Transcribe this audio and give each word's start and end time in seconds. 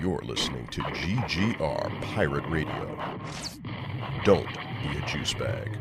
You're 0.00 0.22
listening 0.24 0.66
to 0.68 0.80
GGR 0.80 2.02
Pirate 2.14 2.44
Radio. 2.48 2.98
Don't 4.24 4.48
be 4.82 4.96
a 4.96 5.06
juice 5.06 5.34
bag. 5.34 5.76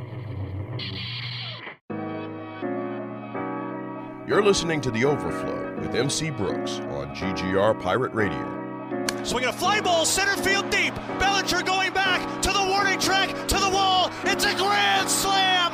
You're 4.27 4.43
listening 4.43 4.81
to 4.81 4.91
The 4.91 5.05
Overflow 5.05 5.79
with 5.79 5.96
MC 5.96 6.31
Brooks 6.31 6.79
on 6.79 7.15
GGR 7.15 7.79
Pirate 7.81 8.13
Radio. 8.13 9.23
Swinging 9.23 9.49
a 9.49 9.53
fly 9.53 9.79
ball, 9.79 10.05
center 10.05 10.35
field 10.44 10.69
deep. 10.69 10.94
Bellinger 11.17 11.63
going 11.63 11.94
back 11.94 12.42
to 12.42 12.51
the 12.51 12.65
warning 12.67 12.99
track, 12.99 13.29
to 13.47 13.55
the 13.55 13.69
wall. 13.69 14.12
It's 14.26 14.44
a 14.44 14.53
grand 14.55 15.10
slam. 15.10 15.71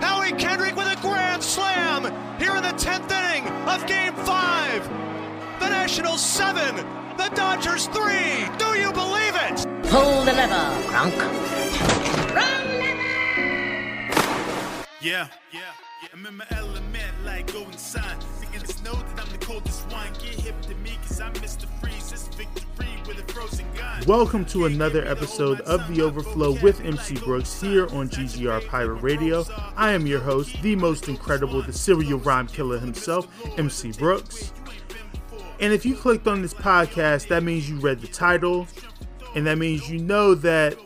Howie 0.00 0.32
Kendrick 0.32 0.74
with 0.74 0.86
a 0.86 0.98
grand 1.02 1.42
slam 1.42 2.04
here 2.38 2.56
in 2.56 2.62
the 2.62 2.70
10th 2.70 3.10
inning 3.10 3.46
of 3.68 3.86
game 3.86 4.14
five. 4.24 5.19
The 5.60 5.68
Nationals 5.68 6.24
seven, 6.24 6.74
the 7.18 7.30
Dodgers 7.34 7.86
three. 7.88 8.48
Do 8.56 8.78
you 8.78 8.90
believe 8.92 9.34
it? 9.36 9.66
Pull 9.90 10.24
the 10.24 10.32
lever, 10.32 10.54
Gronk. 10.88 11.12
Yeah, 15.02 15.28
yeah. 15.52 15.60
yeah. 16.02 16.08
I'm 16.14 16.24
in 16.24 16.36
my 16.38 16.46
element, 16.52 17.12
like 17.26 17.52
go 17.52 17.60
inside. 17.64 18.16
Niggas 18.40 18.82
know 18.82 18.94
that 18.94 19.20
I'm 19.20 19.30
the 19.30 19.44
coldest 19.44 19.86
one. 19.92 20.10
Get 20.14 20.40
hip 20.40 20.60
to 20.62 20.74
me, 20.76 20.98
cause 21.06 21.20
I'm 21.20 21.34
Mr. 21.34 21.66
Freeze. 21.80 22.10
This 22.10 22.28
victory 22.28 22.88
with 23.06 23.18
a 23.18 23.32
frozen 23.32 23.66
gun. 23.76 24.02
Welcome 24.06 24.46
to 24.46 24.64
another 24.64 25.06
episode 25.06 25.60
of 25.62 25.86
The 25.94 26.00
Overflow 26.00 26.58
with 26.62 26.80
MC 26.80 27.16
Brooks 27.16 27.60
here 27.60 27.84
on 27.94 28.08
GGR 28.08 28.66
Pirate 28.66 29.02
Radio. 29.02 29.44
I 29.76 29.92
am 29.92 30.06
your 30.06 30.20
host, 30.20 30.60
the 30.62 30.74
most 30.76 31.08
incredible, 31.08 31.60
the 31.60 31.72
serial 31.74 32.18
rhyme 32.20 32.46
killer 32.46 32.78
himself, 32.78 33.28
MC 33.58 33.92
Brooks. 33.92 34.52
And 35.60 35.74
if 35.74 35.84
you 35.84 35.94
clicked 35.94 36.26
on 36.26 36.40
this 36.40 36.54
podcast, 36.54 37.28
that 37.28 37.42
means 37.42 37.68
you 37.68 37.76
read 37.76 38.00
the 38.00 38.06
title, 38.06 38.66
and 39.34 39.46
that 39.46 39.58
means 39.58 39.90
you 39.90 39.98
know 39.98 40.34
that 40.36 40.78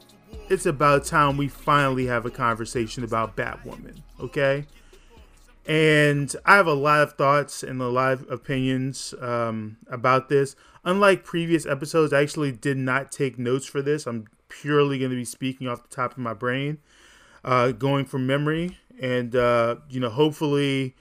it's 0.49 0.67
about 0.67 1.05
time 1.05 1.37
we 1.37 1.47
finally 1.47 2.07
have 2.07 2.27
a 2.27 2.31
conversation 2.31 3.05
about 3.05 3.37
Batwoman, 3.37 4.01
okay? 4.19 4.67
And 5.65 6.35
I 6.45 6.57
have 6.57 6.67
a 6.67 6.75
lot 6.75 7.03
of 7.03 7.13
thoughts 7.15 7.63
and 7.63 7.81
a 7.81 7.89
lot 7.89 8.15
of 8.15 8.31
opinions 8.31 9.15
um, 9.21 9.77
about 9.89 10.29
this. 10.29 10.57
Unlike 10.85 11.25
previous 11.25 11.65
episodes, 11.65 12.13
I 12.13 12.21
actually 12.21 12.51
did 12.51 12.77
not 12.77 13.13
take 13.13 13.39
notes 13.39 13.67
for 13.67 13.81
this. 13.81 14.07
I'm 14.07 14.27
purely 14.49 14.99
going 14.99 15.11
to 15.11 15.17
be 15.17 15.25
speaking 15.25 15.69
off 15.69 15.89
the 15.89 15.95
top 15.95 16.13
of 16.13 16.19
my 16.19 16.35
brain, 16.35 16.79
uh, 17.45 17.71
going 17.71 18.05
from 18.05 18.27
memory. 18.27 18.77
And, 19.01 19.35
uh, 19.37 19.77
you 19.89 20.01
know, 20.01 20.11
hopefully, 20.11 20.95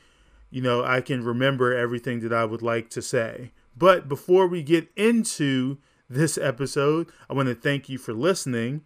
you 0.51 0.61
know, 0.61 0.83
I 0.83 1.01
can 1.01 1.23
remember 1.23 1.75
everything 1.75 2.19
that 2.21 2.31
I 2.31 2.45
would 2.45 2.61
like 2.61 2.89
to 2.91 3.01
say. 3.01 3.51
But 3.75 4.07
before 4.07 4.47
we 4.47 4.63
get 4.63 4.91
into 4.95 5.77
this 6.09 6.37
episode, 6.37 7.09
I 7.29 7.33
want 7.33 7.49
to 7.49 7.55
thank 7.55 7.89
you 7.89 7.97
for 7.97 8.13
listening. 8.13 8.81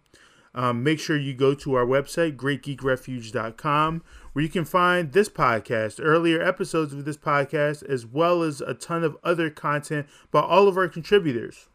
Um, 0.54 0.82
make 0.82 0.98
sure 0.98 1.16
you 1.16 1.34
go 1.34 1.54
to 1.54 1.74
our 1.74 1.84
website, 1.84 2.36
greatgeekrefuge.com, 2.36 4.02
where 4.32 4.42
you 4.42 4.48
can 4.48 4.64
find 4.64 5.12
this 5.12 5.28
podcast, 5.28 6.00
earlier 6.02 6.42
episodes 6.42 6.92
of 6.92 7.04
this 7.04 7.18
podcast, 7.18 7.84
as 7.84 8.06
well 8.06 8.42
as 8.42 8.60
a 8.60 8.74
ton 8.74 9.04
of 9.04 9.16
other 9.22 9.50
content 9.50 10.06
by 10.30 10.40
all 10.40 10.66
of 10.66 10.76
our 10.76 10.88
contributors. 10.88 11.68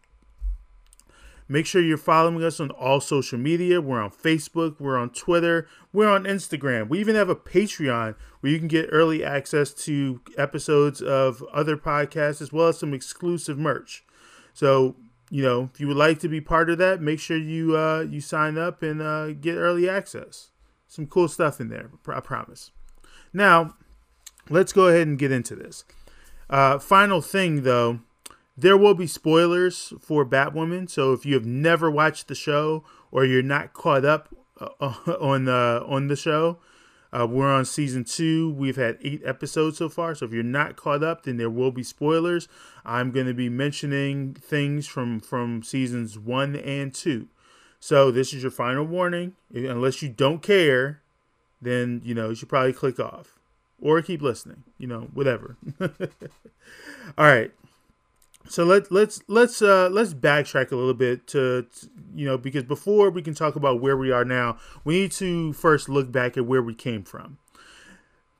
Make 1.47 1.65
sure 1.65 1.81
you're 1.81 1.97
following 1.97 2.43
us 2.43 2.59
on 2.59 2.71
all 2.71 2.99
social 2.99 3.37
media. 3.37 3.81
We're 3.81 4.01
on 4.01 4.11
Facebook, 4.11 4.79
we're 4.79 4.97
on 4.97 5.09
Twitter, 5.09 5.67
we're 5.91 6.09
on 6.09 6.23
Instagram. 6.23 6.87
We 6.87 6.99
even 6.99 7.15
have 7.15 7.29
a 7.29 7.35
Patreon 7.35 8.15
where 8.39 8.51
you 8.51 8.59
can 8.59 8.67
get 8.67 8.89
early 8.91 9.23
access 9.23 9.73
to 9.85 10.21
episodes 10.37 11.01
of 11.01 11.43
other 11.53 11.77
podcasts 11.77 12.41
as 12.41 12.53
well 12.53 12.67
as 12.67 12.79
some 12.79 12.93
exclusive 12.93 13.57
merch. 13.57 14.05
So, 14.53 14.95
you 15.29 15.43
know, 15.43 15.69
if 15.73 15.79
you 15.79 15.87
would 15.87 15.97
like 15.97 16.19
to 16.19 16.29
be 16.29 16.41
part 16.41 16.69
of 16.69 16.77
that, 16.77 17.01
make 17.01 17.19
sure 17.19 17.37
you 17.37 17.75
uh, 17.75 18.05
you 18.09 18.21
sign 18.21 18.57
up 18.57 18.83
and 18.83 19.01
uh, 19.01 19.33
get 19.33 19.55
early 19.55 19.89
access. 19.89 20.51
Some 20.87 21.07
cool 21.07 21.27
stuff 21.27 21.59
in 21.59 21.69
there, 21.69 21.89
I 22.07 22.19
promise. 22.19 22.71
Now, 23.33 23.75
let's 24.49 24.71
go 24.71 24.87
ahead 24.87 25.07
and 25.07 25.17
get 25.17 25.31
into 25.31 25.55
this. 25.55 25.85
Uh, 26.49 26.77
final 26.77 27.19
thing, 27.19 27.63
though, 27.63 28.01
there 28.55 28.77
will 28.77 28.93
be 28.93 29.07
spoilers 29.07 29.93
for 29.99 30.25
Batwoman. 30.25 30.89
So 30.89 31.13
if 31.13 31.25
you 31.25 31.33
have 31.33 31.45
never 31.45 31.89
watched 31.89 32.27
the 32.27 32.35
show 32.35 32.83
or 33.11 33.25
you're 33.25 33.41
not 33.41 33.73
caught 33.73 34.05
up 34.05 34.29
uh, 34.59 34.93
on 35.19 35.45
the 35.45 35.83
on 35.87 36.07
the 36.07 36.15
show, 36.15 36.59
uh, 37.11 37.27
we're 37.27 37.51
on 37.51 37.65
season 37.65 38.03
two. 38.03 38.51
We've 38.53 38.75
had 38.75 38.97
eight 39.01 39.21
episodes 39.25 39.77
so 39.77 39.89
far. 39.89 40.15
So 40.15 40.25
if 40.25 40.33
you're 40.33 40.43
not 40.43 40.75
caught 40.75 41.03
up, 41.03 41.23
then 41.23 41.37
there 41.37 41.49
will 41.49 41.71
be 41.71 41.83
spoilers. 41.83 42.47
I'm 42.85 43.11
going 43.11 43.27
to 43.27 43.33
be 43.33 43.49
mentioning 43.49 44.33
things 44.33 44.87
from 44.87 45.19
from 45.19 45.63
seasons 45.63 46.17
one 46.17 46.55
and 46.55 46.93
two. 46.93 47.27
So 47.79 48.11
this 48.11 48.33
is 48.33 48.43
your 48.43 48.51
final 48.51 48.85
warning. 48.85 49.35
Unless 49.53 50.01
you 50.01 50.09
don't 50.09 50.41
care, 50.41 51.01
then 51.61 52.01
you 52.03 52.13
know 52.13 52.29
you 52.29 52.35
should 52.35 52.49
probably 52.49 52.73
click 52.73 52.99
off 52.99 53.39
or 53.79 54.01
keep 54.01 54.21
listening. 54.21 54.63
You 54.77 54.87
know, 54.87 55.01
whatever. 55.13 55.57
All 55.81 55.89
right. 57.17 57.51
So 58.49 58.65
let 58.65 58.91
let's 58.91 59.21
let's 59.27 59.61
uh 59.61 59.89
let's 59.89 60.13
backtrack 60.13 60.71
a 60.71 60.75
little 60.75 60.93
bit 60.93 61.27
to, 61.27 61.63
to 61.63 61.89
you 62.13 62.25
know 62.25 62.37
because 62.37 62.63
before 62.63 63.09
we 63.09 63.21
can 63.21 63.33
talk 63.33 63.55
about 63.55 63.81
where 63.81 63.97
we 63.97 64.11
are 64.11 64.25
now, 64.25 64.57
we 64.83 65.01
need 65.01 65.11
to 65.13 65.53
first 65.53 65.89
look 65.89 66.11
back 66.11 66.37
at 66.37 66.45
where 66.45 66.61
we 66.61 66.75
came 66.75 67.03
from. 67.03 67.37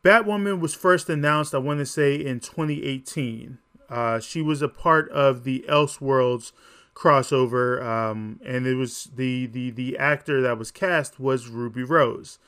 Batwoman 0.03 0.59
was 0.59 0.73
first 0.73 1.09
announced, 1.09 1.55
I 1.55 1.59
want 1.59 1.79
to 1.79 1.85
say, 1.85 2.15
in 2.15 2.41
2018. 2.41 3.57
Uh, 3.89 4.19
she 4.19 4.41
was 4.41 4.61
a 4.61 4.67
part 4.67 5.09
of 5.11 5.45
the 5.45 5.63
Elseworlds 5.69 6.51
crossover, 6.93 7.81
um, 7.81 8.39
and 8.45 8.67
it 8.67 8.75
was 8.75 9.09
the 9.15 9.45
the 9.47 9.71
the 9.71 9.97
actor 9.97 10.41
that 10.41 10.57
was 10.57 10.71
cast 10.71 11.19
was 11.19 11.47
Ruby 11.47 11.83
Rose. 11.83 12.39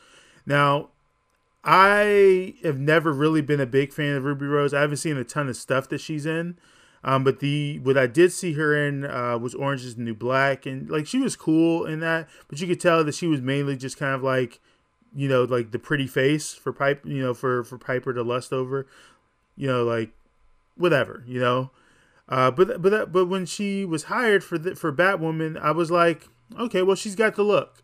Now, 0.45 0.89
I 1.63 2.55
have 2.63 2.79
never 2.79 3.11
really 3.11 3.41
been 3.41 3.59
a 3.59 3.65
big 3.65 3.93
fan 3.93 4.15
of 4.15 4.23
Ruby 4.23 4.45
Rose. 4.45 4.73
I 4.73 4.81
haven't 4.81 4.97
seen 4.97 5.17
a 5.17 5.23
ton 5.23 5.49
of 5.49 5.55
stuff 5.55 5.87
that 5.89 6.01
she's 6.01 6.25
in. 6.25 6.57
Um, 7.05 7.23
but 7.23 7.39
the 7.39 7.79
what 7.83 7.99
I 7.99 8.07
did 8.07 8.31
see 8.33 8.53
her 8.53 8.75
in 8.75 9.05
uh, 9.05 9.37
was 9.37 9.53
Orange 9.53 9.85
is 9.85 9.95
the 9.95 10.01
New 10.01 10.15
Black, 10.15 10.65
and 10.65 10.89
like 10.89 11.05
she 11.05 11.19
was 11.19 11.35
cool 11.35 11.85
in 11.85 11.99
that, 11.99 12.27
but 12.47 12.59
you 12.59 12.65
could 12.65 12.81
tell 12.81 13.03
that 13.03 13.13
she 13.13 13.27
was 13.27 13.41
mainly 13.41 13.77
just 13.77 13.97
kind 13.99 14.15
of 14.15 14.23
like, 14.23 14.59
you 15.15 15.29
know, 15.29 15.43
like 15.43 15.69
the 15.69 15.77
pretty 15.77 16.07
face 16.07 16.55
for 16.55 16.73
Pipe, 16.73 17.05
you 17.05 17.21
know, 17.21 17.35
for 17.35 17.63
for 17.63 17.77
Piper 17.77 18.11
to 18.11 18.23
lust 18.23 18.51
over, 18.51 18.87
you 19.55 19.67
know, 19.67 19.83
like 19.83 20.13
whatever, 20.77 21.23
you 21.27 21.39
know. 21.39 21.69
Uh, 22.27 22.49
but 22.49 22.81
but 22.81 22.89
that, 22.89 23.11
but 23.11 23.27
when 23.27 23.45
she 23.45 23.85
was 23.85 24.05
hired 24.05 24.43
for 24.43 24.57
the, 24.57 24.73
for 24.73 24.91
Batwoman, 24.91 25.61
I 25.61 25.69
was 25.69 25.91
like, 25.91 26.27
okay, 26.59 26.81
well 26.81 26.95
she's 26.95 27.15
got 27.15 27.35
the 27.35 27.43
look. 27.43 27.83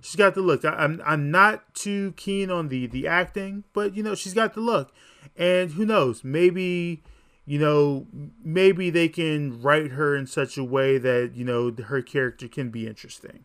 She's 0.00 0.16
got 0.16 0.34
the 0.34 0.42
look. 0.42 0.64
I, 0.64 0.70
I'm 0.70 1.00
I'm 1.06 1.30
not 1.30 1.72
too 1.76 2.14
keen 2.16 2.50
on 2.50 2.66
the 2.66 2.88
the 2.88 3.06
acting, 3.06 3.62
but 3.72 3.94
you 3.94 4.02
know 4.02 4.16
she's 4.16 4.34
got 4.34 4.54
the 4.54 4.60
look, 4.60 4.92
and 5.36 5.70
who 5.70 5.86
knows, 5.86 6.24
maybe 6.24 7.04
you 7.46 7.58
know, 7.58 8.06
maybe 8.42 8.90
they 8.90 9.08
can 9.08 9.60
write 9.60 9.92
her 9.92 10.16
in 10.16 10.26
such 10.26 10.56
a 10.56 10.64
way 10.64 10.98
that, 10.98 11.32
you 11.34 11.44
know, 11.44 11.74
her 11.86 12.02
character 12.02 12.48
can 12.48 12.70
be 12.70 12.86
interesting. 12.86 13.44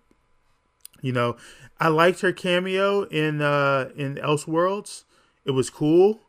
You 1.01 1.11
know, 1.11 1.38
I 1.79 1.89
liked 1.89 2.22
her 2.22 2.31
cameo 2.31 3.03
in 3.03 3.41
uh 3.41 3.89
in 3.95 4.16
Elseworlds. 4.16 5.03
It 5.45 5.51
was 5.51 5.69
cool. 5.69 6.22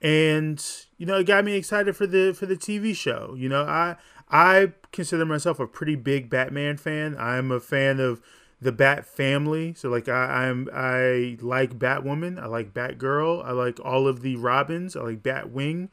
And, 0.00 0.64
you 0.96 1.06
know, 1.06 1.18
it 1.18 1.24
got 1.24 1.44
me 1.44 1.54
excited 1.54 1.96
for 1.96 2.06
the 2.06 2.32
for 2.32 2.46
the 2.46 2.56
TV 2.56 2.94
show. 2.94 3.34
You 3.36 3.48
know, 3.48 3.64
I 3.64 3.96
I 4.30 4.72
consider 4.92 5.24
myself 5.24 5.58
a 5.58 5.66
pretty 5.66 5.96
big 5.96 6.30
Batman 6.30 6.76
fan. 6.76 7.16
I'm 7.18 7.50
a 7.50 7.60
fan 7.60 7.98
of 8.00 8.20
the 8.60 8.72
Bat 8.72 9.06
family. 9.06 9.74
So 9.74 9.88
like 9.88 10.08
I, 10.08 10.46
I'm 10.46 10.68
I 10.72 11.36
like 11.40 11.78
Batwoman, 11.78 12.40
I 12.40 12.46
like 12.46 12.74
Batgirl, 12.74 13.44
I 13.44 13.52
like 13.52 13.78
all 13.80 14.06
of 14.08 14.22
the 14.22 14.36
Robins, 14.36 14.96
I 14.96 15.00
like 15.00 15.22
Batwing. 15.22 15.88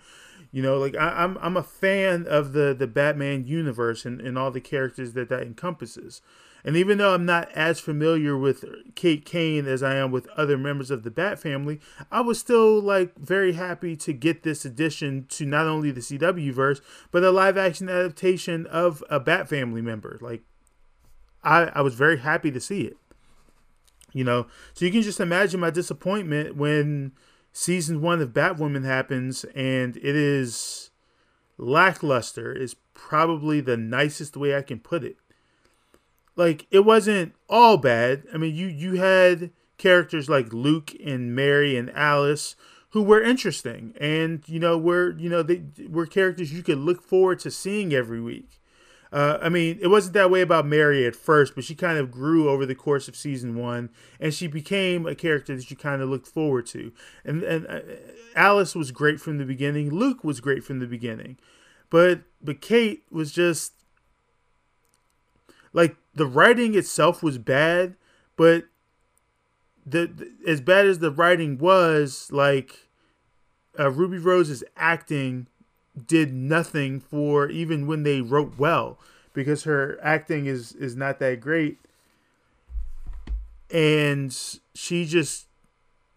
You 0.56 0.62
know, 0.62 0.78
like 0.78 0.96
I, 0.96 1.22
am 1.22 1.36
I'm, 1.36 1.38
I'm 1.42 1.58
a 1.58 1.64
fan 1.64 2.26
of 2.30 2.54
the 2.54 2.74
the 2.74 2.88
Batman 2.88 3.44
universe 3.46 4.06
and, 4.06 4.22
and 4.22 4.38
all 4.38 4.52
the 4.52 4.62
characters 4.62 5.12
that 5.12 5.28
that 5.28 5.42
encompasses. 5.42 6.22
And 6.64 6.78
even 6.78 6.98
though 6.98 7.14
I'm 7.14 7.26
not 7.26 7.52
as 7.52 7.82
familiar 7.82 8.38
with 8.38 8.64
Kate 8.96 9.26
Kane 9.26 9.68
as 9.68 9.84
I 9.84 9.96
am 9.96 10.12
with 10.12 10.30
other 10.38 10.58
members 10.58 10.92
of 10.92 11.04
the 11.04 11.12
Bat 11.12 11.40
family, 11.40 11.82
I 12.10 12.22
was 12.22 12.40
still 12.40 12.80
like 12.80 13.18
very 13.18 13.52
happy 13.52 13.98
to 13.98 14.14
get 14.14 14.44
this 14.44 14.64
addition 14.64 15.26
to 15.32 15.46
not 15.46 15.68
only 15.68 15.92
the 15.92 16.00
CW 16.00 16.54
verse, 16.54 16.80
but 17.12 17.22
a 17.22 17.32
live 17.32 17.58
action 17.58 17.90
adaptation 17.90 18.66
of 18.68 19.04
a 19.10 19.20
Bat 19.20 19.50
family 19.50 19.82
member. 19.82 20.18
Like 20.22 20.44
I, 21.44 21.64
I 21.64 21.82
was 21.82 21.96
very 21.96 22.20
happy 22.20 22.50
to 22.52 22.62
see 22.62 22.84
it. 22.84 22.96
You 24.14 24.24
know, 24.24 24.48
so 24.74 24.86
you 24.86 24.92
can 24.94 25.02
just 25.02 25.20
imagine 25.20 25.60
my 25.60 25.70
disappointment 25.70 26.56
when 26.56 27.12
season 27.56 28.02
one 28.02 28.22
of 28.22 28.34
Batwoman 28.34 28.84
happens, 28.84 29.46
and 29.56 29.96
it 29.98 30.16
is 30.16 30.92
lackluster, 31.58 32.52
is 32.52 32.76
probably 32.94 33.62
the 33.62 33.78
nicest 33.78 34.36
way 34.36 34.56
I 34.56 34.62
can 34.62 34.80
put 34.80 35.06
it. 35.06 35.16
Like 36.36 36.68
it 36.70 36.82
wasn't 36.82 37.34
all 37.50 37.78
bad. 37.78 38.24
I 38.34 38.38
mean, 38.38 38.54
you 38.54 38.68
you 38.68 38.96
had 38.96 39.52
characters 39.78 40.30
like 40.30 40.52
Luke 40.52 40.92
and 41.04 41.34
Mary 41.34 41.78
and 41.78 41.90
Alice 41.92 42.56
who 42.90 43.02
were 43.02 43.22
interesting 43.22 43.94
and 44.00 44.42
you 44.48 44.60
know 44.60 44.78
were 44.78 45.12
you 45.18 45.30
know 45.30 45.44
they 45.44 45.64
were 45.90 46.06
characters 46.06 46.54
you 46.54 46.64
could 46.64 46.78
look 46.78 47.02
forward 47.02 47.40
to 47.40 47.52
seeing 47.52 47.94
every 47.94 48.22
week. 48.22 48.60
Uh, 49.16 49.40
I 49.42 49.48
mean, 49.48 49.80
it 49.82 49.88
wasn't 49.88 50.14
that 50.16 50.30
way 50.30 50.42
about 50.42 50.66
Mary 50.66 51.06
at 51.06 51.16
first, 51.16 51.56
but 51.56 51.64
she 51.64 51.74
kind 51.74 51.98
of 51.98 52.12
grew 52.12 52.50
over 52.50 52.66
the 52.66 52.76
course 52.76 53.08
of 53.08 53.16
season 53.16 53.56
one, 53.56 53.90
and 54.20 54.34
she 54.34 54.46
became 54.46 55.08
a 55.08 55.16
character 55.16 55.56
that 55.56 55.72
you 55.72 55.78
kind 55.78 56.02
of 56.02 56.10
looked 56.10 56.28
forward 56.28 56.66
to. 56.68 56.92
And 57.24 57.42
and 57.42 57.66
uh, 57.66 57.80
Alice 58.36 58.76
was 58.76 58.92
great 58.92 59.22
from 59.22 59.38
the 59.38 59.46
beginning. 59.46 59.90
Luke 59.90 60.26
was 60.26 60.42
great 60.42 60.66
from 60.66 60.80
the 60.80 60.86
beginning, 60.86 61.38
but 61.90 62.24
but 62.44 62.60
Kate 62.60 63.04
was 63.10 63.32
just 63.32 63.72
like 65.72 65.96
the 66.14 66.26
writing 66.26 66.76
itself 66.76 67.24
was 67.24 67.38
bad, 67.38 67.96
but 68.36 68.66
the, 69.86 70.08
the 70.08 70.32
as 70.46 70.60
bad 70.60 70.88
as 70.88 71.00
the 71.00 71.10
writing 71.10 71.58
was, 71.58 72.28
like 72.34 72.90
uh, 73.80 73.92
Ruby 73.92 74.18
Rose's 74.18 74.66
acting 74.76 75.48
did 76.08 76.34
nothing 76.34 77.00
for 77.00 77.50
even 77.50 77.88
when 77.88 78.04
they 78.04 78.22
wrote 78.22 78.58
well 78.58 78.98
because 79.34 79.64
her 79.64 79.98
acting 80.02 80.46
is 80.46 80.74
is 80.74 80.96
not 80.96 81.20
that 81.20 81.40
great 81.40 81.78
and 83.72 84.60
she 84.74 85.06
just 85.06 85.48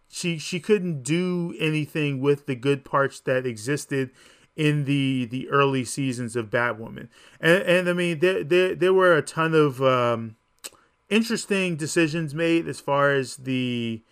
she 0.08 0.38
she 0.38 0.60
couldn't 0.60 1.02
do 1.02 1.54
anything 1.58 2.20
with 2.20 2.46
the 2.46 2.54
good 2.54 2.84
parts 2.84 3.20
that 3.20 3.46
existed 3.46 4.10
in 4.56 4.84
the 4.84 5.26
the 5.26 5.48
early 5.48 5.84
seasons 5.84 6.34
of 6.34 6.50
Batwoman. 6.50 7.08
And 7.40 7.62
and 7.62 7.88
I 7.88 7.92
mean 7.92 8.18
there 8.18 8.42
there 8.42 8.74
there 8.74 8.92
were 8.92 9.16
a 9.16 9.22
ton 9.22 9.54
of 9.54 9.82
um, 9.82 10.36
interesting 11.08 11.76
decisions 11.76 12.34
made 12.34 12.66
as 12.66 12.80
far 12.80 13.12
as 13.12 13.36
the 13.36 14.02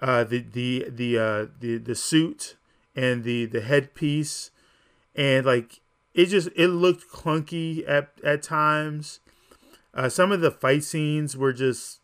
uh, 0.00 0.24
the 0.24 0.40
the 0.40 0.86
the 0.90 1.18
uh, 1.18 1.46
the 1.58 1.78
the 1.78 1.94
suit 1.94 2.56
and 2.94 3.24
the 3.24 3.46
the 3.46 3.62
headpiece 3.62 4.50
and 5.14 5.46
like 5.46 5.80
it 6.14 6.26
just 6.26 6.48
it 6.56 6.68
looked 6.68 7.10
clunky 7.10 7.88
at 7.88 8.10
at 8.24 8.42
times. 8.42 9.20
Uh, 9.94 10.08
some 10.08 10.32
of 10.32 10.40
the 10.40 10.50
fight 10.50 10.84
scenes 10.84 11.36
were 11.36 11.52
just 11.52 12.00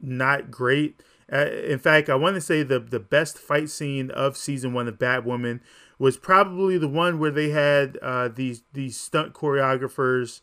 not 0.00 0.50
great. 0.50 1.02
Uh, 1.32 1.46
in 1.46 1.78
fact, 1.78 2.08
I 2.08 2.14
want 2.14 2.34
to 2.34 2.40
say 2.40 2.62
the 2.62 2.78
the 2.78 3.00
best 3.00 3.38
fight 3.38 3.70
scene 3.70 4.10
of 4.10 4.36
season 4.36 4.72
one 4.72 4.88
of 4.88 4.98
Batwoman 4.98 5.60
was 5.98 6.16
probably 6.16 6.78
the 6.78 6.88
one 6.88 7.18
where 7.18 7.30
they 7.30 7.50
had 7.50 7.98
uh, 8.02 8.28
these 8.28 8.62
these 8.72 8.96
stunt 8.96 9.34
choreographers 9.34 10.40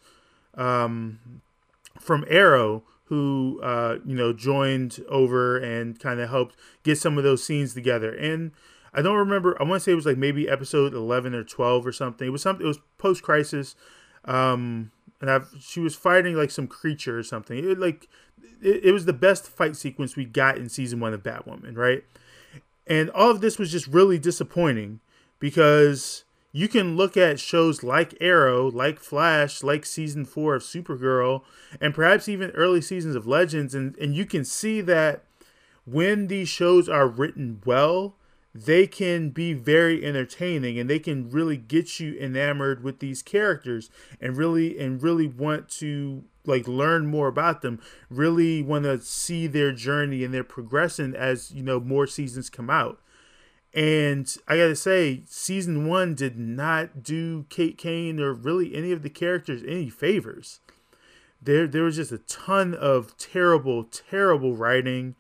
um, 0.56 1.42
from 2.00 2.26
Arrow 2.30 2.84
who 3.06 3.60
uh, 3.64 3.98
you 4.06 4.16
know 4.16 4.34
joined 4.34 5.00
over 5.10 5.58
and 5.58 6.00
kind 6.00 6.20
of 6.20 6.30
helped 6.30 6.56
get 6.84 6.98
some 6.98 7.18
of 7.18 7.24
those 7.24 7.44
scenes 7.44 7.74
together. 7.74 8.14
And 8.14 8.52
I 8.94 9.02
don't 9.02 9.18
remember. 9.18 9.56
I 9.60 9.64
want 9.64 9.82
to 9.82 9.84
say 9.84 9.92
it 9.92 9.96
was 9.96 10.06
like 10.06 10.18
maybe 10.18 10.50
episode 10.50 10.94
eleven 10.94 11.34
or 11.34 11.44
twelve 11.44 11.86
or 11.86 11.92
something. 11.92 12.28
It 12.28 12.32
was 12.32 12.42
something. 12.42 12.66
It 12.66 12.68
was 12.68 12.80
post 12.98 13.24
crisis, 13.24 13.76
um, 14.26 14.92
and 15.22 15.30
I've 15.30 15.50
she 15.60 15.80
was 15.80 15.96
fighting 15.96 16.36
like 16.36 16.52
some 16.52 16.68
creature 16.68 17.18
or 17.18 17.24
something. 17.24 17.58
It 17.58 17.80
like 17.80 18.08
it, 18.62 18.86
it 18.86 18.92
was 18.92 19.06
the 19.06 19.14
best 19.14 19.48
fight 19.48 19.76
sequence 19.76 20.16
we 20.16 20.26
got 20.26 20.58
in 20.58 20.70
season 20.70 21.00
one 21.00 21.14
of 21.14 21.24
Batwoman, 21.24 21.78
right? 21.78 22.04
And 22.86 23.10
all 23.12 23.30
of 23.30 23.42
this 23.42 23.60
was 23.60 23.72
just 23.72 23.88
really 23.88 24.18
disappointing 24.18 25.02
because 25.40 26.24
you 26.52 26.68
can 26.68 26.96
look 26.96 27.18
at 27.18 27.40
shows 27.40 27.84
like 27.84 28.16
Arrow, 28.22 28.72
like 28.72 29.00
Flash, 29.00 29.62
like 29.62 29.86
season 29.86 30.26
four 30.26 30.56
of 30.56 30.64
Supergirl, 30.64 31.44
and 31.82 31.94
perhaps 31.94 32.28
even 32.28 32.52
early 32.52 32.82
seasons 32.82 33.16
of 33.16 33.28
Legends, 33.28 33.76
and, 33.76 33.98
and 33.98 34.16
you 34.16 34.26
can 34.26 34.46
see 34.46 34.82
that 34.82 35.26
when 35.86 36.28
these 36.28 36.50
shows 36.50 36.90
are 36.90 37.08
written 37.08 37.62
well, 37.66 38.16
they 38.54 38.88
can 38.88 39.30
be 39.30 39.54
very 39.54 40.04
entertaining 40.04 40.80
and 40.80 40.90
they 40.90 41.00
can 41.00 41.30
really 41.30 41.58
get 41.58 42.00
you 42.00 42.18
enamored 42.18 42.84
with 42.84 43.00
these 43.00 43.22
characters 43.22 43.90
and 44.20 44.38
really 44.38 44.80
and 44.80 45.04
really 45.04 45.28
want 45.28 45.70
to 45.70 46.24
like 46.46 46.68
learn 46.68 47.06
more 47.06 47.28
about 47.28 47.62
them 47.62 47.80
really 48.10 48.64
want 48.64 48.86
to 48.86 49.00
see 49.00 49.48
their 49.48 49.72
journey 49.72 50.24
and 50.24 50.34
their 50.34 50.44
progression 50.44 51.16
as 51.16 51.52
you 51.52 51.62
know 51.62 51.80
more 51.80 52.08
seasons 52.08 52.50
come 52.50 52.70
out. 52.70 53.00
And 53.74 54.34
i 54.48 54.58
gotta 54.58 54.76
say 54.76 55.24
season 55.28 55.88
one 55.88 56.16
did 56.16 56.40
not 56.40 57.04
do 57.04 57.46
kate 57.50 57.78
kane 57.78 58.20
or 58.20 58.34
really 58.34 58.74
any 58.76 58.92
of 58.92 59.04
the 59.04 59.10
characters 59.10 59.62
any 59.68 59.90
favors. 59.90 60.62
There 61.42 61.68
there 61.68 61.84
was 61.84 61.98
just 61.98 62.12
a 62.12 62.18
ton 62.20 62.74
of 62.74 63.16
terrible 63.18 63.84
terrible 63.84 64.56
writing 64.56 65.16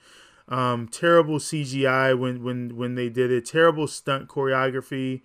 um, 0.49 0.88
terrible 0.88 1.39
CGI 1.39 2.17
when 2.17 2.44
when 2.44 2.75
when 2.77 2.95
they 2.95 3.09
did 3.09 3.31
it. 3.31 3.45
Terrible 3.45 3.88
stunt 3.88 4.27
choreography, 4.27 5.21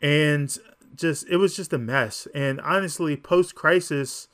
and 0.00 0.56
just 0.94 1.26
it 1.28 1.36
was 1.36 1.56
just 1.56 1.72
a 1.72 1.78
mess. 1.78 2.28
And 2.34 2.60
honestly, 2.60 3.16
post 3.16 3.54
crisis 3.54 4.28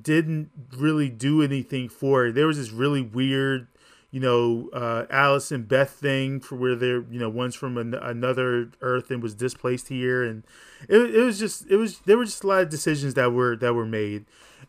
didn't 0.00 0.50
really 0.76 1.08
do 1.08 1.42
anything 1.42 1.88
for 1.88 2.26
it. 2.26 2.34
There 2.34 2.46
was 2.46 2.56
this 2.58 2.70
really 2.70 3.02
weird, 3.02 3.68
you 4.10 4.20
know, 4.20 4.68
uh, 4.72 5.06
Alice 5.08 5.52
and 5.52 5.68
Beth 5.68 5.90
thing 5.90 6.40
for 6.40 6.56
where 6.56 6.74
they're, 6.74 7.02
you 7.10 7.20
know, 7.20 7.28
one's 7.28 7.54
from 7.54 7.78
an- 7.78 7.94
another 7.94 8.70
Earth 8.80 9.10
and 9.10 9.22
was 9.22 9.34
displaced 9.34 9.88
here, 9.88 10.24
and 10.24 10.44
it, 10.88 11.14
it 11.14 11.20
was 11.20 11.38
just 11.38 11.66
it 11.70 11.76
was 11.76 11.98
there 12.00 12.16
were 12.16 12.24
just 12.24 12.44
a 12.44 12.46
lot 12.46 12.62
of 12.62 12.70
decisions 12.70 13.14
that 13.14 13.32
were 13.32 13.56
that 13.56 13.74
were 13.74 13.86
made, 13.86 14.24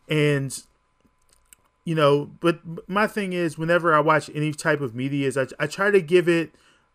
and 0.08 0.62
you 1.86 1.94
know, 1.94 2.32
but 2.40 2.58
my 2.88 3.06
thing 3.06 3.32
is, 3.32 3.56
whenever 3.56 3.94
I 3.94 4.00
watch 4.00 4.28
any 4.34 4.52
type 4.52 4.80
of 4.80 4.92
media, 4.92 5.28
is 5.28 5.38
I, 5.38 5.46
I 5.60 5.68
try 5.68 5.92
to 5.92 6.02
give 6.02 6.28
it 6.28 6.52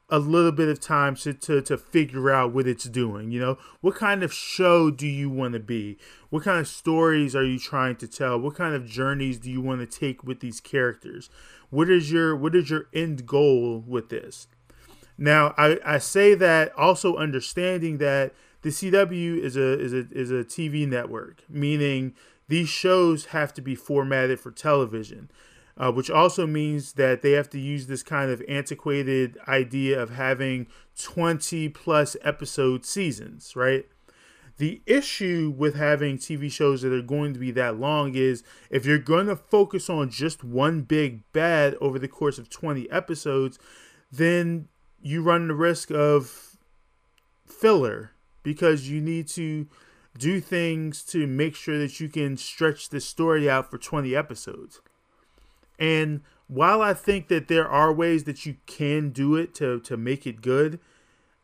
a 0.10 0.20
little 0.20 0.52
bit 0.52 0.68
of 0.68 0.82
time 0.82 1.16
to, 1.16 1.34
to, 1.34 1.62
to 1.62 1.78
figure 1.78 2.30
out 2.30 2.54
what 2.54 2.68
it's 2.68 2.84
doing. 2.84 3.32
You 3.32 3.40
know, 3.40 3.58
what 3.80 3.96
kind 3.96 4.22
of 4.22 4.34
show 4.34 4.92
do 4.92 5.08
you 5.08 5.30
want 5.30 5.54
to 5.54 5.62
be? 5.62 5.98
What 6.30 6.44
kind 6.44 6.60
of 6.60 6.68
stories 6.68 7.38
are 7.38 7.46
you 7.46 7.58
trying 7.58 7.96
to 7.96 8.08
tell? 8.08 8.38
What 8.38 8.56
kind 8.56 8.76
of 8.76 8.86
journeys 8.86 9.38
do 9.40 9.50
you 9.50 9.62
want 9.62 9.80
to 9.80 10.00
take 10.00 10.26
with 10.26 10.42
these 10.42 10.60
characters? 10.60 11.30
What 11.70 11.90
is 11.90 12.12
your 12.12 12.36
what 12.36 12.54
is 12.54 12.70
your 12.70 12.88
end 12.94 13.26
goal 13.26 13.82
with 13.88 14.10
this? 14.10 14.48
Now, 15.18 15.54
I, 15.58 15.80
I 15.86 16.00
say 16.00 16.34
that 16.34 16.78
also 16.78 17.16
understanding 17.16 17.98
that 18.00 18.34
the 18.62 18.70
CW 18.70 19.38
is 19.38 19.56
a 19.56 19.80
is 19.80 19.94
a 19.94 20.06
is 20.12 20.32
a 20.32 20.44
TV 20.44 20.86
network, 20.86 21.46
meaning 21.50 22.14
these 22.52 22.68
shows 22.68 23.28
have 23.28 23.54
to 23.54 23.62
be 23.62 23.76
formatted 23.76 24.38
for 24.38 24.52
television, 24.52 25.32
uh, 25.78 25.90
which 25.90 26.10
also 26.10 26.46
means 26.46 26.94
that 26.94 27.22
they 27.22 27.32
have 27.32 27.50
to 27.50 27.58
use 27.58 27.88
this 27.88 28.04
kind 28.04 28.30
of 28.30 28.44
antiquated 28.50 29.38
idea 29.48 29.98
of 29.98 30.10
having 30.10 30.68
20 31.02 31.70
plus 31.70 32.18
episode 32.24 32.86
seasons, 32.86 33.56
right? 33.56 33.86
The 34.58 34.82
issue 34.86 35.54
with 35.58 35.76
having 35.76 36.18
TV 36.18 36.52
shows 36.52 36.82
that 36.82 36.92
are 36.92 37.02
going 37.02 37.34
to 37.34 37.40
be 37.40 37.52
that 37.52 37.80
long 37.80 38.16
is 38.16 38.44
if 38.70 38.86
you're 38.86 38.98
going 39.00 39.28
to 39.28 39.38
focus 39.38 39.90
on 39.90 40.10
just 40.10 40.44
one 40.44 40.82
big 40.82 41.24
bad 41.32 41.76
over 41.80 41.98
the 41.98 42.10
course 42.10 42.38
of 42.38 42.50
20 42.50 42.92
episodes, 42.92 43.60
then 44.12 44.68
you 45.02 45.24
run 45.24 45.48
the 45.48 45.54
risk 45.54 45.90
of 45.90 46.58
filler 47.46 48.12
because 48.44 48.90
you 48.90 49.00
need 49.00 49.30
to 49.30 49.68
do 50.18 50.40
things 50.40 51.04
to 51.06 51.26
make 51.26 51.56
sure 51.56 51.78
that 51.80 52.00
you 52.00 52.10
can 52.10 52.38
stretch 52.38 52.90
the 52.90 53.00
story 53.00 53.50
out 53.50 53.70
for 53.70 53.78
20 53.78 54.16
episodes. 54.16 54.82
And 55.80 56.22
while 56.48 56.82
I 56.82 56.94
think 56.94 57.28
that 57.30 57.48
there 57.48 57.68
are 57.68 57.94
ways 57.94 58.26
that 58.26 58.46
you 58.46 58.58
can 58.66 59.10
do 59.10 59.36
it 59.36 59.56
to, 59.56 59.80
to 59.82 59.98
make 59.98 60.28
it 60.28 60.42
good, 60.42 60.80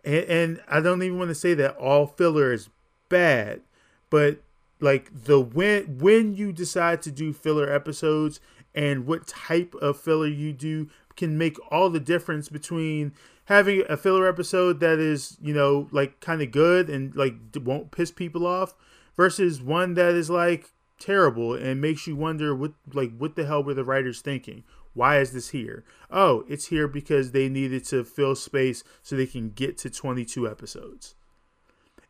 and, 0.03 0.25
and 0.25 0.61
I 0.67 0.79
don't 0.81 1.01
even 1.01 1.17
want 1.17 1.29
to 1.29 1.35
say 1.35 1.53
that 1.55 1.77
all 1.77 2.07
filler 2.07 2.51
is 2.51 2.69
bad, 3.09 3.61
but 4.09 4.41
like 4.79 5.09
the 5.25 5.39
when 5.39 5.97
when 5.97 6.35
you 6.35 6.51
decide 6.51 7.01
to 7.01 7.11
do 7.11 7.33
filler 7.33 7.71
episodes 7.71 8.39
and 8.75 9.07
what 9.07 9.25
type 9.25 9.73
of 9.75 9.99
filler 9.99 10.27
you 10.27 10.53
do 10.53 10.87
can 11.15 11.37
make 11.37 11.57
all 11.71 11.89
the 11.89 11.99
difference 11.99 12.47
between 12.47 13.11
having 13.47 13.83
a 13.87 13.95
filler 13.95 14.27
episode 14.27 14.79
that 14.81 14.99
is 14.99 15.37
you 15.41 15.53
know 15.53 15.87
like 15.91 16.19
kind 16.19 16.41
of 16.41 16.51
good 16.51 16.89
and 16.89 17.15
like 17.15 17.33
won't 17.55 17.91
piss 17.91 18.11
people 18.11 18.45
off 18.45 18.75
versus 19.15 19.61
one 19.61 19.95
that 19.95 20.13
is 20.13 20.29
like 20.29 20.71
terrible 20.99 21.53
and 21.53 21.81
makes 21.81 22.07
you 22.07 22.15
wonder 22.15 22.55
what 22.55 22.73
like 22.93 23.15
what 23.17 23.35
the 23.35 23.45
hell 23.45 23.63
were 23.63 23.73
the 23.73 23.83
writers 23.83 24.21
thinking? 24.21 24.63
Why 24.93 25.19
is 25.19 25.31
this 25.31 25.49
here? 25.49 25.83
Oh 26.11 26.43
it's 26.47 26.67
here 26.67 26.87
because 26.87 27.31
they 27.31 27.49
needed 27.49 27.85
to 27.85 28.03
fill 28.03 28.35
space 28.35 28.83
so 29.01 29.15
they 29.15 29.25
can 29.25 29.49
get 29.49 29.77
to 29.79 29.89
22 29.89 30.47
episodes. 30.47 31.15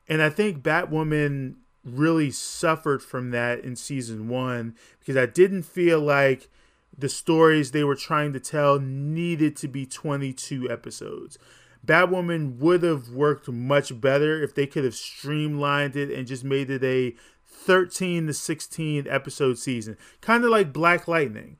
And 0.09 0.21
i 0.21 0.29
think 0.29 0.63
batwoman 0.63 1.55
really 1.83 2.31
suffered 2.31 3.01
from 3.01 3.31
that 3.31 3.59
in 3.59 3.75
season 3.75 4.27
one 4.27 4.75
because 4.99 5.15
i 5.15 5.25
didn't 5.25 5.63
feel 5.63 6.01
like 6.01 6.49
the 6.97 7.09
stories 7.09 7.71
they 7.71 7.83
were 7.83 7.95
trying 7.95 8.33
to 8.33 8.39
tell 8.39 8.79
needed 8.79 9.55
to 9.57 9.67
be 9.67 9.85
22 9.85 10.69
episodes. 10.69 11.37
Batwoman 11.85 12.57
would 12.57 12.83
have 12.83 13.09
worked 13.09 13.47
much 13.47 13.99
better 14.01 14.41
if 14.41 14.55
they 14.55 14.67
could 14.67 14.83
have 14.83 14.95
streamlined 14.95 15.95
it 15.95 16.11
and 16.11 16.27
just 16.27 16.43
made 16.43 16.69
it 16.69 16.83
a 16.83 17.15
13 17.45 18.27
to 18.27 18.33
16 18.33 19.07
episode 19.07 19.57
season, 19.57 19.97
kind 20.21 20.43
of 20.43 20.49
like 20.49 20.73
Black 20.73 21.07
Lightning. 21.07 21.57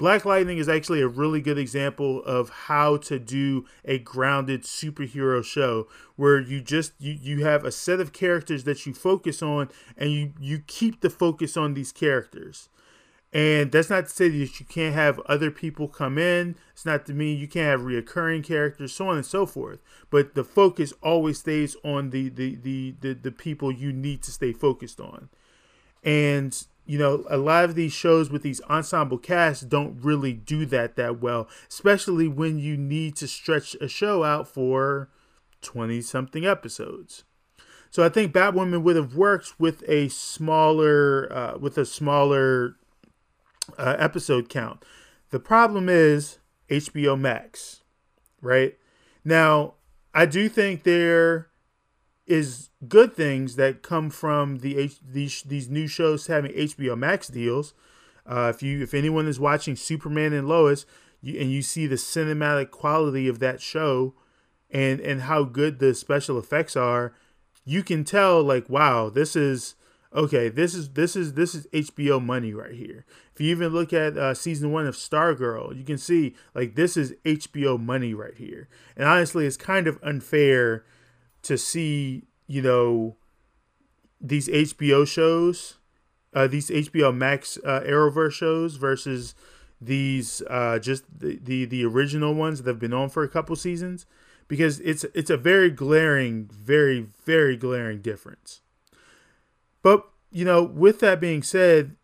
Black 0.00 0.24
Lightning 0.24 0.56
is 0.56 0.66
actually 0.66 1.02
a 1.02 1.08
really 1.08 1.42
good 1.42 1.58
example 1.58 2.22
of 2.24 2.48
how 2.48 2.96
to 2.96 3.18
do 3.18 3.66
a 3.84 3.98
grounded 3.98 4.62
superhero 4.62 5.44
show 5.44 5.88
where 6.16 6.40
you 6.40 6.62
just 6.62 6.94
you, 6.98 7.12
you 7.12 7.44
have 7.44 7.66
a 7.66 7.72
set 7.72 8.00
of 8.00 8.14
characters 8.14 8.64
that 8.64 8.86
you 8.86 8.94
focus 8.94 9.42
on 9.42 9.68
and 9.98 10.10
you 10.10 10.32
you 10.40 10.60
keep 10.66 11.02
the 11.02 11.10
focus 11.10 11.54
on 11.54 11.74
these 11.74 11.92
characters. 11.92 12.70
And 13.32 13.70
that's 13.70 13.90
not 13.90 14.06
to 14.06 14.10
say 14.10 14.28
that 14.28 14.60
you 14.60 14.66
can't 14.66 14.94
have 14.94 15.20
other 15.20 15.52
people 15.52 15.86
come 15.86 16.18
in. 16.18 16.56
It's 16.72 16.84
not 16.84 17.06
to 17.06 17.14
mean 17.14 17.38
you 17.38 17.46
can't 17.46 17.68
have 17.68 17.86
reoccurring 17.86 18.42
characters, 18.42 18.92
so 18.92 19.08
on 19.08 19.16
and 19.16 19.26
so 19.26 19.46
forth. 19.46 19.78
But 20.10 20.34
the 20.34 20.42
focus 20.42 20.92
always 21.00 21.38
stays 21.38 21.76
on 21.84 22.10
the 22.10 22.28
the 22.28 22.56
the 22.56 22.94
the, 23.00 23.12
the 23.14 23.30
people 23.30 23.70
you 23.70 23.92
need 23.92 24.22
to 24.24 24.32
stay 24.32 24.52
focused 24.52 25.00
on. 25.00 25.28
And 26.02 26.56
you 26.86 26.98
know, 26.98 27.24
a 27.30 27.36
lot 27.36 27.64
of 27.64 27.76
these 27.76 27.92
shows 27.92 28.30
with 28.30 28.42
these 28.42 28.60
ensemble 28.62 29.18
casts 29.18 29.62
don't 29.62 30.02
really 30.02 30.32
do 30.32 30.66
that 30.66 30.96
that 30.96 31.20
well, 31.20 31.48
especially 31.68 32.26
when 32.26 32.58
you 32.58 32.76
need 32.76 33.14
to 33.16 33.28
stretch 33.28 33.76
a 33.80 33.86
show 33.86 34.24
out 34.24 34.48
for 34.48 35.08
20 35.62 36.00
something 36.00 36.44
episodes. 36.44 37.22
So 37.90 38.04
I 38.04 38.08
think 38.08 38.32
Batwoman 38.32 38.82
would 38.82 38.96
have 38.96 39.14
worked 39.14 39.60
with 39.60 39.84
a 39.88 40.08
smaller 40.08 41.32
uh, 41.32 41.58
with 41.58 41.78
a 41.78 41.86
smaller 41.86 42.76
uh, 43.78 43.96
episode 43.98 44.48
count. 44.48 44.84
The 45.30 45.40
problem 45.40 45.88
is 45.88 46.38
HBO 46.68 47.18
Max, 47.18 47.82
right? 48.40 48.76
Now, 49.24 49.74
I 50.14 50.26
do 50.26 50.48
think 50.48 50.82
there 50.82 51.48
is 52.26 52.70
good 52.86 53.14
things 53.14 53.56
that 53.56 53.82
come 53.82 54.08
from 54.08 54.58
the 54.58 54.78
H- 54.78 55.00
these 55.04 55.42
these 55.42 55.68
new 55.68 55.86
shows 55.86 56.28
having 56.28 56.52
HBO 56.52 56.96
Max 56.96 57.28
deals. 57.28 57.74
Uh, 58.26 58.52
if 58.54 58.62
you 58.62 58.82
if 58.82 58.94
anyone 58.94 59.26
is 59.26 59.40
watching 59.40 59.76
Superman 59.76 60.32
and 60.32 60.48
Lois, 60.48 60.86
you, 61.20 61.38
and 61.40 61.50
you 61.50 61.62
see 61.62 61.86
the 61.86 61.96
cinematic 61.96 62.70
quality 62.70 63.28
of 63.28 63.40
that 63.40 63.60
show, 63.60 64.14
and 64.70 65.00
and 65.00 65.22
how 65.22 65.44
good 65.44 65.78
the 65.80 65.94
special 65.94 66.38
effects 66.38 66.76
are, 66.76 67.12
you 67.64 67.82
can 67.82 68.04
tell 68.04 68.42
like 68.42 68.68
wow, 68.68 69.10
this 69.10 69.34
is 69.34 69.74
okay. 70.14 70.48
This 70.48 70.74
is 70.74 70.90
this 70.90 71.16
is 71.16 71.34
this 71.34 71.54
is 71.54 71.66
HBO 71.68 72.24
money 72.24 72.52
right 72.52 72.74
here. 72.74 73.04
If 73.40 73.44
you 73.44 73.52
even 73.52 73.72
look 73.72 73.94
at 73.94 74.18
uh, 74.18 74.34
season 74.34 74.70
one 74.70 74.86
of 74.86 74.94
Stargirl, 74.94 75.74
you 75.74 75.82
can 75.82 75.96
see 75.96 76.34
like 76.54 76.74
this 76.74 76.94
is 76.94 77.14
HBO 77.24 77.80
money 77.80 78.12
right 78.12 78.36
here. 78.36 78.68
And 78.94 79.08
honestly, 79.08 79.46
it's 79.46 79.56
kind 79.56 79.86
of 79.86 79.98
unfair 80.02 80.84
to 81.44 81.56
see 81.56 82.24
you 82.46 82.60
know 82.60 83.16
these 84.20 84.46
HBO 84.46 85.06
shows, 85.06 85.78
uh, 86.34 86.48
these 86.48 86.68
HBO 86.68 87.16
Max 87.16 87.56
uh, 87.64 87.80
Arrowverse 87.80 88.32
shows 88.32 88.76
versus 88.76 89.34
these 89.80 90.42
uh, 90.50 90.78
just 90.78 91.04
the, 91.10 91.38
the 91.42 91.64
the 91.64 91.82
original 91.86 92.34
ones 92.34 92.62
that 92.62 92.68
have 92.68 92.78
been 92.78 92.92
on 92.92 93.08
for 93.08 93.22
a 93.22 93.28
couple 93.28 93.56
seasons 93.56 94.04
because 94.48 94.80
it's 94.80 95.04
it's 95.14 95.30
a 95.30 95.38
very 95.38 95.70
glaring, 95.70 96.50
very 96.52 97.06
very 97.24 97.56
glaring 97.56 98.02
difference. 98.02 98.60
But 99.82 100.06
you 100.30 100.44
know, 100.44 100.62
with 100.62 101.00
that 101.00 101.22
being 101.22 101.42
said, 101.42 101.96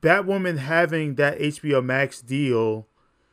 Batwoman 0.00 0.58
having 0.58 1.16
that 1.16 1.38
HBO 1.38 1.84
Max 1.84 2.20
deal 2.20 2.86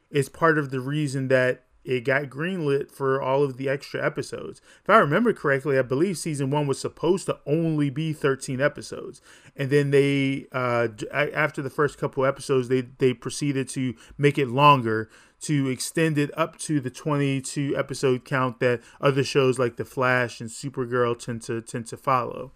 is 0.09 0.29
part 0.29 0.57
of 0.57 0.71
the 0.71 0.79
reason 0.79 1.27
that 1.27 1.63
it 1.83 2.01
got 2.01 2.23
greenlit 2.23 2.91
for 2.91 3.21
all 3.21 3.43
of 3.43 3.57
the 3.57 3.69
extra 3.69 4.05
episodes. 4.05 4.61
If 4.83 4.89
I 4.89 4.97
remember 4.97 5.33
correctly, 5.33 5.79
I 5.79 5.81
believe 5.81 6.17
season 6.17 6.51
one 6.51 6.67
was 6.67 6.79
supposed 6.79 7.25
to 7.27 7.39
only 7.45 7.89
be 7.89 8.13
13 8.13 8.59
episodes, 8.61 9.21
and 9.55 9.69
then 9.69 9.91
they, 9.91 10.47
uh, 10.51 10.89
after 11.11 11.61
the 11.61 11.69
first 11.69 11.97
couple 11.97 12.25
episodes, 12.25 12.67
they 12.67 12.81
they 12.81 13.13
proceeded 13.13 13.69
to 13.69 13.95
make 14.17 14.37
it 14.37 14.49
longer 14.49 15.09
to 15.41 15.69
extend 15.69 16.17
it 16.17 16.29
up 16.37 16.57
to 16.59 16.81
the 16.81 16.89
22 16.89 17.75
episode 17.77 18.25
count 18.25 18.59
that 18.59 18.81
other 18.99 19.23
shows 19.23 19.57
like 19.57 19.77
The 19.77 19.85
Flash 19.85 20.41
and 20.41 20.49
Supergirl 20.49 21.17
tend 21.17 21.41
to 21.43 21.61
tend 21.61 21.87
to 21.87 21.97
follow. 21.97 22.51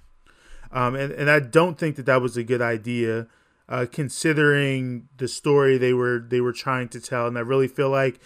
Um, 0.72 0.96
and 0.96 1.12
and 1.12 1.30
I 1.30 1.40
don't 1.40 1.78
think 1.78 1.96
that 1.96 2.06
that 2.08 2.22
was 2.22 2.36
a 2.36 2.44
good 2.44 2.62
idea. 2.62 3.28
Uh, 3.70 3.86
considering 3.90 5.08
the 5.18 5.28
story 5.28 5.78
they 5.78 5.94
were 5.94 6.20
they 6.20 6.42
were 6.42 6.52
trying 6.52 6.90
to 6.90 7.00
tell, 7.00 7.28
and 7.28 7.38
I 7.38 7.42
really 7.42 7.70
feel 7.70 7.90
like 7.90 8.20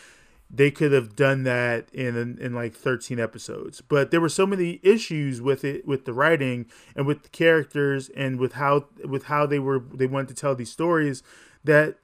they 0.50 0.72
could 0.72 0.92
have 0.92 1.16
done 1.16 1.44
that 1.44 1.90
in 1.94 2.38
in 2.40 2.54
like 2.54 2.74
13 2.74 3.20
episodes. 3.20 3.82
But 3.82 4.12
there 4.12 4.22
were 4.22 4.30
so 4.30 4.46
many 4.46 4.80
issues 4.82 5.42
with 5.42 5.64
it 5.64 5.86
with 5.86 6.06
the 6.06 6.14
writing 6.14 6.68
and 6.96 7.06
with 7.06 7.24
the 7.24 7.30
characters 7.30 8.10
and 8.10 8.40
with 8.40 8.54
how 8.54 8.88
with 9.06 9.26
how 9.26 9.46
they 9.46 9.60
were 9.60 9.80
they 9.80 10.08
wanted 10.08 10.30
to 10.30 10.36
tell 10.36 10.56
these 10.56 10.72
stories 10.72 11.22
that 11.64 11.98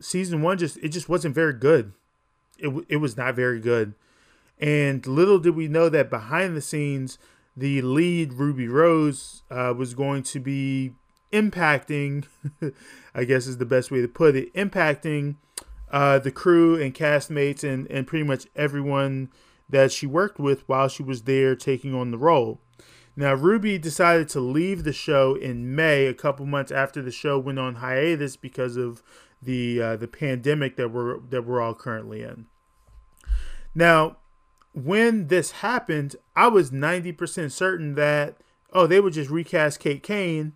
season 0.00 0.42
1 0.42 0.58
just 0.58 0.76
it 0.78 0.88
just 0.88 1.08
wasn't 1.08 1.34
very 1.34 1.54
good. 1.54 1.92
It, 2.58 2.72
it 2.88 2.96
was 2.98 3.16
not 3.16 3.34
very 3.34 3.60
good. 3.60 3.94
And 4.60 5.04
little 5.06 5.40
did 5.40 5.56
we 5.56 5.66
know 5.66 5.88
that 5.88 6.08
behind 6.08 6.56
the 6.56 6.60
scenes 6.60 7.18
the 7.56 7.82
lead 7.82 8.34
ruby 8.34 8.68
rose 8.68 9.42
uh, 9.50 9.74
was 9.76 9.94
going 9.94 10.22
to 10.22 10.40
be 10.40 10.92
impacting 11.32 12.26
i 13.14 13.24
guess 13.24 13.46
is 13.46 13.58
the 13.58 13.66
best 13.66 13.90
way 13.90 14.00
to 14.00 14.08
put 14.08 14.36
it 14.36 14.52
impacting 14.54 15.36
uh, 15.92 16.18
the 16.18 16.30
crew 16.30 16.80
and 16.80 16.94
castmates 16.94 17.62
and, 17.62 17.86
and 17.90 18.06
pretty 18.06 18.24
much 18.24 18.46
everyone 18.56 19.30
that 19.68 19.92
she 19.92 20.06
worked 20.06 20.38
with 20.38 20.66
while 20.68 20.88
she 20.88 21.02
was 21.02 21.22
there 21.22 21.54
taking 21.54 21.94
on 21.94 22.10
the 22.10 22.18
role. 22.18 22.60
Now, 23.14 23.34
Ruby 23.34 23.76
decided 23.76 24.28
to 24.30 24.40
leave 24.40 24.84
the 24.84 24.92
show 24.92 25.34
in 25.34 25.74
May, 25.74 26.06
a 26.06 26.14
couple 26.14 26.46
months 26.46 26.72
after 26.72 27.02
the 27.02 27.10
show 27.10 27.38
went 27.38 27.58
on 27.58 27.76
hiatus 27.76 28.36
because 28.36 28.76
of 28.76 29.02
the 29.42 29.82
uh, 29.82 29.96
the 29.96 30.08
pandemic 30.08 30.76
that 30.76 30.90
we're 30.90 31.18
that 31.18 31.44
we're 31.44 31.60
all 31.60 31.74
currently 31.74 32.22
in. 32.22 32.46
Now, 33.74 34.16
when 34.72 35.26
this 35.26 35.50
happened, 35.50 36.16
I 36.34 36.48
was 36.48 36.70
90% 36.70 37.50
certain 37.52 37.94
that 37.96 38.36
oh, 38.72 38.86
they 38.86 39.00
would 39.00 39.12
just 39.12 39.30
recast 39.30 39.78
Kate 39.80 40.02
Kane 40.02 40.54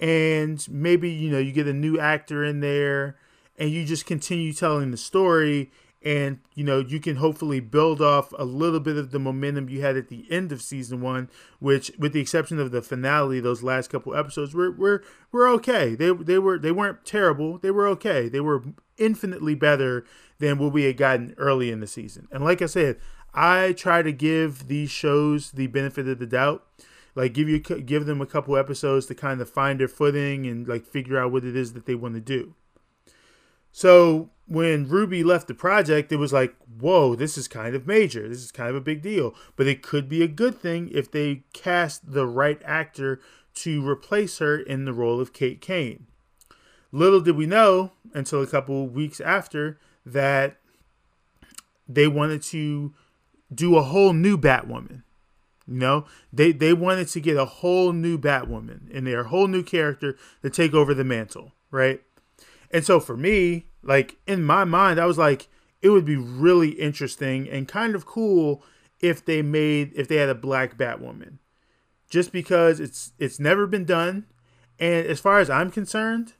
and 0.00 0.66
maybe, 0.68 1.10
you 1.10 1.30
know, 1.30 1.38
you 1.38 1.52
get 1.52 1.66
a 1.66 1.72
new 1.72 1.98
actor 1.98 2.44
in 2.44 2.60
there 2.60 3.16
and 3.56 3.70
you 3.70 3.84
just 3.84 4.06
continue 4.06 4.52
telling 4.52 4.90
the 4.90 4.96
story 4.96 5.70
and 6.04 6.38
you 6.54 6.62
know 6.62 6.80
you 6.80 7.00
can 7.00 7.16
hopefully 7.16 7.60
build 7.60 8.00
off 8.00 8.32
a 8.38 8.44
little 8.44 8.78
bit 8.78 8.96
of 8.96 9.10
the 9.10 9.18
momentum 9.18 9.68
you 9.68 9.80
had 9.80 9.96
at 9.96 10.08
the 10.08 10.26
end 10.30 10.52
of 10.52 10.60
season 10.60 11.00
one 11.00 11.30
which 11.58 11.90
with 11.98 12.12
the 12.12 12.20
exception 12.20 12.60
of 12.60 12.70
the 12.70 12.82
finale 12.82 13.40
those 13.40 13.62
last 13.62 13.88
couple 13.88 14.14
episodes 14.14 14.54
were 14.54 14.70
were, 14.70 15.02
were 15.32 15.48
okay. 15.48 15.94
They, 15.94 16.12
they 16.12 16.38
were 16.38 16.58
they 16.58 16.72
weren't 16.72 17.04
terrible. 17.04 17.58
They 17.58 17.70
were 17.70 17.86
okay. 17.88 18.28
They 18.28 18.40
were 18.40 18.62
infinitely 18.98 19.54
better 19.54 20.04
than 20.38 20.58
what 20.58 20.72
we 20.72 20.84
had 20.84 20.96
gotten 20.96 21.34
early 21.38 21.70
in 21.70 21.80
the 21.80 21.86
season. 21.86 22.28
And 22.30 22.44
like 22.44 22.60
i 22.60 22.66
said 22.66 22.98
i 23.32 23.72
try 23.72 24.02
to 24.02 24.12
give 24.12 24.68
these 24.68 24.90
shows 24.90 25.52
the 25.52 25.66
benefit 25.68 26.06
of 26.06 26.18
the 26.18 26.26
doubt 26.26 26.64
like 27.14 27.32
give 27.32 27.48
you 27.48 27.58
give 27.58 28.06
them 28.06 28.20
a 28.20 28.26
couple 28.26 28.56
episodes 28.56 29.06
to 29.06 29.14
kind 29.14 29.40
of 29.40 29.48
find 29.48 29.80
their 29.80 29.88
footing 29.88 30.46
and 30.46 30.68
like 30.68 30.84
figure 30.84 31.18
out 31.18 31.32
what 31.32 31.44
it 31.44 31.56
is 31.56 31.72
that 31.72 31.86
they 31.86 31.94
want 31.94 32.14
to 32.14 32.20
do 32.20 32.54
so 33.76 34.30
when 34.46 34.88
Ruby 34.88 35.24
left 35.24 35.48
the 35.48 35.54
project, 35.54 36.12
it 36.12 36.16
was 36.16 36.32
like, 36.32 36.54
whoa, 36.78 37.16
this 37.16 37.36
is 37.36 37.48
kind 37.48 37.74
of 37.74 37.88
major. 37.88 38.28
This 38.28 38.38
is 38.38 38.52
kind 38.52 38.70
of 38.70 38.76
a 38.76 38.80
big 38.80 39.02
deal. 39.02 39.34
But 39.56 39.66
it 39.66 39.82
could 39.82 40.08
be 40.08 40.22
a 40.22 40.28
good 40.28 40.56
thing 40.60 40.90
if 40.92 41.10
they 41.10 41.42
cast 41.52 42.12
the 42.12 42.24
right 42.26 42.60
actor 42.64 43.20
to 43.54 43.86
replace 43.86 44.38
her 44.38 44.56
in 44.58 44.84
the 44.84 44.92
role 44.92 45.20
of 45.20 45.32
Kate 45.32 45.60
Kane. 45.60 46.06
Little 46.92 47.20
did 47.20 47.36
we 47.36 47.46
know 47.46 47.92
until 48.12 48.42
a 48.42 48.46
couple 48.46 48.86
weeks 48.86 49.20
after 49.20 49.80
that 50.06 50.58
they 51.88 52.06
wanted 52.06 52.42
to 52.42 52.94
do 53.52 53.76
a 53.76 53.82
whole 53.82 54.12
new 54.12 54.38
Batwoman. 54.38 55.02
You 55.66 55.78
know, 55.78 56.06
they 56.32 56.52
they 56.52 56.72
wanted 56.72 57.08
to 57.08 57.20
get 57.20 57.36
a 57.36 57.44
whole 57.44 57.92
new 57.92 58.18
Batwoman 58.18 58.90
in 58.90 59.04
there, 59.04 59.20
a 59.20 59.28
whole 59.28 59.48
new 59.48 59.62
character 59.62 60.16
to 60.42 60.50
take 60.50 60.74
over 60.74 60.92
the 60.92 61.04
mantle, 61.04 61.52
right? 61.70 62.02
And 62.70 62.84
so 62.84 63.00
for 63.00 63.16
me, 63.16 63.66
like 63.82 64.16
in 64.26 64.42
my 64.44 64.64
mind, 64.64 65.00
I 65.00 65.06
was 65.06 65.18
like, 65.18 65.48
it 65.80 65.90
would 65.90 66.04
be 66.04 66.16
really 66.16 66.70
interesting 66.70 67.48
and 67.48 67.68
kind 67.68 67.94
of 67.94 68.06
cool 68.06 68.62
if 69.00 69.24
they 69.24 69.42
made 69.42 69.92
if 69.94 70.08
they 70.08 70.16
had 70.16 70.28
a 70.28 70.34
black 70.34 70.76
Batwoman. 70.76 71.38
Just 72.10 72.32
because 72.32 72.80
it's 72.80 73.12
it's 73.18 73.40
never 73.40 73.66
been 73.66 73.84
done. 73.84 74.26
And 74.78 75.06
as 75.06 75.20
far 75.20 75.38
as 75.38 75.48
I'm 75.48 75.70
concerned, 75.70 76.34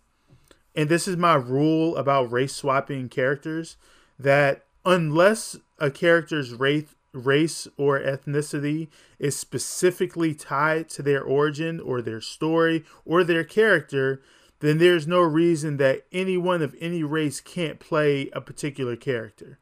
and 0.75 0.89
this 0.89 1.07
is 1.07 1.17
my 1.17 1.35
rule 1.35 1.97
about 1.97 2.33
race 2.33 2.55
swapping 2.55 3.09
characters, 3.09 3.77
that 4.19 4.65
unless 4.85 5.57
a 5.79 5.91
character's 5.91 6.53
race 6.53 6.95
race 7.15 7.67
or 7.77 7.99
ethnicity 7.99 8.89
is 9.19 9.37
specifically 9.37 10.35
tied 10.35 10.89
to 10.91 11.03
their 11.03 11.23
origin 11.23 11.81
or 11.81 12.03
their 12.03 12.21
story 12.21 12.85
or 13.05 13.25
their 13.25 13.45
character, 13.45 14.21
then 14.61 14.79
there's 14.79 15.07
no 15.07 15.21
reason 15.21 15.77
that 15.79 16.07
anyone 16.13 16.63
of 16.63 16.75
any 16.81 17.03
race 17.03 17.41
can't 17.41 17.79
play 17.79 18.29
a 18.33 18.41
particular 18.41 18.97
character. 18.97 19.59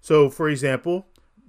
So, 0.00 0.30
for 0.30 0.48
example, 0.48 1.06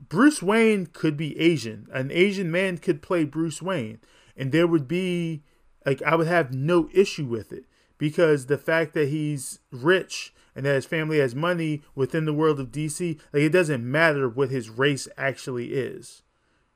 Bruce 0.07 0.41
Wayne 0.41 0.87
could 0.87 1.17
be 1.17 1.39
Asian. 1.39 1.87
An 1.91 2.11
Asian 2.11 2.49
man 2.51 2.77
could 2.77 3.01
play 3.01 3.25
Bruce 3.25 3.61
Wayne, 3.61 3.99
and 4.35 4.51
there 4.51 4.67
would 4.67 4.87
be 4.87 5.43
like 5.85 6.01
I 6.03 6.15
would 6.15 6.27
have 6.27 6.53
no 6.53 6.89
issue 6.93 7.25
with 7.25 7.51
it 7.51 7.65
because 7.97 8.45
the 8.45 8.57
fact 8.57 8.93
that 8.93 9.09
he's 9.09 9.59
rich 9.71 10.33
and 10.59 10.65
that 10.65 10.75
his 10.75 10.85
family 10.85 11.19
has 11.19 11.33
money 11.33 11.81
within 11.95 12.25
the 12.25 12.33
world 12.33 12.59
of 12.59 12.69
DC, 12.69 13.17
like 13.31 13.43
it 13.43 13.53
doesn't 13.53 13.89
matter 13.89 14.27
what 14.27 14.49
his 14.49 14.69
race 14.69 15.07
actually 15.17 15.67
is, 15.67 16.21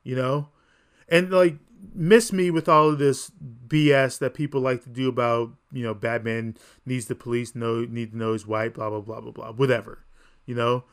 you 0.02 0.16
know? 0.16 0.48
And 1.06 1.30
like 1.30 1.58
miss 1.94 2.32
me 2.32 2.50
with 2.50 2.66
all 2.66 2.88
of 2.88 2.98
this 2.98 3.30
BS 3.68 4.18
that 4.20 4.32
people 4.32 4.62
like 4.62 4.84
to 4.84 4.88
do 4.88 5.06
about, 5.06 5.50
you 5.70 5.82
know, 5.82 5.92
Batman 5.92 6.56
needs 6.86 7.08
the 7.08 7.14
police 7.14 7.54
know 7.54 7.84
need 7.84 8.12
to 8.12 8.16
know 8.16 8.32
he's 8.32 8.46
white, 8.46 8.72
blah 8.72 8.88
blah 8.88 9.02
blah 9.02 9.20
blah 9.20 9.32
blah, 9.32 9.52
whatever, 9.52 10.06
you 10.46 10.54
know. 10.54 10.84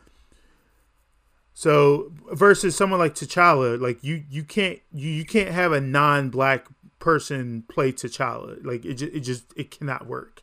So 1.53 2.11
versus 2.33 2.75
someone 2.75 2.99
like 2.99 3.15
T'Challa, 3.15 3.79
like 3.79 4.03
you 4.03 4.25
you 4.29 4.43
can't 4.43 4.79
you, 4.91 5.07
you 5.07 5.23
can't 5.23 5.51
have 5.51 5.71
a 5.71 5.79
non-black 5.79 6.65
person 6.99 7.63
play 7.69 7.93
T'Challa. 7.93 8.65
Like 8.65 8.83
it 8.83 9.01
it 9.01 9.21
just 9.21 9.45
it 9.55 9.71
cannot 9.71 10.07
work. 10.07 10.40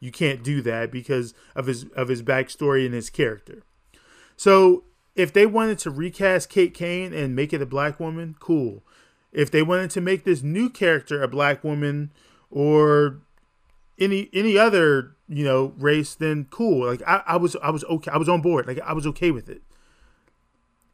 You 0.00 0.10
can't 0.10 0.42
do 0.42 0.62
that 0.62 0.90
because 0.90 1.34
of 1.54 1.66
his 1.66 1.84
of 1.94 2.08
his 2.08 2.22
backstory 2.22 2.86
and 2.86 2.94
his 2.94 3.10
character. 3.10 3.62
So 4.36 4.84
if 5.14 5.32
they 5.32 5.44
wanted 5.44 5.78
to 5.80 5.90
recast 5.90 6.48
Kate 6.48 6.72
Kane 6.72 7.12
and 7.12 7.36
make 7.36 7.52
it 7.52 7.60
a 7.60 7.66
black 7.66 8.00
woman, 8.00 8.34
cool. 8.40 8.82
If 9.32 9.50
they 9.50 9.62
wanted 9.62 9.90
to 9.90 10.00
make 10.00 10.24
this 10.24 10.42
new 10.42 10.70
character 10.70 11.22
a 11.22 11.28
black 11.28 11.62
woman 11.62 12.12
or 12.50 13.18
any 13.98 14.30
any 14.32 14.56
other 14.56 15.16
you 15.28 15.44
know 15.44 15.74
race, 15.76 16.14
then 16.14 16.46
cool. 16.50 16.86
Like 16.86 17.02
I, 17.06 17.22
I 17.26 17.36
was 17.36 17.54
I 17.62 17.70
was 17.70 17.84
okay. 17.84 18.10
I 18.10 18.16
was 18.16 18.28
on 18.28 18.40
board. 18.40 18.66
Like 18.66 18.80
I 18.80 18.94
was 18.94 19.06
okay 19.08 19.30
with 19.30 19.50
it. 19.50 19.62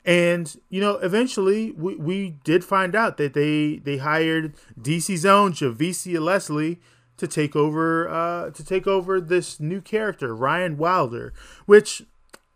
And 0.04 0.54
you 0.68 0.80
know, 0.80 0.96
eventually 0.96 1.70
we, 1.72 1.96
we 1.96 2.30
did 2.44 2.64
find 2.64 2.94
out 2.94 3.16
that 3.16 3.34
they 3.34 3.76
they 3.76 3.98
hired 3.98 4.54
DC's 4.80 5.24
own 5.24 5.52
Javicia 5.52 6.20
Leslie 6.20 6.80
to 7.16 7.26
take 7.26 7.56
over 7.56 8.08
uh, 8.08 8.50
to 8.50 8.64
take 8.64 8.86
over 8.86 9.20
this 9.20 9.60
new 9.60 9.80
character, 9.80 10.34
Ryan 10.34 10.76
Wilder, 10.76 11.32
which 11.64 12.02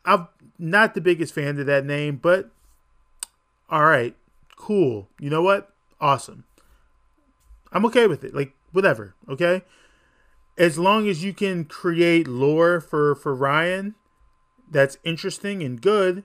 I'm 0.05 0.29
not 0.59 0.95
the 0.95 1.01
biggest 1.01 1.35
fan 1.35 1.59
of 1.59 1.67
that 1.67 1.85
name, 1.85 2.17
but 2.17 2.51
all 3.69 3.85
right, 3.85 4.17
cool. 4.57 5.09
You 5.19 5.31
know 5.31 5.43
what? 5.43 5.73
Awesome. 6.01 6.45
I'm 7.73 7.87
okay 7.87 8.07
with 8.07 8.25
it. 8.25 8.35
Like 8.35 8.53
whatever, 8.73 9.15
okay? 9.29 9.63
As 10.59 10.79
long 10.79 11.09
as 11.09 11.25
you 11.25 11.33
can 11.33 11.65
create 11.65 12.27
lore 12.29 12.81
for 12.81 13.15
for 13.15 13.35
Ryan 13.35 13.95
that's 14.71 14.99
interesting 15.05 15.63
and 15.63 15.81
good, 15.81 16.25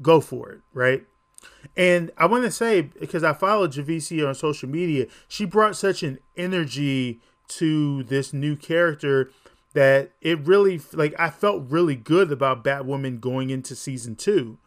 go 0.00 0.20
for 0.20 0.50
it, 0.50 0.60
right? 0.72 1.04
And 1.76 2.10
I 2.16 2.26
want 2.26 2.44
to 2.44 2.50
say 2.50 2.82
because 2.82 3.22
I 3.22 3.32
followed 3.32 3.72
Javicia 3.72 4.26
on 4.26 4.34
social 4.34 4.68
media, 4.68 5.06
she 5.28 5.44
brought 5.44 5.76
such 5.76 6.02
an 6.02 6.18
energy 6.36 7.20
to 7.48 8.02
this 8.04 8.32
new 8.32 8.56
character 8.56 9.30
that 9.74 10.12
it 10.20 10.38
really 10.46 10.80
like 10.92 11.14
I 11.18 11.30
felt 11.30 11.68
really 11.68 11.96
good 11.96 12.32
about 12.32 12.64
Batwoman 12.64 13.20
going 13.20 13.50
into 13.50 13.74
season 13.74 14.16
2. 14.16 14.58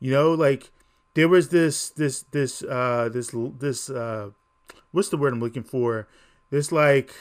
You 0.00 0.10
know, 0.10 0.34
like 0.34 0.70
there 1.14 1.28
was 1.28 1.48
this 1.48 1.90
this 1.90 2.22
this 2.30 2.62
uh 2.62 3.08
this 3.12 3.34
this 3.58 3.90
uh 3.90 4.30
what's 4.92 5.08
the 5.08 5.16
word 5.16 5.32
I'm 5.32 5.40
looking 5.40 5.62
for? 5.62 6.08
This 6.50 6.72
like 6.72 7.14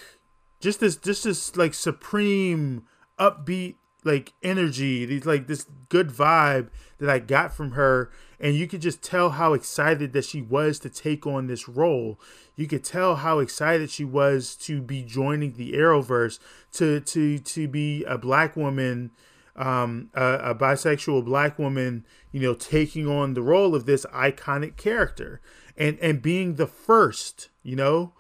just 0.60 0.80
this 0.80 0.96
just 0.96 1.24
this 1.24 1.56
like 1.56 1.74
supreme 1.74 2.86
upbeat 3.20 3.76
like 4.06 4.34
energy, 4.44 5.06
these 5.06 5.26
like 5.26 5.48
this 5.48 5.66
good 5.90 6.10
vibe 6.10 6.70
that 7.00 7.10
I 7.10 7.20
got 7.20 7.54
from 7.54 7.72
her, 7.72 8.12
and 8.40 8.56
you 8.56 8.68
could 8.68 8.82
just 8.82 9.02
tell 9.02 9.32
how 9.32 9.54
excited 9.54 10.14
that 10.14 10.26
she 10.26 10.42
was 10.42 10.80
to 10.80 10.90
take 10.90 11.26
on 11.26 11.48
this 11.48 11.68
role. 11.68 12.20
You 12.56 12.68
could 12.68 12.84
tell 12.84 13.18
how 13.18 13.40
excited 13.40 13.90
she 13.90 14.06
was 14.06 14.56
to 14.58 14.82
be 14.82 15.02
joining 15.02 15.54
the 15.54 15.74
Arrowverse, 15.74 16.40
to 16.74 17.00
to 17.02 17.40
to 17.40 17.68
be 17.68 18.04
a 18.06 18.18
black 18.18 18.56
woman, 18.56 19.12
um, 19.56 20.12
a, 20.14 20.52
a 20.52 20.56
bisexual 20.56 21.26
black 21.26 21.58
woman, 21.58 22.06
you 22.32 22.40
know, 22.40 22.54
taking 22.54 23.08
on 23.08 23.34
the 23.34 23.42
role 23.42 23.74
of 23.76 23.86
this 23.86 24.06
iconic 24.14 24.78
character, 24.78 25.42
and 25.76 25.98
and 26.00 26.22
being 26.22 26.56
the 26.56 26.68
first, 26.68 27.50
you 27.64 27.76
know. 27.76 28.14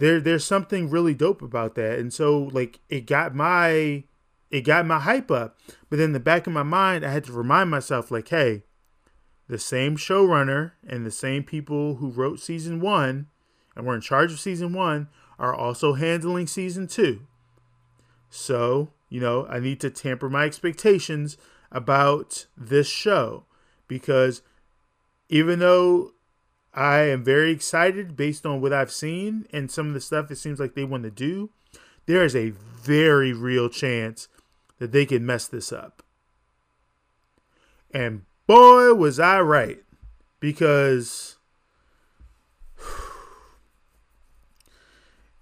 There, 0.00 0.20
there's 0.20 0.44
something 0.44 0.88
really 0.88 1.12
dope 1.12 1.42
about 1.42 1.74
that, 1.74 1.98
and 1.98 2.14
so 2.14 2.38
like 2.52 2.78
it 2.88 3.04
got 3.04 3.34
my 3.34 4.04
it 4.50 4.62
got 4.62 4.86
my 4.86 5.00
hype 5.00 5.30
up. 5.30 5.58
But 5.90 6.00
in 6.00 6.12
the 6.12 6.20
back 6.20 6.46
of 6.46 6.52
my 6.52 6.62
mind, 6.62 7.04
I 7.04 7.10
had 7.10 7.24
to 7.24 7.32
remind 7.32 7.70
myself, 7.70 8.10
like, 8.10 8.28
hey, 8.28 8.62
the 9.48 9.58
same 9.58 9.96
showrunner 9.96 10.72
and 10.86 11.04
the 11.04 11.10
same 11.10 11.42
people 11.42 11.96
who 11.96 12.10
wrote 12.10 12.40
season 12.40 12.80
one 12.80 13.28
and 13.74 13.86
were 13.86 13.94
in 13.94 14.00
charge 14.00 14.32
of 14.32 14.40
season 14.40 14.72
one 14.72 15.08
are 15.38 15.54
also 15.54 15.94
handling 15.94 16.46
season 16.46 16.86
two. 16.86 17.22
So, 18.28 18.90
you 19.08 19.20
know, 19.20 19.46
I 19.46 19.58
need 19.58 19.80
to 19.80 19.90
tamper 19.90 20.28
my 20.28 20.44
expectations 20.44 21.38
about 21.72 22.46
this 22.56 22.88
show 22.88 23.44
because 23.86 24.42
even 25.28 25.58
though 25.60 26.12
I 26.74 27.00
am 27.00 27.24
very 27.24 27.50
excited 27.50 28.16
based 28.16 28.44
on 28.44 28.60
what 28.60 28.72
I've 28.72 28.92
seen 28.92 29.46
and 29.52 29.70
some 29.70 29.88
of 29.88 29.94
the 29.94 30.00
stuff 30.00 30.30
it 30.30 30.36
seems 30.36 30.60
like 30.60 30.74
they 30.74 30.84
want 30.84 31.04
to 31.04 31.10
do, 31.10 31.50
there 32.06 32.24
is 32.24 32.36
a 32.36 32.50
very 32.50 33.32
real 33.32 33.68
chance 33.68 34.28
that 34.78 34.92
they 34.92 35.06
could 35.06 35.22
mess 35.22 35.46
this 35.46 35.72
up. 35.72 36.02
And 37.90 38.22
boy, 38.46 38.94
was 38.94 39.18
I 39.18 39.40
right. 39.40 39.82
Because 40.40 41.36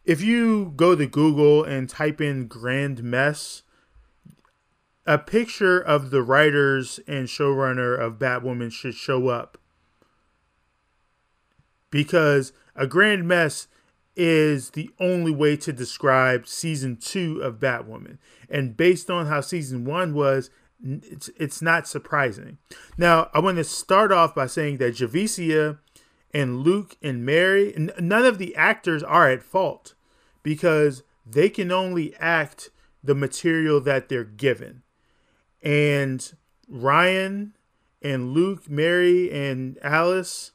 if 0.04 0.22
you 0.22 0.72
go 0.76 0.94
to 0.94 1.06
Google 1.06 1.64
and 1.64 1.88
type 1.88 2.20
in 2.20 2.46
grand 2.46 3.02
mess, 3.02 3.62
a 5.06 5.18
picture 5.18 5.78
of 5.80 6.10
the 6.10 6.22
writers 6.22 6.98
and 7.06 7.28
showrunner 7.28 7.98
of 7.98 8.18
Batwoman 8.18 8.72
should 8.72 8.94
show 8.94 9.28
up. 9.28 9.58
Because 11.90 12.52
a 12.74 12.86
grand 12.86 13.28
mess 13.28 13.68
is 14.16 14.70
the 14.70 14.90
only 14.98 15.30
way 15.30 15.56
to 15.58 15.72
describe 15.72 16.46
season 16.46 16.96
two 16.96 17.40
of 17.42 17.60
Batwoman. 17.60 18.18
And 18.48 18.76
based 18.76 19.10
on 19.10 19.26
how 19.26 19.42
season 19.42 19.84
one 19.84 20.14
was, 20.14 20.50
it's 20.82 21.28
it's 21.36 21.62
not 21.62 21.86
surprising. 21.86 22.58
Now, 22.96 23.30
I 23.32 23.40
want 23.40 23.56
to 23.58 23.64
start 23.64 24.12
off 24.12 24.34
by 24.34 24.46
saying 24.46 24.78
that 24.78 24.94
Javicia 24.94 25.78
and 26.32 26.60
Luke 26.60 26.96
and 27.02 27.24
Mary, 27.24 27.74
none 27.98 28.24
of 28.24 28.38
the 28.38 28.54
actors 28.56 29.02
are 29.02 29.28
at 29.28 29.42
fault 29.42 29.94
because 30.42 31.02
they 31.24 31.48
can 31.48 31.72
only 31.72 32.14
act 32.16 32.70
the 33.02 33.14
material 33.14 33.80
that 33.80 34.08
they're 34.08 34.24
given. 34.24 34.82
And 35.62 36.32
Ryan 36.68 37.56
and 38.02 38.32
Luke, 38.32 38.68
Mary 38.68 39.30
and 39.32 39.78
Alice, 39.82 40.52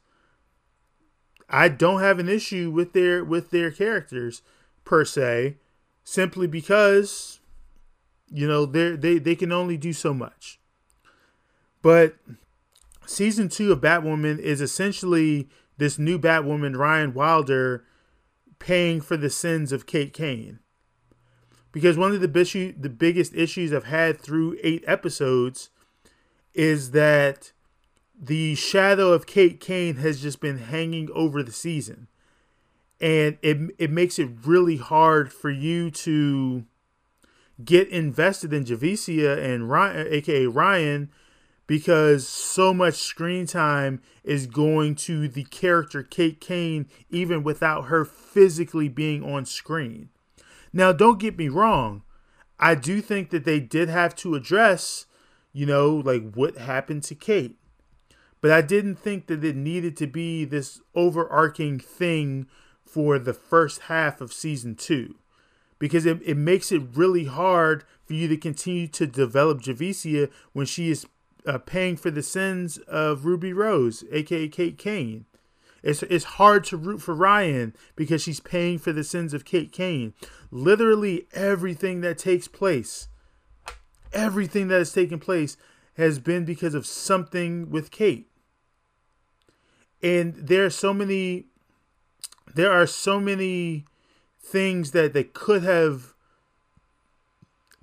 I 1.52 1.68
don't 1.68 2.02
have 2.02 2.18
an 2.18 2.30
issue 2.30 2.72
with 2.72 2.94
their 2.94 3.24
with 3.24 3.52
their 3.52 3.70
characters 3.70 4.42
per 4.86 5.04
se, 5.04 5.58
simply 6.04 6.48
because 6.48 7.42
you 8.32 8.48
know 8.48 8.66
they 8.66 8.96
they 8.96 9.20
they 9.20 9.36
can 9.36 9.52
only 9.52 9.76
do 9.76 9.92
so 9.92 10.14
much. 10.14 10.60
But 11.82 12.16
season 13.06 13.50
two 13.50 13.74
of 13.74 13.82
Batwoman 13.82 14.40
is 14.40 14.62
essentially 14.62 15.50
this 15.78 16.00
new 16.00 16.18
Batwoman, 16.18 16.78
Ryan 16.78 17.14
Wilder, 17.14 17.84
paying 18.58 19.02
for 19.02 19.18
the 19.18 19.30
sins 19.30 19.74
of 19.74 19.86
Kate 19.86 20.14
Kane. 20.14 20.60
Because 21.74 21.98
one 21.98 22.14
of 22.14 22.22
the 22.22 22.40
issue, 22.40 22.74
the 22.78 22.90
biggest 22.90 23.34
issues 23.34 23.74
I've 23.74 23.86
had 23.86 24.20
through 24.20 24.58
eight 24.62 24.84
episodes 24.88 25.70
is 26.54 26.92
that 26.92 27.52
the 28.22 28.54
shadow 28.54 29.12
of 29.12 29.26
Kate 29.26 29.60
Kane 29.60 29.96
has 29.96 30.22
just 30.22 30.40
been 30.40 30.60
hanging 30.60 31.10
over 31.14 31.42
the 31.42 31.52
season. 31.52 32.08
And 33.02 33.40
it 33.42 33.58
it 33.80 33.90
makes 33.90 34.20
it 34.20 34.30
really 34.46 34.78
hard 34.78 35.34
for 35.34 35.50
you 35.50 35.90
to 35.90 36.66
get 37.66 37.90
invested 37.90 38.54
in 38.54 38.64
Javicia 38.66 39.44
and 39.44 39.68
Ryan, 39.68 40.08
aka 40.08 40.46
Ryan, 40.46 41.10
because 41.66 42.28
so 42.28 42.76
much 42.76 42.94
screen 42.94 43.48
time 43.48 44.04
is 44.24 44.46
going 44.46 44.94
to 44.96 45.28
the 45.28 45.46
character 45.46 46.04
Kate 46.04 46.40
Kane, 46.40 46.86
even 47.10 47.42
without 47.42 47.86
her 47.86 48.06
physically 48.06 48.88
being 48.88 49.24
on 49.24 49.46
screen. 49.46 50.10
Now, 50.72 50.92
don't 50.92 51.20
get 51.20 51.40
me 51.40 51.50
wrong. 51.50 52.04
I 52.60 52.76
do 52.76 53.02
think 53.02 53.32
that 53.32 53.46
they 53.46 53.60
did 53.60 53.90
have 53.90 54.16
to 54.18 54.36
address, 54.36 55.08
you 55.52 55.66
know, 55.66 55.96
like 55.96 56.34
what 56.34 56.58
happened 56.60 57.02
to 57.06 57.16
Kate 57.16 57.58
but 58.41 58.51
I 58.51 58.62
didn't 58.62 58.95
think 58.95 59.27
that 59.27 59.43
it 59.43 59.56
needed 59.56 59.95
to 59.97 60.08
be 60.08 60.43
this 60.45 60.82
overarching 60.95 61.80
thing 61.80 62.47
for 62.84 63.17
the 63.17 63.34
first 63.34 63.82
half 63.82 64.19
of 64.19 64.34
season 64.34 64.75
two 64.75 65.15
because 65.80 66.06
it, 66.06 66.21
it 66.23 66.38
makes 66.38 66.71
it 66.71 66.82
really 66.93 67.25
hard 67.25 67.84
for 68.06 68.13
you 68.13 68.27
to 68.27 68.38
continue 68.38 68.88
to 68.88 69.08
develop 69.08 69.62
Javicia 69.62 70.30
when 70.54 70.65
she 70.65 70.91
is 70.91 71.08
uh, 71.45 71.58
paying 71.58 71.97
for 71.97 72.12
the 72.12 72.21
sins 72.21 72.77
of 72.88 73.25
Ruby 73.25 73.54
Rose, 73.54 74.04
aka 74.12 74.47
Kate 74.47 74.77
Kane. 74.77 75.25
It's 75.82 76.04
it's 76.04 76.25
hard 76.25 76.63
to 76.65 76.77
root 76.77 77.01
for 77.01 77.15
Ryan 77.15 77.75
because 77.95 78.21
she's 78.21 78.39
paying 78.39 78.77
for 78.77 78.91
the 78.91 79.04
sins 79.04 79.34
of 79.34 79.45
Kate 79.45 79.71
Kane. 79.71 80.13
Literally 80.51 81.27
everything 81.34 82.01
that 82.01 82.19
takes 82.19 82.47
place, 82.47 83.08
everything 84.13 84.67
that 84.67 84.77
has 84.77 84.93
taken 84.93 85.17
place 85.17 85.58
has 85.95 86.19
been 86.19 86.45
because 86.45 86.75
of 86.75 86.86
something 86.86 87.71
with 87.71 87.89
Kate. 87.89 88.31
And 90.04 90.36
there 90.36 90.66
are 90.66 90.72
so 90.72 90.94
many 90.94 91.46
there 92.54 92.72
are 92.72 92.88
so 92.88 93.20
many 93.20 93.86
things 94.40 94.92
that 94.92 95.14
they 95.14 95.24
could 95.24 95.64
have 95.64 96.14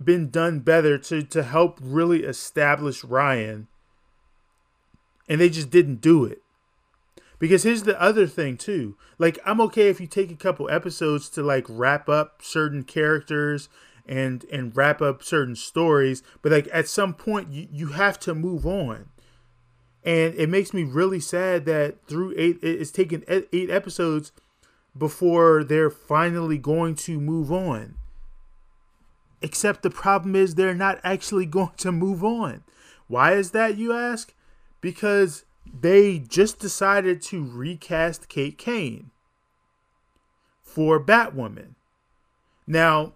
been 0.02 0.30
done 0.30 0.60
better 0.60 0.98
to 0.98 1.22
to 1.22 1.42
help 1.42 1.78
really 1.82 2.24
establish 2.24 3.04
Ryan 3.04 3.68
and 5.28 5.40
they 5.40 5.48
just 5.48 5.70
didn't 5.70 6.00
do 6.00 6.24
it. 6.24 6.42
Because 7.38 7.62
here's 7.62 7.84
the 7.84 8.00
other 8.00 8.26
thing 8.26 8.56
too. 8.56 8.96
Like 9.18 9.38
I'm 9.44 9.60
okay 9.62 9.88
if 9.88 10.00
you 10.00 10.06
take 10.06 10.30
a 10.30 10.36
couple 10.36 10.68
episodes 10.70 11.28
to 11.30 11.42
like 11.42 11.66
wrap 11.68 12.08
up 12.08 12.40
certain 12.42 12.82
characters 12.82 13.68
and 14.06 14.44
and 14.50 14.76
wrap 14.76 15.00
up 15.00 15.22
certain 15.22 15.54
stories, 15.54 16.22
but 16.42 16.50
like 16.50 16.68
at 16.72 16.88
some 16.88 17.14
point 17.14 17.52
you, 17.52 17.68
you 17.70 17.86
have 17.88 18.18
to 18.20 18.34
move 18.34 18.66
on. 18.66 19.10
And 20.08 20.34
it 20.36 20.48
makes 20.48 20.72
me 20.72 20.84
really 20.84 21.20
sad 21.20 21.66
that 21.66 21.96
through 22.06 22.32
eight 22.38 22.60
it's 22.62 22.90
taken 22.90 23.24
eight 23.28 23.68
episodes 23.68 24.32
before 24.96 25.62
they're 25.62 25.90
finally 25.90 26.56
going 26.56 26.94
to 26.94 27.20
move 27.20 27.52
on. 27.52 27.96
Except 29.42 29.82
the 29.82 29.90
problem 29.90 30.34
is 30.34 30.54
they're 30.54 30.72
not 30.72 30.98
actually 31.04 31.44
going 31.58 31.72
to 31.76 31.92
move 31.92 32.24
on. 32.24 32.64
Why 33.06 33.34
is 33.34 33.50
that, 33.50 33.76
you 33.76 33.92
ask? 33.92 34.32
Because 34.80 35.44
they 35.78 36.18
just 36.18 36.58
decided 36.58 37.20
to 37.24 37.44
recast 37.44 38.30
Kate 38.30 38.56
Kane 38.56 39.10
for 40.62 40.98
Batwoman. 40.98 41.74
Now, 42.66 43.12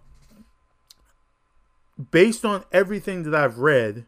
based 2.10 2.44
on 2.44 2.64
everything 2.70 3.22
that 3.22 3.34
I've 3.34 3.60
read, 3.60 4.04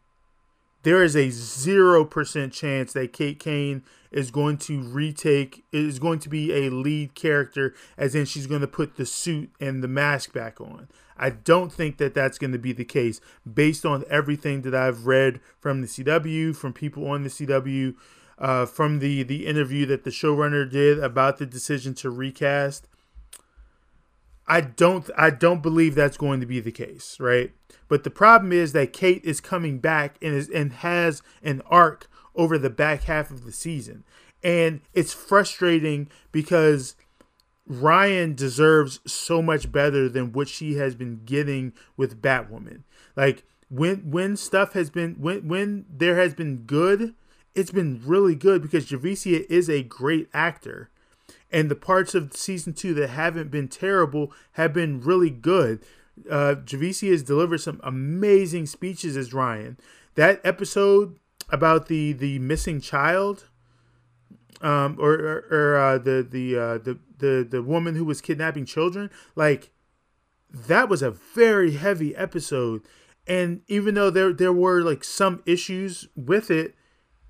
there 0.85 1.03
is 1.03 1.17
a 1.17 1.29
0% 1.29 2.53
chance 2.53 2.93
that 2.93 3.13
Kate 3.13 3.41
Kane 3.41 3.83
is 4.13 4.31
going 4.31 4.59
to 4.59 4.81
retake, 4.81 5.65
is 5.73 5.99
going 5.99 6.21
to 6.21 6.29
be 6.29 6.53
a 6.53 6.71
lead 6.71 7.15
character, 7.15 7.75
as 7.99 8.15
in 8.15 8.27
she's 8.27 8.47
going 8.47 8.61
to 8.61 8.69
put 8.69 8.97
the 8.97 9.07
suit 9.07 9.51
and 9.59 9.83
the 9.83 9.89
mask 9.89 10.33
back 10.33 10.61
on. 10.61 10.89
I 11.17 11.31
don't 11.31 11.73
think 11.73 11.97
that 11.99 12.15
that's 12.15 12.39
going 12.39 12.53
to 12.53 12.59
be 12.59 12.73
the 12.73 12.85
case 12.85 13.21
based 13.51 13.87
on 13.87 14.05
everything 14.11 14.63
that 14.63 14.75
I've 14.75 15.07
read 15.07 15.41
from 15.59 15.81
the 15.81 15.87
CW, 15.87 16.55
from 16.55 16.73
people 16.73 17.09
on 17.09 17.23
the 17.23 17.31
CW, 17.31 17.95
uh, 18.39 18.67
from 18.67 18.99
the 18.99 19.23
the 19.23 19.47
interview 19.47 19.87
that 19.87 20.05
the 20.05 20.11
showrunner 20.11 20.69
did 20.69 20.99
about 20.99 21.39
the 21.39 21.47
decision 21.47 21.95
to 21.95 22.11
recast. 22.11 22.89
I 24.47 24.61
don't 24.61 25.09
I 25.17 25.31
don't 25.31 25.63
believe 25.63 25.95
that's 25.95 26.17
going 26.17 26.41
to 26.41 26.47
be 26.47 26.61
the 26.61 26.73
case, 26.73 27.19
right? 27.19 27.53
But 27.89 28.05
the 28.05 28.11
problem 28.11 28.53
is 28.53 28.73
that 28.73 28.93
Kate 28.93 29.25
is 29.25 29.41
coming 29.41 29.79
back 29.79 30.17
and 30.21 30.35
is 30.35 30.49
and 30.49 30.73
has 30.73 31.23
an 31.43 31.63
arc 31.67 32.09
over 32.35 32.59
the 32.59 32.71
back 32.71 33.05
half 33.05 33.31
of 33.31 33.45
the 33.45 33.53
season. 33.53 34.05
And 34.43 34.81
it's 34.93 35.13
frustrating 35.13 36.09
because 36.31 36.97
Ryan 37.67 38.35
deserves 38.35 39.01
so 39.07 39.41
much 39.41 39.73
better 39.73 40.09
than 40.09 40.33
what 40.33 40.49
she 40.49 40.75
has 40.75 40.95
been 40.95 41.23
getting 41.25 41.73
with 41.97 42.21
Batwoman. 42.21 42.83
Like 43.17 43.45
when 43.71 44.11
when 44.11 44.37
stuff 44.37 44.75
has 44.75 44.91
been 44.91 45.15
when 45.15 45.49
when 45.49 45.87
there 45.89 46.17
has 46.17 46.35
been 46.35 46.59
good 46.59 47.15
it's 47.55 47.71
been 47.71 48.03
really 48.05 48.35
good 48.35 48.63
because 48.63 48.87
Javicia 48.87 49.47
is 49.49 49.71
a 49.71 49.83
great 49.83 50.29
actor. 50.35 50.91
And 51.51 51.71
the 51.71 51.77
parts 51.77 52.15
of 52.15 52.33
season 52.33 52.73
two 52.73 52.95
that 52.95 53.11
haven't 53.11 53.51
been 53.51 53.69
terrible 53.69 54.33
have 54.53 54.73
been 54.73 55.01
really 55.01 55.31
good. 55.31 55.85
Uh, 56.31 56.57
Javicia 56.65 57.11
has 57.11 57.23
delivered 57.23 57.59
some 57.59 57.81
amazing 57.83 58.67
speeches 58.67 59.17
as 59.17 59.33
Ryan. 59.33 59.79
That 60.15 60.41
episode 60.45 61.19
about 61.51 61.87
the 61.87 62.13
the 62.13 62.39
missing 62.39 62.81
child, 62.81 63.49
um, 64.61 64.97
or 64.99 65.13
or, 65.13 65.47
or 65.51 65.77
uh, 65.77 65.99
the 65.99 66.27
the 66.29 66.57
uh, 66.57 66.79
the 66.79 66.99
the 67.19 67.47
the 67.49 67.63
woman 67.63 67.97
who 67.97 68.05
was 68.05 68.21
kidnapping 68.21 68.65
children, 68.65 69.11
like 69.35 69.71
that 70.51 70.89
was 70.89 71.03
a 71.03 71.11
very 71.11 71.73
heavy 71.73 72.15
episode. 72.17 72.83
And 73.27 73.63
even 73.67 73.95
though 73.95 74.11
there 74.11 74.33
there 74.33 74.53
were 74.53 74.83
like 74.83 75.03
some 75.03 75.43
issues 75.47 76.09
with 76.15 76.51
it, 76.51 76.75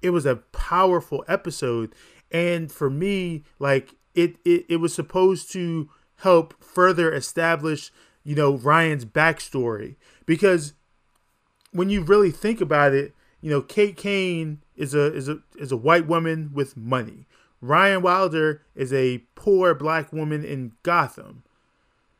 it 0.02 0.10
was 0.10 0.26
a 0.26 0.36
powerful 0.36 1.24
episode 1.26 1.94
and 2.30 2.70
for 2.70 2.90
me 2.90 3.44
like 3.58 3.94
it, 4.14 4.36
it 4.44 4.66
it 4.68 4.76
was 4.76 4.94
supposed 4.94 5.50
to 5.52 5.88
help 6.18 6.62
further 6.62 7.12
establish 7.12 7.92
you 8.22 8.34
know 8.34 8.54
ryan's 8.54 9.04
backstory. 9.04 9.96
Because 10.26 10.74
when 11.72 11.90
you 11.90 12.02
really 12.02 12.30
think 12.30 12.60
about 12.60 12.92
it 12.94 13.14
you 13.40 13.50
know 13.50 13.60
kate 13.60 13.96
kane 13.96 14.60
is 14.76 14.94
a 14.94 15.12
is 15.14 15.28
a 15.28 15.38
is 15.56 15.72
a 15.72 15.76
white 15.76 16.06
woman 16.06 16.50
with 16.52 16.76
money. 16.76 17.26
Ryan 17.60 18.02
wilder 18.02 18.62
is 18.74 18.92
a 18.92 19.24
poor 19.34 19.74
black 19.74 20.12
woman 20.12 20.44
in 20.44 20.72
gotham 20.82 21.44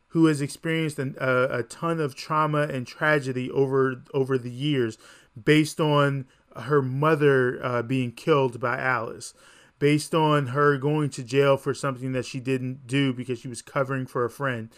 who 0.08 0.26
has 0.26 0.40
experienced 0.40 0.98
an, 0.98 1.16
a, 1.20 1.58
a 1.58 1.62
ton 1.64 2.00
of 2.00 2.14
trauma 2.14 2.62
and 2.62 2.86
tragedy 2.86 3.50
over 3.50 4.02
over 4.14 4.38
the 4.38 4.50
years 4.50 4.96
based 5.42 5.80
on 5.80 6.26
her 6.56 6.80
mother 6.80 7.58
uh, 7.64 7.82
being 7.82 8.12
killed 8.12 8.60
by 8.60 8.78
Alice, 8.78 9.34
based 9.78 10.14
on 10.14 10.48
her 10.48 10.78
going 10.78 11.10
to 11.10 11.22
jail 11.22 11.56
for 11.56 11.74
something 11.74 12.12
that 12.12 12.24
she 12.24 12.40
didn't 12.40 12.86
do 12.86 13.12
because 13.12 13.38
she 13.38 13.48
was 13.48 13.62
covering 13.62 14.06
for 14.06 14.24
a 14.24 14.30
friend. 14.30 14.70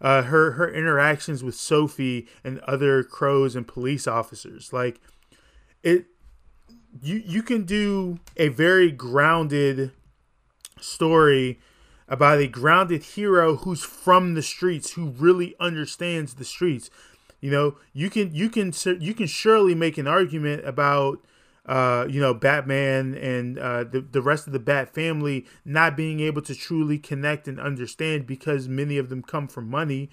Uh, 0.00 0.22
her 0.22 0.52
her 0.52 0.70
interactions 0.72 1.42
with 1.42 1.54
Sophie 1.54 2.26
and 2.42 2.58
other 2.60 3.02
crows 3.02 3.56
and 3.56 3.66
police 3.66 4.06
officers, 4.06 4.72
like 4.72 5.00
it, 5.82 6.06
you 7.00 7.22
you 7.24 7.42
can 7.42 7.64
do 7.64 8.18
a 8.36 8.48
very 8.48 8.90
grounded 8.90 9.92
story 10.80 11.60
about 12.08 12.38
a 12.38 12.46
grounded 12.46 13.02
hero 13.02 13.56
who's 13.56 13.82
from 13.82 14.34
the 14.34 14.42
streets, 14.42 14.92
who 14.92 15.06
really 15.10 15.54
understands 15.58 16.34
the 16.34 16.44
streets. 16.44 16.90
You 17.40 17.50
know, 17.50 17.76
you 17.92 18.10
can 18.10 18.34
you 18.34 18.48
can 18.48 18.72
you 19.00 19.14
can 19.14 19.26
surely 19.26 19.74
make 19.74 19.98
an 19.98 20.06
argument 20.06 20.66
about 20.66 21.24
uh, 21.66 22.06
you 22.08 22.20
know 22.20 22.34
Batman 22.34 23.14
and 23.14 23.58
uh, 23.58 23.84
the 23.84 24.00
the 24.00 24.22
rest 24.22 24.46
of 24.46 24.52
the 24.52 24.58
Bat 24.58 24.92
family 24.94 25.46
not 25.64 25.96
being 25.96 26.20
able 26.20 26.42
to 26.42 26.54
truly 26.54 26.98
connect 26.98 27.48
and 27.48 27.58
understand 27.58 28.26
because 28.26 28.68
many 28.68 28.98
of 28.98 29.08
them 29.08 29.22
come 29.22 29.48
from 29.48 29.68
money, 29.68 30.10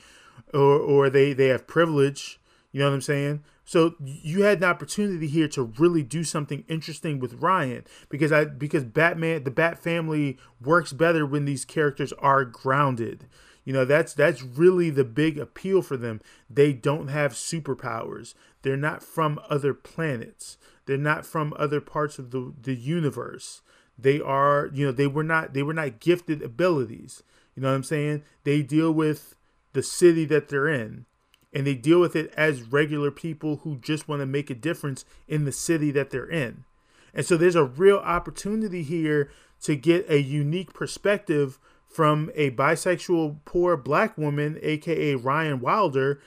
or 0.54 0.78
or 0.78 1.10
they 1.10 1.34
they 1.34 1.48
have 1.48 1.68
privilege. 1.68 2.40
You 2.72 2.80
know 2.80 2.88
what 2.88 2.96
I'm 2.96 3.02
saying? 3.02 3.44
So 3.66 3.96
you 4.04 4.44
had 4.44 4.58
an 4.58 4.64
opportunity 4.66 5.28
here 5.28 5.48
to 5.50 5.64
really 5.78 6.04
do 6.04 6.24
something 6.24 6.64
interesting 6.68 7.20
with 7.20 7.42
Ryan 7.42 7.86
because 8.10 8.32
I 8.32 8.46
because 8.46 8.84
Batman 8.84 9.44
the 9.44 9.52
Bat 9.52 9.80
family 9.80 10.38
works 10.62 10.94
better 10.94 11.26
when 11.26 11.46
these 11.46 11.66
characters 11.66 12.14
are 12.14 12.46
grounded. 12.46 13.28
You 13.64 13.74
know, 13.74 13.86
that's 13.86 14.14
that's 14.14 14.42
really 14.42 14.90
the 14.90 15.04
big 15.04 15.38
appeal 15.38 15.82
for 15.82 15.96
them. 15.96 16.22
They 16.50 16.74
don't 16.74 17.10
have 17.10 17.34
superpowers. 17.34 18.34
They're 18.62 18.78
not 18.78 19.04
from 19.04 19.40
other 19.50 19.74
planets. 19.74 20.58
They're 20.92 20.98
not 20.98 21.26
from 21.26 21.54
other 21.56 21.80
parts 21.80 22.20
of 22.20 22.32
the, 22.32 22.54
the 22.62 22.76
universe. 22.76 23.62
They 23.98 24.20
are, 24.20 24.70
you 24.74 24.86
know, 24.86 24.92
they 24.92 25.08
were 25.08 25.24
not 25.24 25.54
they 25.54 25.64
were 25.64 25.74
not 25.74 26.02
gifted 26.02 26.42
abilities. 26.42 27.24
You 27.56 27.62
know 27.62 27.70
what 27.70 27.76
I'm 27.76 27.84
saying? 27.86 28.24
They 28.44 28.62
deal 28.62 28.92
with 28.92 29.36
the 29.72 29.84
city 29.84 30.26
that 30.26 30.50
they're 30.50 30.68
in 30.68 31.06
and 31.54 31.66
they 31.66 31.76
deal 31.76 32.02
with 32.02 32.14
it 32.14 32.34
as 32.36 32.64
regular 32.64 33.10
people 33.10 33.62
who 33.64 33.78
just 33.78 34.10
want 34.10 34.20
to 34.20 34.26
make 34.26 34.50
a 34.50 34.54
difference 34.54 35.06
in 35.30 35.46
the 35.46 35.54
city 35.54 35.92
that 35.92 36.10
they're 36.10 36.30
in. 36.30 36.66
And 37.14 37.26
so 37.26 37.38
there's 37.38 37.56
a 37.56 37.64
real 37.64 38.00
opportunity 38.00 38.84
here 38.84 39.32
to 39.62 39.78
get 39.78 40.10
a 40.10 40.22
unique 40.22 40.74
perspective 40.74 41.58
from 41.88 42.32
a 42.36 42.52
bisexual 42.52 43.38
poor 43.46 43.78
black 43.78 44.18
woman, 44.18 44.60
aka 44.62 45.16
Ryan 45.16 45.62
Wilder, 45.62 46.20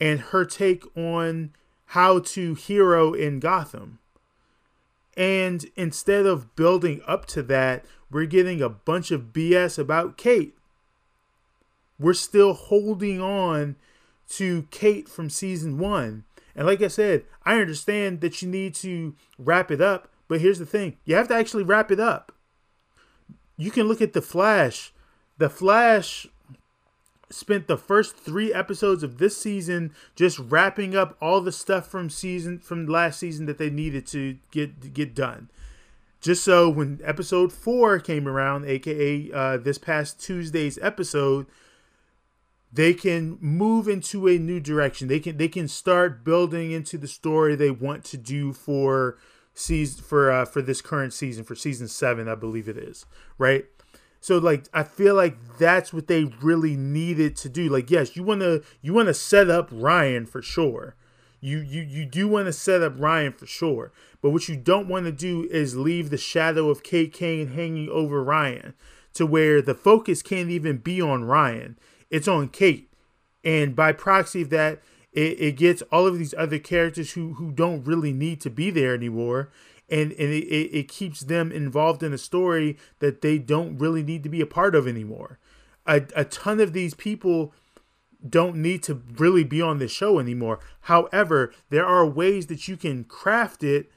and 0.00 0.18
her 0.18 0.44
take 0.44 0.84
on 0.96 1.52
how 1.92 2.18
to 2.18 2.52
hero 2.52 3.14
in 3.14 3.40
Gotham. 3.40 3.98
And 5.18 5.66
instead 5.76 6.24
of 6.24 6.54
building 6.54 7.02
up 7.06 7.26
to 7.26 7.42
that, 7.42 7.84
we're 8.10 8.24
getting 8.24 8.62
a 8.62 8.68
bunch 8.68 9.10
of 9.10 9.32
BS 9.32 9.78
about 9.78 10.16
Kate. 10.16 10.56
We're 11.98 12.14
still 12.14 12.54
holding 12.54 13.20
on 13.20 13.76
to 14.30 14.68
Kate 14.70 15.08
from 15.08 15.28
season 15.28 15.76
one. 15.76 16.24
And 16.54 16.66
like 16.66 16.80
I 16.80 16.88
said, 16.88 17.24
I 17.44 17.60
understand 17.60 18.20
that 18.20 18.40
you 18.40 18.48
need 18.48 18.74
to 18.76 19.16
wrap 19.38 19.72
it 19.72 19.80
up, 19.80 20.08
but 20.28 20.40
here's 20.40 20.60
the 20.60 20.66
thing 20.66 20.96
you 21.04 21.16
have 21.16 21.28
to 21.28 21.34
actually 21.34 21.64
wrap 21.64 21.90
it 21.90 21.98
up. 22.00 22.32
You 23.56 23.72
can 23.72 23.88
look 23.88 24.00
at 24.00 24.12
The 24.12 24.22
Flash 24.22 24.92
the 25.38 25.48
Flash 25.48 26.26
spent 27.30 27.66
the 27.66 27.76
first 27.76 28.16
three 28.16 28.52
episodes 28.52 29.02
of 29.02 29.18
this 29.18 29.36
season 29.36 29.92
just 30.16 30.38
wrapping 30.38 30.96
up 30.96 31.16
all 31.20 31.40
the 31.40 31.52
stuff 31.52 31.86
from 31.86 32.08
season 32.08 32.58
from 32.58 32.86
last 32.86 33.18
season 33.18 33.46
that 33.46 33.58
they 33.58 33.70
needed 33.70 34.06
to 34.06 34.38
get 34.50 34.80
to 34.80 34.88
get 34.88 35.14
done. 35.14 35.50
just 36.20 36.42
so 36.42 36.68
when 36.68 37.00
episode 37.04 37.52
four 37.52 37.98
came 37.98 38.26
around, 38.26 38.64
aka 38.64 39.30
uh, 39.32 39.56
this 39.56 39.78
past 39.78 40.20
Tuesday's 40.20 40.78
episode, 40.82 41.46
they 42.72 42.92
can 42.94 43.38
move 43.40 43.88
into 43.88 44.28
a 44.28 44.38
new 44.38 44.60
direction. 44.60 45.08
They 45.08 45.20
can 45.20 45.36
they 45.36 45.48
can 45.48 45.68
start 45.68 46.24
building 46.24 46.72
into 46.72 46.98
the 46.98 47.08
story 47.08 47.54
they 47.54 47.70
want 47.70 48.04
to 48.06 48.16
do 48.16 48.52
for 48.52 49.18
season 49.54 50.02
for 50.02 50.30
uh, 50.30 50.44
for 50.44 50.62
this 50.62 50.80
current 50.80 51.12
season 51.12 51.44
for 51.44 51.54
season 51.54 51.88
seven, 51.88 52.28
I 52.28 52.34
believe 52.34 52.68
it 52.68 52.78
is 52.78 53.06
right. 53.38 53.66
So 54.28 54.36
like 54.36 54.68
I 54.74 54.82
feel 54.82 55.14
like 55.14 55.38
that's 55.56 55.90
what 55.90 56.06
they 56.06 56.24
really 56.24 56.76
needed 56.76 57.34
to 57.36 57.48
do. 57.48 57.70
Like 57.70 57.90
yes, 57.90 58.14
you 58.14 58.22
want 58.22 58.42
to 58.42 58.62
you 58.82 58.92
want 58.92 59.08
to 59.08 59.14
set 59.14 59.48
up 59.48 59.70
Ryan 59.72 60.26
for 60.26 60.42
sure. 60.42 60.96
You 61.40 61.60
you 61.60 61.80
you 61.80 62.04
do 62.04 62.28
want 62.28 62.44
to 62.44 62.52
set 62.52 62.82
up 62.82 62.92
Ryan 62.98 63.32
for 63.32 63.46
sure. 63.46 63.90
But 64.20 64.32
what 64.32 64.46
you 64.46 64.54
don't 64.54 64.86
want 64.86 65.06
to 65.06 65.12
do 65.12 65.48
is 65.50 65.78
leave 65.78 66.10
the 66.10 66.18
shadow 66.18 66.68
of 66.68 66.82
Kate 66.82 67.10
Kane 67.10 67.52
hanging 67.52 67.88
over 67.88 68.22
Ryan 68.22 68.74
to 69.14 69.24
where 69.24 69.62
the 69.62 69.72
focus 69.72 70.20
can't 70.20 70.50
even 70.50 70.76
be 70.76 71.00
on 71.00 71.24
Ryan. 71.24 71.78
It's 72.10 72.28
on 72.28 72.50
Kate. 72.50 72.92
And 73.42 73.74
by 73.74 73.92
proxy 73.92 74.42
of 74.42 74.50
that, 74.50 74.82
it, 75.18 75.40
it 75.40 75.56
gets 75.56 75.82
all 75.90 76.06
of 76.06 76.18
these 76.18 76.34
other 76.38 76.58
characters 76.58 77.12
who 77.12 77.34
who 77.34 77.50
don't 77.50 77.84
really 77.84 78.12
need 78.12 78.40
to 78.42 78.50
be 78.50 78.70
there 78.70 78.94
anymore 78.94 79.50
and, 79.88 80.12
and 80.12 80.32
it, 80.32 80.46
it 80.46 80.88
keeps 80.88 81.20
them 81.20 81.50
involved 81.50 82.02
in 82.02 82.12
a 82.12 82.18
story 82.18 82.76
that 82.98 83.22
they 83.22 83.38
don't 83.38 83.78
really 83.78 84.02
need 84.02 84.22
to 84.22 84.28
be 84.28 84.40
a 84.40 84.46
part 84.46 84.74
of 84.74 84.86
anymore. 84.86 85.38
A, 85.86 86.02
a 86.14 86.24
ton 86.24 86.60
of 86.60 86.72
these 86.72 86.94
people 86.94 87.54
don't 88.28 88.56
need 88.56 88.82
to 88.82 89.02
really 89.16 89.44
be 89.44 89.62
on 89.62 89.78
the 89.78 89.88
show 89.88 90.18
anymore. 90.18 90.58
However, 90.82 91.52
there 91.70 91.86
are 91.86 92.06
ways 92.06 92.48
that 92.48 92.68
you 92.68 92.76
can 92.76 93.04
craft 93.04 93.62
it. 93.62 93.90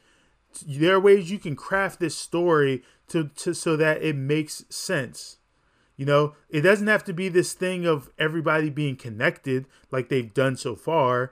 There 0.65 0.95
are 0.95 0.99
ways 0.99 1.31
you 1.31 1.39
can 1.39 1.55
craft 1.55 1.99
this 1.99 2.15
story 2.15 2.83
to, 3.09 3.29
to 3.37 3.53
so 3.53 3.75
that 3.75 4.01
it 4.01 4.15
makes 4.15 4.63
sense. 4.69 5.37
You 5.97 6.05
know, 6.05 6.35
it 6.49 6.61
doesn't 6.61 6.87
have 6.87 7.03
to 7.05 7.13
be 7.13 7.29
this 7.29 7.53
thing 7.53 7.85
of 7.85 8.09
everybody 8.17 8.69
being 8.69 8.95
connected 8.95 9.65
like 9.91 10.09
they've 10.09 10.33
done 10.33 10.55
so 10.55 10.75
far, 10.75 11.31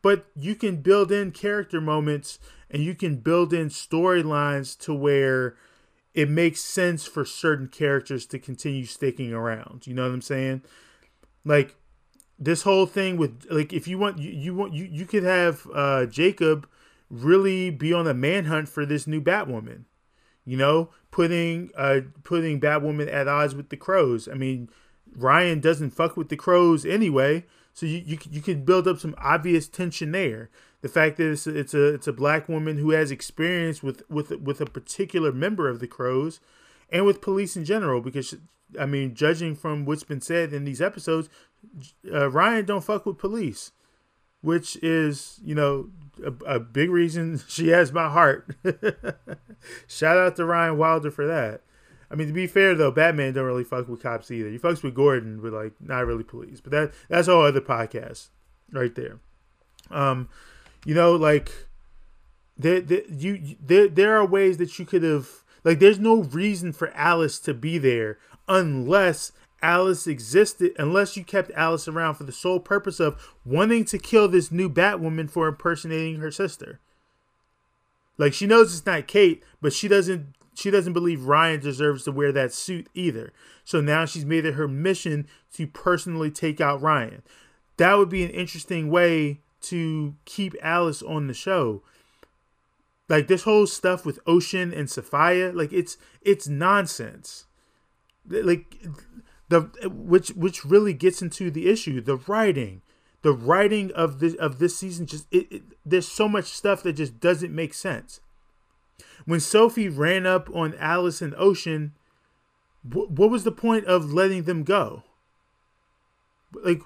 but 0.00 0.26
you 0.34 0.54
can 0.54 0.76
build 0.76 1.12
in 1.12 1.32
character 1.32 1.80
moments 1.80 2.38
and 2.70 2.82
you 2.82 2.94
can 2.94 3.16
build 3.16 3.52
in 3.52 3.68
storylines 3.68 4.78
to 4.80 4.94
where 4.94 5.56
it 6.14 6.30
makes 6.30 6.62
sense 6.62 7.04
for 7.04 7.24
certain 7.24 7.68
characters 7.68 8.24
to 8.26 8.38
continue 8.38 8.86
sticking 8.86 9.32
around. 9.32 9.86
You 9.86 9.94
know 9.94 10.04
what 10.04 10.14
I'm 10.14 10.22
saying? 10.22 10.62
Like 11.44 11.76
this 12.38 12.62
whole 12.62 12.86
thing 12.86 13.16
with 13.16 13.46
like 13.50 13.72
if 13.72 13.86
you 13.86 13.98
want 13.98 14.18
you, 14.18 14.30
you 14.30 14.54
want 14.54 14.72
you 14.72 14.84
you 14.84 15.04
could 15.06 15.24
have 15.24 15.66
uh 15.74 16.06
Jacob 16.06 16.66
really 17.10 17.70
be 17.70 17.92
on 17.92 18.06
a 18.06 18.14
manhunt 18.14 18.68
for 18.68 18.86
this 18.86 19.06
new 19.06 19.20
Batwoman. 19.20 19.84
You 20.44 20.56
know, 20.56 20.90
putting 21.16 21.70
uh 21.76 22.00
putting 22.24 22.60
Batwoman 22.60 23.12
at 23.12 23.26
odds 23.26 23.54
with 23.54 23.70
the 23.70 23.76
crows. 23.76 24.28
I 24.28 24.34
mean, 24.34 24.68
Ryan 25.16 25.60
doesn't 25.60 25.90
fuck 25.90 26.16
with 26.16 26.28
the 26.28 26.36
crows 26.36 26.84
anyway, 26.84 27.44
so 27.72 27.86
you 27.86 28.02
you, 28.04 28.18
you 28.30 28.42
could 28.42 28.66
build 28.66 28.86
up 28.86 28.98
some 28.98 29.14
obvious 29.18 29.66
tension 29.66 30.12
there 30.12 30.50
the 30.82 30.92
fact 30.92 31.16
that 31.16 31.32
it's 31.32 31.46
a, 31.46 31.58
it's 31.58 31.74
a 31.74 31.94
it's 31.94 32.06
a 32.06 32.12
black 32.12 32.48
woman 32.48 32.78
who 32.78 32.90
has 32.90 33.10
experience 33.10 33.82
with 33.82 34.08
with 34.08 34.30
with 34.30 34.60
a 34.60 34.66
particular 34.66 35.32
member 35.32 35.68
of 35.68 35.80
the 35.80 35.88
Crows, 35.88 36.38
and 36.90 37.04
with 37.04 37.20
police 37.20 37.56
in 37.56 37.64
general. 37.64 38.00
Because 38.00 38.36
I 38.78 38.86
mean, 38.86 39.14
judging 39.14 39.56
from 39.56 39.84
what's 39.84 40.04
been 40.04 40.20
said 40.20 40.52
in 40.52 40.64
these 40.64 40.80
episodes, 40.80 41.28
uh, 42.12 42.30
Ryan 42.30 42.66
don't 42.66 42.84
fuck 42.84 43.06
with 43.06 43.18
police, 43.18 43.72
which 44.46 44.76
is 44.76 45.40
you 45.44 45.56
know 45.56 45.90
a, 46.24 46.54
a 46.54 46.60
big 46.60 46.88
reason 46.88 47.42
she 47.48 47.68
has 47.68 47.92
my 47.92 48.08
heart. 48.08 48.54
Shout 49.88 50.16
out 50.16 50.36
to 50.36 50.44
Ryan 50.44 50.78
Wilder 50.78 51.10
for 51.10 51.26
that. 51.26 51.62
I 52.08 52.14
mean, 52.14 52.28
to 52.28 52.32
be 52.32 52.46
fair 52.46 52.76
though, 52.76 52.92
Batman 52.92 53.34
don't 53.34 53.44
really 53.44 53.64
fuck 53.64 53.88
with 53.88 54.00
cops 54.00 54.30
either. 54.30 54.48
He 54.48 54.58
fucks 54.58 54.84
with 54.84 54.94
Gordon, 54.94 55.40
but 55.42 55.52
like 55.52 55.72
not 55.80 56.06
really 56.06 56.22
police. 56.22 56.60
But 56.60 56.70
that 56.70 56.92
that's 57.08 57.26
all 57.26 57.44
other 57.44 57.60
podcasts 57.60 58.28
right 58.70 58.94
there. 58.94 59.18
Um, 59.90 60.28
you 60.84 60.94
know, 60.94 61.16
like 61.16 61.50
there, 62.56 62.80
there 62.80 63.02
you 63.08 63.56
there 63.60 63.88
there 63.88 64.16
are 64.16 64.24
ways 64.24 64.58
that 64.58 64.78
you 64.78 64.86
could 64.86 65.02
have 65.02 65.28
like 65.64 65.80
there's 65.80 65.98
no 65.98 66.22
reason 66.22 66.72
for 66.72 66.92
Alice 66.94 67.40
to 67.40 67.52
be 67.52 67.78
there 67.78 68.18
unless 68.46 69.32
Alice 69.62 70.06
existed 70.06 70.72
unless 70.78 71.16
you 71.16 71.24
kept 71.24 71.50
Alice 71.52 71.88
around 71.88 72.14
for 72.14 72.24
the 72.24 72.32
sole 72.32 72.60
purpose 72.60 73.00
of 73.00 73.34
wanting 73.44 73.84
to 73.86 73.98
kill 73.98 74.28
this 74.28 74.52
new 74.52 74.68
Batwoman 74.68 75.30
for 75.30 75.48
impersonating 75.48 76.20
her 76.20 76.30
sister. 76.30 76.80
Like 78.18 78.32
she 78.32 78.46
knows 78.46 78.76
it's 78.76 78.86
not 78.86 79.06
Kate, 79.06 79.42
but 79.60 79.72
she 79.72 79.88
doesn't 79.88 80.34
she 80.54 80.70
doesn't 80.70 80.94
believe 80.94 81.24
Ryan 81.26 81.60
deserves 81.60 82.04
to 82.04 82.12
wear 82.12 82.32
that 82.32 82.52
suit 82.52 82.88
either. 82.94 83.32
So 83.64 83.80
now 83.80 84.06
she's 84.06 84.24
made 84.24 84.46
it 84.46 84.54
her 84.54 84.66
mission 84.66 85.26
to 85.54 85.66
personally 85.66 86.30
take 86.30 86.60
out 86.60 86.80
Ryan. 86.80 87.22
That 87.76 87.98
would 87.98 88.08
be 88.08 88.24
an 88.24 88.30
interesting 88.30 88.90
way 88.90 89.40
to 89.62 90.14
keep 90.24 90.54
Alice 90.62 91.02
on 91.02 91.26
the 91.26 91.34
show. 91.34 91.82
Like 93.08 93.28
this 93.28 93.42
whole 93.42 93.66
stuff 93.66 94.06
with 94.06 94.18
Ocean 94.26 94.72
and 94.72 94.88
Safiyah, 94.88 95.54
like 95.54 95.72
it's 95.72 95.98
it's 96.22 96.48
nonsense. 96.48 97.46
Like 98.28 98.82
the 99.48 99.70
which 99.84 100.30
which 100.30 100.64
really 100.64 100.92
gets 100.92 101.22
into 101.22 101.50
the 101.50 101.68
issue, 101.68 102.00
the 102.00 102.16
writing. 102.16 102.82
The 103.22 103.32
writing 103.32 103.90
of 103.92 104.20
this 104.20 104.34
of 104.34 104.58
this 104.58 104.78
season 104.78 105.06
just 105.06 105.26
it, 105.30 105.46
it 105.50 105.62
there's 105.84 106.08
so 106.08 106.28
much 106.28 106.46
stuff 106.46 106.82
that 106.82 106.94
just 106.94 107.18
doesn't 107.18 107.54
make 107.54 107.74
sense. 107.74 108.20
When 109.24 109.40
Sophie 109.40 109.88
ran 109.88 110.26
up 110.26 110.48
on 110.54 110.74
Alice 110.78 111.20
and 111.20 111.34
Ocean, 111.36 111.94
wh- 112.82 113.10
what 113.10 113.30
was 113.30 113.44
the 113.44 113.52
point 113.52 113.84
of 113.86 114.12
letting 114.12 114.44
them 114.44 114.62
go? 114.62 115.02
Like 116.52 116.80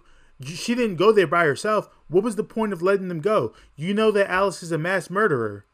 she 0.44 0.74
didn't 0.74 0.96
go 0.96 1.12
there 1.12 1.26
by 1.26 1.44
herself. 1.44 1.88
What 2.08 2.24
was 2.24 2.36
the 2.36 2.44
point 2.44 2.72
of 2.72 2.80
letting 2.82 3.08
them 3.08 3.20
go? 3.20 3.54
You 3.76 3.92
know 3.92 4.10
that 4.10 4.30
Alice 4.30 4.62
is 4.62 4.72
a 4.72 4.78
mass 4.78 5.10
murderer. 5.10 5.66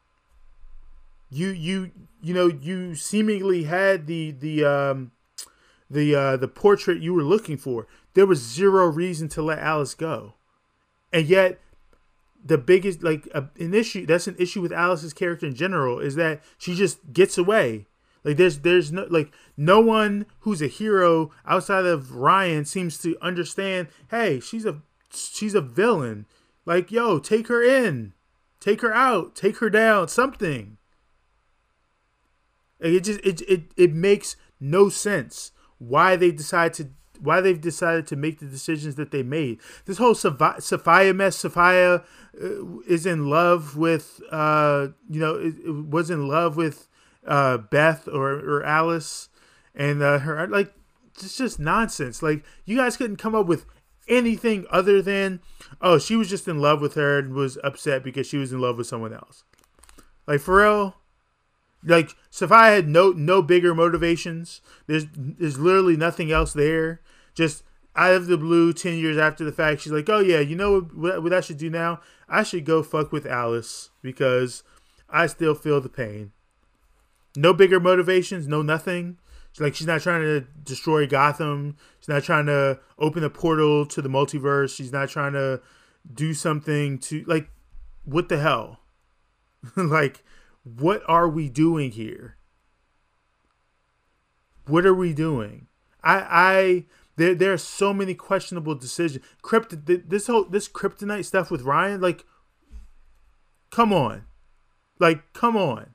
You 1.31 1.49
you 1.49 1.93
you 2.21 2.35
know 2.35 2.47
you 2.47 2.95
seemingly 2.95 3.65
had 3.65 4.07
the 4.07 4.33
the 4.33 4.65
um 4.65 5.13
the 5.91 6.15
uh 6.15 6.37
the 6.37 6.49
portrait 6.49 7.03
you 7.03 7.15
were 7.15 7.23
looking 7.23 7.57
for. 7.57 7.87
There 8.15 8.27
was 8.27 8.43
zero 8.43 8.87
reason 8.87 9.29
to 9.31 9.43
let 9.43 9.59
Alice 9.59 9.95
go. 9.95 10.35
And 11.13 11.27
yet 11.27 11.61
the 12.45 12.59
biggest 12.59 13.03
like 13.03 13.29
an 13.35 13.75
issue 13.75 14.07
that's 14.07 14.27
an 14.27 14.37
issue 14.39 14.61
with 14.61 14.73
Alice's 14.73 15.13
character 15.13 15.47
in 15.47 15.55
general 15.55 15.99
is 15.99 16.15
that 16.17 16.43
she 16.59 16.75
just 16.75 17.13
gets 17.13 17.37
away 17.39 17.87
like 18.27 18.39
there's 18.39 18.59
there's 18.59 18.91
no 18.91 19.07
like 19.09 19.33
no 19.57 19.81
one 19.81 20.27
who's 20.41 20.61
a 20.61 20.67
hero 20.67 21.31
outside 21.47 21.87
of 21.87 22.17
Ryan 22.17 22.65
seems 22.65 22.99
to 22.99 23.17
understand. 23.23 23.87
Hey, 24.11 24.41
she's 24.41 24.67
a 24.67 24.83
she's 25.15 25.55
a 25.55 25.61
villain. 25.61 26.27
Like 26.65 26.91
yo, 26.91 27.21
take 27.21 27.47
her 27.47 27.63
in, 27.63 28.15
take 28.59 28.81
her 28.81 28.93
out, 28.93 29.37
take 29.37 29.59
her 29.59 29.71
down. 29.71 30.09
Something. 30.09 30.77
Like, 32.81 32.95
it 32.95 33.05
just 33.05 33.21
it 33.21 33.43
it 33.43 33.63
it 33.77 33.93
makes 33.93 34.35
no 34.59 34.89
sense 34.89 35.53
why 35.79 36.17
they 36.17 36.31
decided 36.31 36.75
to 36.75 36.91
why 37.21 37.41
they've 37.41 37.61
decided 37.61 38.07
to 38.07 38.17
make 38.17 38.41
the 38.41 38.47
decisions 38.47 38.97
that 38.97 39.11
they 39.11 39.23
made. 39.23 39.59
This 39.87 39.97
whole 39.97 40.15
Safiyah 40.15 41.17
mess, 41.17 41.43
Safiyah 41.43 42.05
uh, 42.43 42.81
is 42.87 43.07
in 43.07 43.31
love 43.31 43.75
with, 43.75 44.21
uh, 44.31 44.89
you 45.09 45.21
know, 45.21 45.35
it, 45.37 45.89
was 45.89 46.11
in 46.11 46.29
love 46.29 46.57
with 46.57 46.89
uh, 47.27 47.57
Beth 47.57 48.07
or, 48.07 48.33
or 48.33 48.63
Alice 48.65 49.31
and 49.75 50.03
uh, 50.03 50.19
her 50.21 50.47
like 50.49 50.73
it's 51.15 51.37
just 51.37 51.59
nonsense. 51.59 52.23
Like 52.23 52.45
you 52.65 52.77
guys 52.77 52.97
couldn't 52.97 53.17
come 53.17 53.35
up 53.35 53.47
with 53.47 53.67
anything 54.09 54.65
other 54.71 55.03
than 55.03 55.41
oh 55.81 55.99
she 55.99 56.15
was 56.15 56.31
just 56.31 56.47
in 56.47 56.61
love 56.61 56.81
with 56.81 56.95
her 56.95 57.19
and 57.19 57.35
was 57.35 57.59
upset 57.65 58.05
because 58.05 58.27
she 58.27 58.37
was 58.37 58.53
in 58.53 58.61
love 58.61 58.77
with 58.77 58.87
someone 58.87 59.13
else. 59.13 59.45
Like 60.27 60.41
for 60.41 60.59
real, 60.59 60.97
like 61.87 62.15
Safiyah 62.31 62.75
had 62.75 62.89
no 62.89 63.13
no 63.13 63.43
bigger 63.43 63.75
motivations. 63.75 64.61
There's 64.87 65.07
there's 65.15 65.59
literally 65.59 65.97
nothing 65.97 66.31
else 66.31 66.53
there. 66.53 67.01
Just 67.35 67.63
out 67.95 68.15
of 68.15 68.27
the 68.27 68.37
blue, 68.37 68.73
ten 68.73 68.99
years 68.99 69.17
after 69.17 69.45
the 69.45 69.53
fact, 69.53 69.81
she's 69.81 69.93
like, 69.93 70.09
oh 70.09 70.19
yeah, 70.19 70.41
you 70.41 70.57
know 70.57 70.81
what, 70.81 71.23
what 71.23 71.33
I 71.33 71.41
should 71.41 71.59
do 71.59 71.71
now? 71.71 72.01
I 72.29 72.43
should 72.43 72.65
go 72.65 72.83
fuck 72.83 73.13
with 73.13 73.25
Alice 73.25 73.91
because 74.03 74.63
I 75.09 75.27
still 75.27 75.55
feel 75.55 75.81
the 75.81 75.89
pain. 75.89 76.33
No 77.37 77.53
bigger 77.53 77.79
motivations, 77.79 78.49
no 78.49 78.63
nothing. 78.63 79.19
She's 79.53 79.61
like 79.61 79.75
she's 79.75 79.87
not 79.87 80.03
trying 80.03 80.23
to 80.23 80.41
destroy 80.65 81.07
Gotham. 81.07 81.77
She's 82.01 82.09
not 82.09 82.25
trying 82.25 82.47
to 82.47 82.81
open 82.99 83.25
a 83.25 83.31
portal 83.31 83.87
to 83.87 84.03
the 84.03 84.09
multiverse. 84.09 84.75
She's 84.75 84.93
not 84.93 85.09
trying 85.09 85.33
to 85.35 85.61
do 86.13 86.35
something 86.35 86.99
to 86.99 87.25
like 87.27 87.49
what 88.05 88.29
the 88.29 88.39
hell? 88.39 88.81
like 89.77 90.25
what 90.75 91.03
are 91.07 91.29
we 91.29 91.49
doing 91.49 91.93
here? 91.93 92.37
What 94.67 94.85
are 94.85 94.95
we 94.95 95.15
doing? 95.15 95.69
I 96.03 96.17
I 96.29 96.85
there 97.15 97.37
there 97.37 97.53
are 97.53 97.59
so 97.59 97.95
many 97.95 98.15
questionable 98.15 98.75
decisions. 98.75 99.25
Crypt 99.43 99.87
this 99.87 100.27
whole 100.27 100.45
this 100.45 100.69
kryptonite 100.69 101.25
stuff 101.25 101.53
with 101.53 101.63
Ryan 101.63 102.01
like 102.01 102.25
come 103.71 103.93
on. 103.93 104.25
Like 104.99 105.33
come 105.33 105.57
on. 105.57 105.95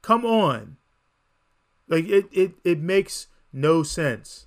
Come 0.00 0.24
on. 0.24 0.78
Like 1.88 2.08
it 2.08 2.24
it 2.32 2.54
it 2.64 2.80
makes 2.80 3.26
no 3.52 3.82
sense. 3.82 4.46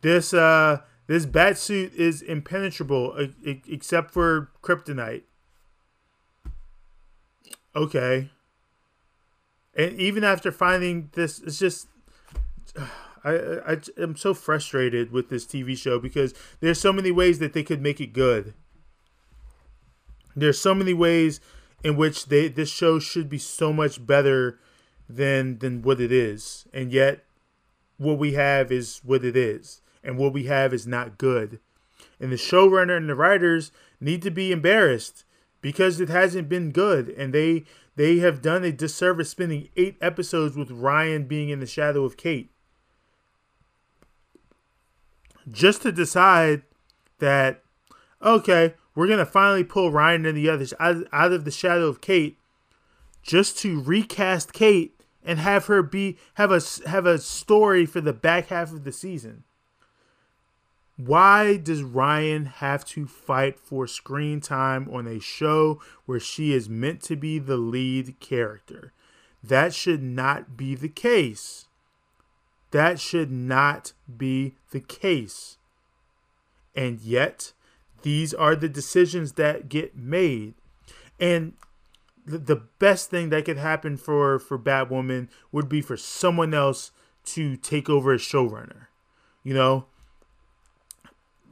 This 0.00 0.32
uh 0.32 0.80
this 1.06 1.26
bat 1.26 1.58
suit 1.58 1.92
is 1.92 2.22
impenetrable 2.22 3.14
except 3.44 4.10
for 4.10 4.50
kryptonite. 4.62 5.24
Okay. 7.76 8.30
And 9.76 9.98
even 9.98 10.24
after 10.24 10.52
finding 10.52 11.10
this, 11.12 11.40
it's 11.40 11.58
just 11.58 11.88
I, 13.24 13.32
I 13.66 13.76
am 13.98 14.16
so 14.16 14.34
frustrated 14.34 15.10
with 15.10 15.30
this 15.30 15.46
TV 15.46 15.76
show 15.76 15.98
because 15.98 16.34
there's 16.60 16.80
so 16.80 16.92
many 16.92 17.10
ways 17.10 17.38
that 17.38 17.54
they 17.54 17.62
could 17.62 17.80
make 17.80 18.00
it 18.00 18.12
good. 18.12 18.52
There's 20.36 20.58
so 20.58 20.74
many 20.74 20.92
ways 20.92 21.40
in 21.82 21.96
which 21.96 22.26
they 22.26 22.48
this 22.48 22.70
show 22.70 22.98
should 22.98 23.28
be 23.28 23.38
so 23.38 23.72
much 23.72 24.04
better 24.04 24.58
than 25.08 25.58
than 25.58 25.82
what 25.82 26.00
it 26.00 26.12
is, 26.12 26.66
and 26.72 26.92
yet 26.92 27.24
what 27.96 28.18
we 28.18 28.32
have 28.34 28.70
is 28.70 29.00
what 29.04 29.24
it 29.24 29.36
is, 29.36 29.80
and 30.02 30.18
what 30.18 30.32
we 30.32 30.44
have 30.44 30.74
is 30.74 30.86
not 30.86 31.18
good. 31.18 31.60
And 32.20 32.30
the 32.30 32.36
showrunner 32.36 32.96
and 32.96 33.08
the 33.08 33.14
writers 33.14 33.72
need 34.00 34.22
to 34.22 34.30
be 34.30 34.52
embarrassed 34.52 35.24
because 35.64 35.98
it 35.98 36.10
hasn't 36.10 36.46
been 36.46 36.72
good, 36.72 37.08
and 37.08 37.32
they 37.32 37.64
they 37.96 38.18
have 38.18 38.42
done 38.42 38.64
a 38.64 38.70
disservice 38.70 39.30
spending 39.30 39.70
eight 39.78 39.96
episodes 39.98 40.58
with 40.58 40.70
Ryan 40.70 41.24
being 41.24 41.48
in 41.48 41.58
the 41.58 41.66
shadow 41.66 42.04
of 42.04 42.18
Kate. 42.18 42.50
Just 45.50 45.80
to 45.80 45.90
decide 45.90 46.64
that, 47.18 47.62
okay, 48.20 48.74
we're 48.94 49.06
going 49.06 49.18
to 49.20 49.24
finally 49.24 49.64
pull 49.64 49.90
Ryan 49.90 50.26
and 50.26 50.36
the 50.36 50.50
others 50.50 50.74
out, 50.78 51.06
out 51.14 51.32
of 51.32 51.46
the 51.46 51.50
shadow 51.50 51.86
of 51.86 52.02
Kate 52.02 52.36
just 53.22 53.56
to 53.60 53.80
recast 53.80 54.52
Kate 54.52 55.00
and 55.22 55.38
have 55.38 55.64
her 55.64 55.82
be 55.82 56.18
have 56.34 56.52
a 56.52 56.60
have 56.86 57.06
a 57.06 57.16
story 57.16 57.86
for 57.86 58.02
the 58.02 58.12
back 58.12 58.48
half 58.48 58.70
of 58.70 58.84
the 58.84 58.92
season. 58.92 59.44
Why 60.96 61.56
does 61.56 61.82
Ryan 61.82 62.46
have 62.46 62.84
to 62.86 63.06
fight 63.06 63.58
for 63.58 63.86
screen 63.86 64.40
time 64.40 64.88
on 64.92 65.06
a 65.06 65.18
show 65.18 65.80
where 66.06 66.20
she 66.20 66.52
is 66.52 66.68
meant 66.68 67.02
to 67.02 67.16
be 67.16 67.38
the 67.38 67.56
lead 67.56 68.20
character? 68.20 68.92
That 69.42 69.74
should 69.74 70.02
not 70.02 70.56
be 70.56 70.74
the 70.74 70.88
case. 70.88 71.66
That 72.70 73.00
should 73.00 73.30
not 73.30 73.92
be 74.16 74.54
the 74.70 74.80
case. 74.80 75.58
And 76.76 77.00
yet, 77.00 77.52
these 78.02 78.32
are 78.32 78.56
the 78.56 78.68
decisions 78.68 79.32
that 79.32 79.68
get 79.68 79.96
made. 79.96 80.54
And 81.18 81.54
the, 82.26 82.62
best 82.78 83.10
thing 83.10 83.30
that 83.30 83.44
could 83.44 83.58
happen 83.58 83.96
for, 83.96 84.38
for 84.38 84.58
Batwoman 84.58 85.28
would 85.52 85.68
be 85.68 85.80
for 85.80 85.96
someone 85.96 86.54
else 86.54 86.90
to 87.26 87.56
take 87.56 87.88
over 87.88 88.12
as 88.12 88.20
showrunner. 88.20 88.86
You 89.42 89.54
know, 89.54 89.86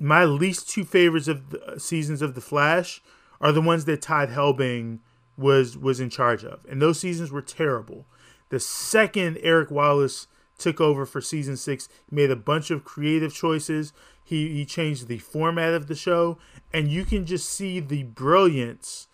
my 0.03 0.25
least 0.25 0.69
two 0.69 0.85
favorites 0.85 1.29
of 1.29 1.51
the 1.51 1.65
uh, 1.65 1.79
seasons 1.79 2.23
of 2.23 2.35
The 2.35 2.41
Flash 2.41 3.01
are 3.41 3.53
the 3.53 3.61
ones 3.61 3.85
that 3.85 4.03
Todd 4.03 4.31
Helbing 4.31 4.99
was 5.37 5.79
was 5.79 6.01
in 6.01 6.11
charge 6.11 6.45
of, 6.45 6.67
and 6.69 6.83
those 6.83 6.99
seasons 6.99 7.31
were 7.31 7.41
terrible. 7.41 8.05
The 8.51 8.61
second 8.61 9.38
Eric 9.43 9.71
Wallace 9.71 10.27
took 10.59 10.81
over 10.81 11.07
for 11.07 11.21
season 11.21 11.57
six, 11.57 11.88
he 12.11 12.17
made 12.17 12.31
a 12.31 12.37
bunch 12.37 12.71
of 12.71 12.85
creative 12.85 13.33
choices. 13.33 13.93
He 14.25 14.49
he 14.49 14.65
changed 14.65 15.07
the 15.07 15.19
format 15.19 15.73
of 15.73 15.87
the 15.87 15.95
show, 15.95 16.37
and 16.75 16.88
you 16.88 17.05
can 17.05 17.25
just 17.25 17.49
see 17.49 17.79
the 17.79 18.03
brilliance 18.03 19.07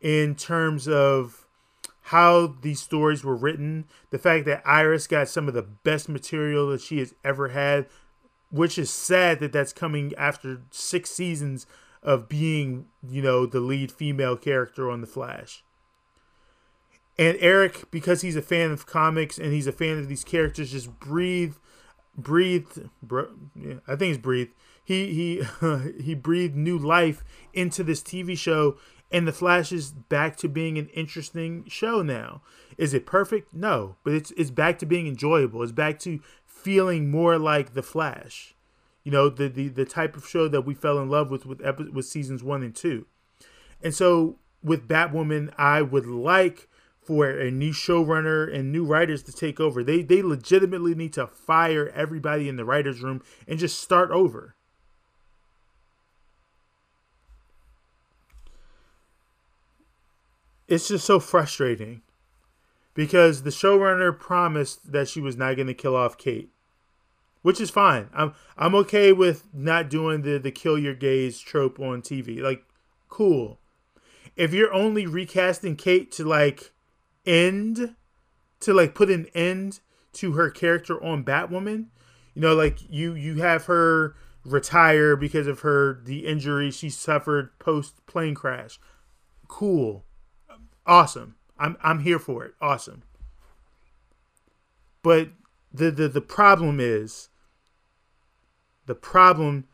in 0.00 0.36
terms 0.36 0.86
of 0.86 1.46
how 2.02 2.54
these 2.62 2.80
stories 2.80 3.24
were 3.24 3.36
written. 3.36 3.84
The 4.10 4.18
fact 4.18 4.44
that 4.46 4.62
Iris 4.64 5.08
got 5.08 5.28
some 5.28 5.48
of 5.48 5.54
the 5.54 5.62
best 5.62 6.08
material 6.08 6.68
that 6.68 6.80
she 6.80 7.00
has 7.00 7.14
ever 7.24 7.48
had 7.48 7.86
which 8.50 8.78
is 8.78 8.90
sad 8.90 9.40
that 9.40 9.52
that's 9.52 9.72
coming 9.72 10.12
after 10.16 10.62
six 10.70 11.10
seasons 11.10 11.66
of 12.02 12.28
being, 12.28 12.86
you 13.08 13.20
know, 13.20 13.46
the 13.46 13.60
lead 13.60 13.90
female 13.90 14.36
character 14.36 14.90
on 14.90 15.00
The 15.00 15.06
Flash. 15.06 15.64
And 17.18 17.36
Eric, 17.40 17.90
because 17.90 18.20
he's 18.20 18.36
a 18.36 18.42
fan 18.42 18.70
of 18.70 18.86
comics 18.86 19.38
and 19.38 19.52
he's 19.52 19.66
a 19.66 19.72
fan 19.72 19.98
of 19.98 20.08
these 20.08 20.22
characters, 20.22 20.72
just 20.72 21.00
breathe, 21.00 21.54
breathed. 22.16 22.88
yeah, 23.54 23.74
I 23.88 23.96
think 23.96 24.14
it's 24.14 24.22
breathed. 24.22 24.52
He 24.84 25.42
he 25.60 26.00
he 26.02 26.14
breathed 26.14 26.54
new 26.54 26.78
life 26.78 27.24
into 27.52 27.82
this 27.82 28.02
TV 28.02 28.36
show, 28.38 28.76
and 29.10 29.26
the 29.26 29.32
Flash 29.32 29.72
is 29.72 29.90
back 29.90 30.36
to 30.36 30.48
being 30.48 30.78
an 30.78 30.88
interesting 30.88 31.64
show 31.68 32.02
now. 32.02 32.42
Is 32.76 32.92
it 32.92 33.06
perfect? 33.06 33.52
No, 33.52 33.96
but 34.04 34.12
it's 34.12 34.30
it's 34.32 34.50
back 34.50 34.78
to 34.80 34.86
being 34.86 35.06
enjoyable. 35.06 35.62
It's 35.62 35.72
back 35.72 35.98
to 36.00 36.20
feeling 36.66 37.08
more 37.08 37.38
like 37.38 37.74
The 37.74 37.82
Flash. 37.82 38.52
You 39.04 39.12
know, 39.12 39.28
the 39.28 39.48
the, 39.48 39.68
the 39.68 39.84
type 39.84 40.16
of 40.16 40.26
show 40.28 40.48
that 40.48 40.62
we 40.62 40.74
fell 40.74 40.98
in 40.98 41.08
love 41.08 41.30
with 41.30 41.46
with 41.46 41.64
epi- 41.64 41.90
with 41.90 42.06
seasons 42.06 42.42
1 42.42 42.64
and 42.64 42.74
2. 42.74 43.06
And 43.84 43.94
so 43.94 44.40
with 44.64 44.88
Batwoman, 44.88 45.54
I 45.56 45.80
would 45.80 46.06
like 46.06 46.68
for 47.00 47.30
a 47.30 47.52
new 47.52 47.70
showrunner 47.70 48.52
and 48.52 48.72
new 48.72 48.84
writers 48.84 49.22
to 49.22 49.32
take 49.32 49.60
over. 49.60 49.84
They 49.84 50.02
they 50.02 50.22
legitimately 50.22 50.96
need 50.96 51.12
to 51.12 51.28
fire 51.28 51.88
everybody 51.94 52.48
in 52.48 52.56
the 52.56 52.64
writers 52.64 53.00
room 53.00 53.22
and 53.46 53.60
just 53.60 53.80
start 53.80 54.10
over. 54.10 54.56
It's 60.66 60.88
just 60.88 61.06
so 61.06 61.20
frustrating 61.20 62.02
because 62.92 63.44
the 63.44 63.50
showrunner 63.50 64.18
promised 64.18 64.90
that 64.90 65.08
she 65.08 65.20
was 65.20 65.36
not 65.36 65.54
going 65.54 65.68
to 65.68 65.74
kill 65.74 65.94
off 65.94 66.18
Kate 66.18 66.50
which 67.46 67.60
is 67.60 67.70
fine. 67.70 68.10
I'm 68.12 68.34
I'm 68.58 68.74
okay 68.74 69.12
with 69.12 69.46
not 69.54 69.88
doing 69.88 70.22
the 70.22 70.36
the 70.36 70.50
kill 70.50 70.76
your 70.76 70.94
gays 70.94 71.38
trope 71.38 71.78
on 71.78 72.02
TV. 72.02 72.40
Like, 72.40 72.64
cool. 73.08 73.60
If 74.34 74.52
you're 74.52 74.74
only 74.74 75.06
recasting 75.06 75.76
Kate 75.76 76.10
to 76.10 76.24
like 76.24 76.72
end, 77.24 77.94
to 78.58 78.74
like 78.74 78.96
put 78.96 79.10
an 79.10 79.26
end 79.32 79.78
to 80.14 80.32
her 80.32 80.50
character 80.50 81.00
on 81.00 81.22
Batwoman, 81.22 81.86
you 82.34 82.42
know, 82.42 82.52
like 82.52 82.78
you 82.90 83.14
you 83.14 83.36
have 83.36 83.66
her 83.66 84.16
retire 84.44 85.14
because 85.14 85.46
of 85.46 85.60
her 85.60 86.00
the 86.02 86.26
injury 86.26 86.72
she 86.72 86.90
suffered 86.90 87.56
post 87.60 88.04
plane 88.06 88.34
crash. 88.34 88.80
Cool, 89.46 90.04
awesome. 90.84 91.36
I'm 91.56 91.76
I'm 91.80 92.00
here 92.00 92.18
for 92.18 92.44
it. 92.44 92.54
Awesome. 92.60 93.04
But 95.04 95.28
the 95.72 95.92
the 95.92 96.08
the 96.08 96.20
problem 96.20 96.80
is 96.80 97.28
the 98.86 98.94
problem 98.94 99.64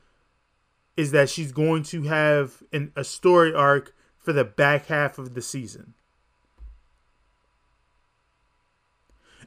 is 0.97 1.11
that 1.13 1.29
she's 1.29 1.53
going 1.53 1.83
to 1.85 2.03
have 2.03 2.63
an, 2.73 2.93
a 2.97 3.05
story 3.05 3.55
arc 3.55 3.95
for 4.19 4.33
the 4.33 4.45
back 4.45 4.87
half 4.87 5.19
of 5.19 5.35
the 5.35 5.43
season. 5.43 5.95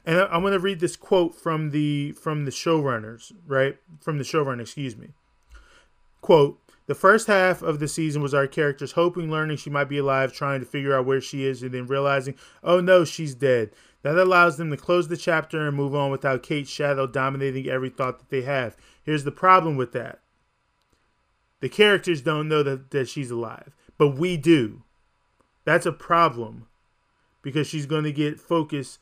And 0.04 0.20
I, 0.20 0.36
am 0.36 0.42
going 0.42 0.52
to 0.52 0.60
read 0.60 0.80
this 0.80 0.96
quote 0.96 1.34
from 1.34 1.70
the 1.70 2.12
from 2.12 2.44
the 2.44 2.52
showrunners, 2.52 3.32
right? 3.46 3.76
From 4.00 4.18
the 4.18 4.24
showrunner, 4.24 4.60
excuse 4.60 4.96
me. 4.96 5.08
Quote: 6.20 6.60
The 6.86 6.94
first 6.94 7.26
half 7.26 7.60
of 7.60 7.80
the 7.80 7.88
season 7.88 8.22
was 8.22 8.32
our 8.32 8.46
characters 8.46 8.92
hoping, 8.92 9.30
learning 9.30 9.56
she 9.56 9.70
might 9.70 9.88
be 9.88 9.98
alive, 9.98 10.32
trying 10.32 10.60
to 10.60 10.66
figure 10.66 10.96
out 10.96 11.06
where 11.06 11.20
she 11.20 11.44
is, 11.44 11.62
and 11.62 11.72
then 11.72 11.88
realizing, 11.88 12.36
oh 12.62 12.80
no, 12.80 13.04
she's 13.04 13.34
dead. 13.34 13.72
That 14.06 14.18
allows 14.18 14.56
them 14.56 14.70
to 14.70 14.76
close 14.76 15.08
the 15.08 15.16
chapter 15.16 15.66
and 15.66 15.76
move 15.76 15.92
on 15.92 16.12
without 16.12 16.44
Kate's 16.44 16.70
shadow 16.70 17.08
dominating 17.08 17.68
every 17.68 17.90
thought 17.90 18.20
that 18.20 18.28
they 18.28 18.42
have. 18.42 18.76
Here's 19.02 19.24
the 19.24 19.32
problem 19.32 19.76
with 19.76 19.90
that 19.94 20.20
the 21.58 21.68
characters 21.68 22.22
don't 22.22 22.48
know 22.48 22.62
that, 22.62 22.92
that 22.92 23.08
she's 23.08 23.32
alive, 23.32 23.74
but 23.98 24.10
we 24.10 24.36
do. 24.36 24.84
That's 25.64 25.86
a 25.86 25.92
problem 25.92 26.68
because 27.42 27.66
she's 27.66 27.86
going 27.86 28.04
to 28.04 28.12
get 28.12 28.38
focus 28.38 29.00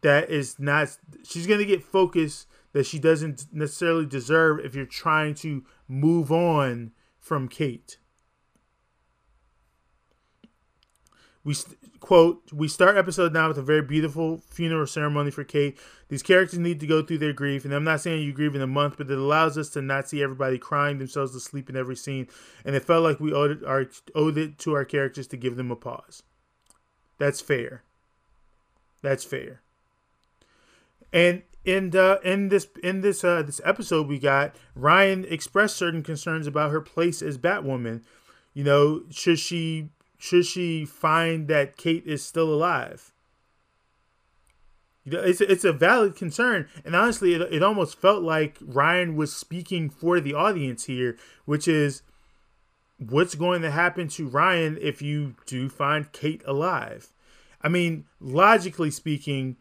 that 0.00 0.28
is 0.28 0.58
not, 0.58 0.88
she's 1.22 1.46
going 1.46 1.60
to 1.60 1.64
get 1.64 1.84
focus 1.84 2.46
that 2.72 2.86
she 2.86 2.98
doesn't 2.98 3.46
necessarily 3.52 4.06
deserve 4.06 4.58
if 4.58 4.74
you're 4.74 4.86
trying 4.86 5.34
to 5.34 5.62
move 5.86 6.32
on 6.32 6.90
from 7.20 7.46
Kate. 7.46 7.98
We 11.42 11.54
quote, 12.00 12.42
we 12.52 12.68
start 12.68 12.98
episode 12.98 13.32
now 13.32 13.48
with 13.48 13.56
a 13.56 13.62
very 13.62 13.80
beautiful 13.80 14.42
funeral 14.50 14.86
ceremony 14.86 15.30
for 15.30 15.42
Kate. 15.42 15.78
These 16.08 16.22
characters 16.22 16.58
need 16.58 16.80
to 16.80 16.86
go 16.86 17.02
through 17.02 17.18
their 17.18 17.32
grief, 17.32 17.64
and 17.64 17.72
I'm 17.72 17.84
not 17.84 18.00
saying 18.00 18.22
you 18.22 18.32
grieve 18.32 18.54
in 18.54 18.60
a 18.60 18.66
month, 18.66 18.96
but 18.98 19.10
it 19.10 19.18
allows 19.18 19.56
us 19.56 19.70
to 19.70 19.80
not 19.80 20.08
see 20.08 20.22
everybody 20.22 20.58
crying 20.58 20.98
themselves 20.98 21.32
to 21.32 21.40
sleep 21.40 21.70
in 21.70 21.76
every 21.76 21.96
scene. 21.96 22.28
And 22.64 22.74
it 22.74 22.84
felt 22.84 23.04
like 23.04 23.20
we 23.20 23.32
owed 23.32 23.50
it, 23.52 23.64
our, 23.64 23.86
owed 24.14 24.36
it 24.36 24.58
to 24.58 24.74
our 24.74 24.84
characters 24.84 25.26
to 25.28 25.36
give 25.36 25.56
them 25.56 25.70
a 25.70 25.76
pause. 25.76 26.22
That's 27.18 27.40
fair. 27.40 27.84
That's 29.02 29.24
fair. 29.24 29.60
And 31.12 31.42
in 31.64 31.94
uh, 31.96 32.16
in 32.24 32.48
this 32.48 32.68
in 32.82 33.00
this 33.00 33.24
uh, 33.24 33.42
this 33.42 33.60
episode, 33.64 34.06
we 34.08 34.18
got 34.18 34.56
Ryan 34.74 35.24
expressed 35.28 35.76
certain 35.76 36.02
concerns 36.02 36.46
about 36.46 36.70
her 36.70 36.80
place 36.80 37.22
as 37.22 37.38
Batwoman. 37.38 38.02
You 38.54 38.64
know, 38.64 39.02
should 39.10 39.38
she 39.38 39.90
should 40.20 40.44
she 40.44 40.84
find 40.84 41.48
that 41.48 41.78
Kate 41.78 42.06
is 42.06 42.22
still 42.22 42.52
alive? 42.52 43.12
You 45.04 45.12
know, 45.12 45.22
it's 45.22 45.40
it's 45.40 45.64
a 45.64 45.72
valid 45.72 46.14
concern, 46.14 46.68
and 46.84 46.94
honestly, 46.94 47.32
it, 47.32 47.40
it 47.40 47.62
almost 47.62 47.98
felt 47.98 48.22
like 48.22 48.58
Ryan 48.60 49.16
was 49.16 49.32
speaking 49.34 49.88
for 49.88 50.20
the 50.20 50.34
audience 50.34 50.84
here, 50.84 51.16
which 51.46 51.66
is 51.66 52.02
what's 52.98 53.34
going 53.34 53.62
to 53.62 53.70
happen 53.70 54.08
to 54.08 54.28
Ryan 54.28 54.76
if 54.78 55.00
you 55.00 55.36
do 55.46 55.70
find 55.70 56.12
Kate 56.12 56.42
alive. 56.44 57.08
I 57.62 57.68
mean, 57.68 58.04
logically 58.20 58.90
speaking, 58.90 59.56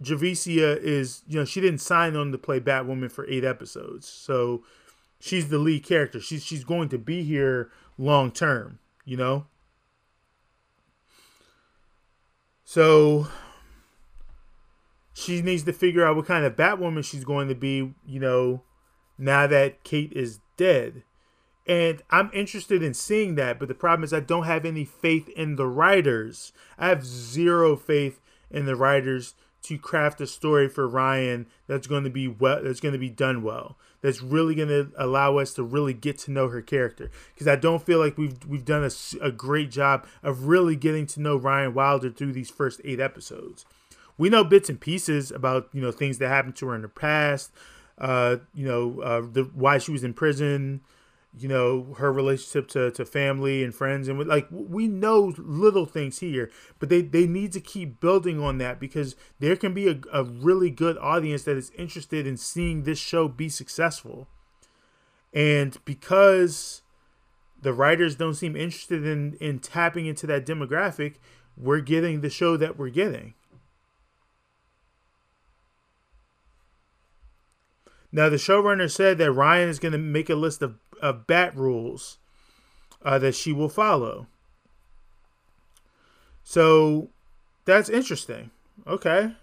Javicia 0.00 0.80
is 0.80 1.22
you 1.26 1.40
know 1.40 1.44
she 1.44 1.60
didn't 1.60 1.80
sign 1.80 2.14
on 2.14 2.30
to 2.30 2.38
play 2.38 2.60
Batwoman 2.60 3.10
for 3.10 3.28
eight 3.28 3.44
episodes, 3.44 4.06
so 4.06 4.62
she's 5.18 5.48
the 5.48 5.58
lead 5.58 5.82
character. 5.82 6.20
She's 6.20 6.44
she's 6.44 6.62
going 6.62 6.90
to 6.90 6.98
be 6.98 7.24
here 7.24 7.72
long 7.98 8.30
term, 8.30 8.78
you 9.04 9.16
know. 9.16 9.46
So 12.70 13.26
she 15.12 15.42
needs 15.42 15.64
to 15.64 15.72
figure 15.72 16.06
out 16.06 16.14
what 16.14 16.26
kind 16.26 16.44
of 16.44 16.54
Batwoman 16.54 17.04
she's 17.04 17.24
going 17.24 17.48
to 17.48 17.54
be, 17.56 17.94
you 18.06 18.20
know, 18.20 18.62
now 19.18 19.48
that 19.48 19.82
Kate 19.82 20.12
is 20.12 20.38
dead. 20.56 21.02
And 21.66 22.00
I'm 22.10 22.30
interested 22.32 22.80
in 22.80 22.94
seeing 22.94 23.34
that, 23.34 23.58
but 23.58 23.66
the 23.66 23.74
problem 23.74 24.04
is 24.04 24.12
I 24.12 24.20
don't 24.20 24.44
have 24.44 24.64
any 24.64 24.84
faith 24.84 25.28
in 25.30 25.56
the 25.56 25.66
writers. 25.66 26.52
I 26.78 26.86
have 26.90 27.04
zero 27.04 27.74
faith 27.74 28.20
in 28.52 28.66
the 28.66 28.76
writers 28.76 29.34
to 29.70 29.78
craft 29.78 30.20
a 30.20 30.26
story 30.26 30.68
for 30.68 30.86
Ryan 30.86 31.46
that's 31.66 31.86
going 31.86 32.04
to 32.04 32.10
be 32.10 32.28
well 32.28 32.62
that's 32.62 32.80
going 32.80 32.92
to 32.92 32.98
be 32.98 33.10
done 33.10 33.42
well. 33.42 33.76
That's 34.02 34.22
really 34.22 34.54
going 34.54 34.68
to 34.68 34.90
allow 34.96 35.38
us 35.38 35.52
to 35.54 35.62
really 35.62 35.92
get 35.92 36.18
to 36.20 36.30
know 36.30 36.48
her 36.48 36.62
character 36.62 37.10
because 37.34 37.48
I 37.48 37.56
don't 37.56 37.84
feel 37.84 37.98
like 37.98 38.18
we've 38.18 38.44
we've 38.46 38.64
done 38.64 38.84
a, 38.84 39.24
a 39.24 39.32
great 39.32 39.70
job 39.70 40.06
of 40.22 40.46
really 40.46 40.76
getting 40.76 41.06
to 41.08 41.20
know 41.20 41.36
Ryan 41.36 41.74
Wilder 41.74 42.10
through 42.10 42.32
these 42.32 42.50
first 42.50 42.80
8 42.84 43.00
episodes 43.00 43.64
we 44.20 44.28
know 44.28 44.44
bits 44.44 44.68
and 44.68 44.78
pieces 44.78 45.30
about 45.30 45.70
you 45.72 45.80
know 45.80 45.90
things 45.90 46.18
that 46.18 46.28
happened 46.28 46.54
to 46.56 46.68
her 46.68 46.74
in 46.74 46.82
the 46.82 46.88
past. 46.88 47.50
Uh, 47.96 48.36
you 48.54 48.66
know, 48.66 49.00
uh, 49.00 49.20
the 49.20 49.50
why 49.54 49.78
she 49.78 49.90
was 49.90 50.04
in 50.04 50.12
prison. 50.12 50.82
You 51.32 51.46
know, 51.46 51.94
her 51.98 52.12
relationship 52.12 52.66
to, 52.70 52.90
to 52.90 53.04
family 53.04 53.62
and 53.62 53.72
friends, 53.72 54.08
and 54.08 54.18
like 54.26 54.48
we 54.50 54.88
know 54.88 55.32
little 55.38 55.86
things 55.86 56.18
here, 56.18 56.50
but 56.80 56.88
they 56.88 57.02
they 57.02 57.28
need 57.28 57.52
to 57.52 57.60
keep 57.60 58.00
building 58.00 58.42
on 58.42 58.58
that 58.58 58.80
because 58.80 59.14
there 59.38 59.54
can 59.54 59.72
be 59.72 59.88
a, 59.88 60.00
a 60.12 60.24
really 60.24 60.70
good 60.70 60.98
audience 60.98 61.44
that 61.44 61.56
is 61.56 61.70
interested 61.78 62.26
in 62.26 62.36
seeing 62.36 62.82
this 62.82 62.98
show 62.98 63.28
be 63.28 63.48
successful, 63.48 64.26
and 65.32 65.78
because 65.84 66.82
the 67.62 67.72
writers 67.72 68.16
don't 68.16 68.34
seem 68.34 68.56
interested 68.56 69.06
in 69.06 69.34
in 69.34 69.60
tapping 69.60 70.06
into 70.06 70.26
that 70.26 70.44
demographic, 70.44 71.14
we're 71.56 71.80
getting 71.80 72.22
the 72.22 72.30
show 72.30 72.56
that 72.56 72.76
we're 72.76 72.90
getting. 72.90 73.34
Now, 78.12 78.28
the 78.28 78.36
showrunner 78.36 78.90
said 78.90 79.18
that 79.18 79.32
Ryan 79.32 79.68
is 79.68 79.78
going 79.78 79.92
to 79.92 79.98
make 79.98 80.28
a 80.28 80.34
list 80.34 80.62
of, 80.62 80.76
of 81.00 81.26
bat 81.26 81.56
rules 81.56 82.18
uh, 83.02 83.18
that 83.18 83.34
she 83.34 83.52
will 83.52 83.68
follow. 83.68 84.26
So 86.42 87.10
that's 87.64 87.88
interesting. 87.88 88.50
Okay. 88.86 89.34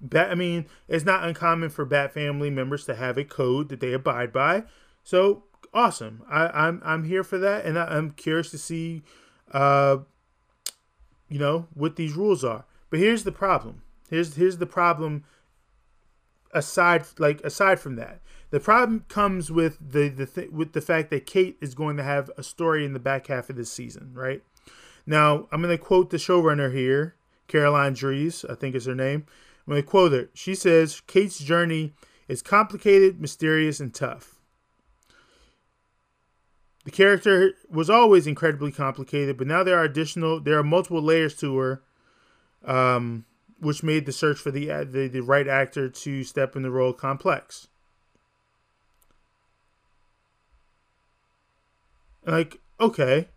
Bat, 0.00 0.30
I 0.30 0.34
mean, 0.34 0.66
it's 0.88 1.04
not 1.04 1.24
uncommon 1.24 1.70
for 1.70 1.84
Bat 1.84 2.14
family 2.14 2.50
members 2.50 2.84
to 2.86 2.94
have 2.94 3.18
a 3.18 3.24
code 3.24 3.68
that 3.68 3.80
they 3.80 3.92
abide 3.92 4.32
by. 4.32 4.64
So 5.04 5.44
awesome. 5.74 6.22
I, 6.28 6.48
I'm 6.48 6.80
I'm 6.84 7.04
here 7.04 7.24
for 7.24 7.38
that, 7.38 7.64
and 7.64 7.78
I, 7.78 7.96
am 7.96 8.12
curious 8.12 8.50
to 8.50 8.58
see, 8.58 9.02
uh, 9.52 9.98
you 11.28 11.38
know, 11.38 11.66
what 11.74 11.96
these 11.96 12.14
rules 12.14 12.44
are. 12.44 12.64
But 12.88 12.98
here's 12.98 13.24
the 13.24 13.32
problem. 13.32 13.82
Here's 14.08 14.34
here's 14.36 14.58
the 14.58 14.66
problem 14.66 15.24
aside 16.52 17.06
like 17.18 17.40
aside 17.42 17.78
from 17.78 17.94
that 17.96 18.20
the 18.50 18.60
problem 18.60 19.04
comes 19.08 19.50
with 19.50 19.78
the 19.80 20.08
the 20.08 20.26
th- 20.26 20.50
with 20.50 20.72
the 20.72 20.80
fact 20.80 21.10
that 21.10 21.26
Kate 21.26 21.56
is 21.60 21.74
going 21.74 21.96
to 21.96 22.02
have 22.02 22.30
a 22.36 22.42
story 22.42 22.84
in 22.84 22.92
the 22.92 22.98
back 22.98 23.28
half 23.28 23.50
of 23.50 23.56
this 23.56 23.72
season 23.72 24.12
right? 24.14 24.42
Now 25.06 25.48
I'm 25.50 25.62
going 25.62 25.76
to 25.76 25.82
quote 25.82 26.10
the 26.10 26.16
showrunner 26.16 26.74
here 26.74 27.14
Caroline 27.48 27.94
Dries 27.94 28.44
I 28.44 28.54
think 28.54 28.74
is 28.74 28.86
her 28.86 28.94
name. 28.94 29.26
I'm 29.66 29.72
going 29.72 29.82
to 29.82 29.88
quote 29.88 30.12
her. 30.12 30.28
She 30.34 30.54
says 30.54 31.00
Kate's 31.06 31.38
journey 31.38 31.94
is 32.28 32.42
complicated 32.42 33.20
mysterious 33.20 33.80
and 33.80 33.94
tough. 33.94 34.36
The 36.84 36.90
character 36.90 37.52
was 37.70 37.90
always 37.90 38.26
incredibly 38.26 38.72
complicated 38.72 39.36
but 39.36 39.46
now 39.46 39.62
there 39.62 39.78
are 39.78 39.84
additional 39.84 40.40
there 40.40 40.58
are 40.58 40.64
multiple 40.64 41.02
layers 41.02 41.34
to 41.36 41.56
her 41.58 41.82
um 42.64 43.24
which 43.60 43.82
made 43.82 44.06
the 44.06 44.12
search 44.12 44.38
for 44.38 44.50
the, 44.50 44.66
the, 44.84 45.08
the 45.08 45.20
right 45.20 45.46
actor 45.46 45.88
to 45.88 46.24
step 46.24 46.56
in 46.56 46.62
the 46.62 46.70
role 46.70 46.92
complex. 46.92 47.68
Like, 52.26 52.58
okay. 52.78 53.28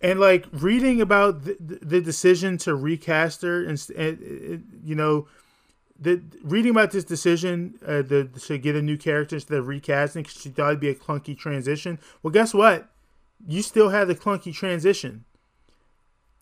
And 0.00 0.20
like 0.20 0.46
reading 0.52 1.00
about 1.00 1.44
the, 1.44 1.56
the 1.60 2.00
decision 2.00 2.58
to 2.58 2.74
recast 2.74 3.42
her, 3.42 3.64
and, 3.64 3.82
and 3.96 4.80
you 4.84 4.94
know, 4.94 5.26
the 5.98 6.20
reading 6.42 6.72
about 6.72 6.90
this 6.90 7.04
decision 7.04 7.78
uh, 7.86 8.02
the, 8.02 8.28
to 8.46 8.58
get 8.58 8.76
a 8.76 8.82
new 8.82 8.98
character 8.98 9.36
instead 9.36 9.58
of 9.58 9.66
recasting, 9.66 10.22
because 10.22 10.40
she 10.40 10.50
thought 10.50 10.68
it'd 10.68 10.80
be 10.80 10.88
a 10.90 10.94
clunky 10.94 11.36
transition. 11.36 11.98
Well, 12.22 12.32
guess 12.32 12.52
what? 12.52 12.90
You 13.46 13.62
still 13.62 13.90
had 13.90 14.08
the 14.08 14.14
clunky 14.14 14.52
transition 14.52 15.24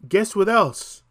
guess 0.08 0.34
what 0.34 0.48
else? 0.48 1.02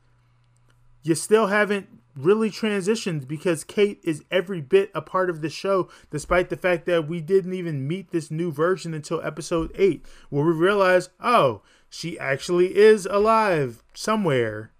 You 1.04 1.16
still 1.16 1.48
haven't 1.48 1.88
really 2.16 2.50
transitioned 2.50 3.28
because 3.28 3.64
Kate 3.64 4.00
is 4.04 4.24
every 4.32 4.62
bit 4.62 4.92
a 4.94 5.02
part 5.02 5.30
of 5.30 5.42
the 5.42 5.50
show, 5.50 5.90
despite 6.10 6.50
the 6.50 6.58
fact 6.58 6.86
that 6.86 7.08
we 7.08 7.22
didn't 7.22 7.54
even 7.54 7.88
meet 7.88 8.12
this 8.12 8.32
new 8.32 8.52
version 8.52 8.94
until 8.94 9.22
episode 9.22 9.72
8, 9.76 10.06
where 10.30 10.46
we 10.46 10.54
realize, 10.54 11.10
oh, 11.20 11.62
she 11.90 12.18
actually 12.20 12.78
is 12.78 13.06
alive 13.06 13.84
somewhere. 13.94 14.72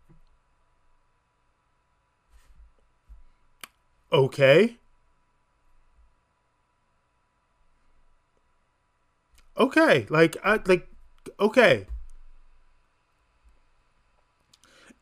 Okay. 4.12 4.78
Okay, 9.58 10.06
like 10.10 10.38
I 10.44 10.60
like 10.66 10.88
okay 11.40 11.86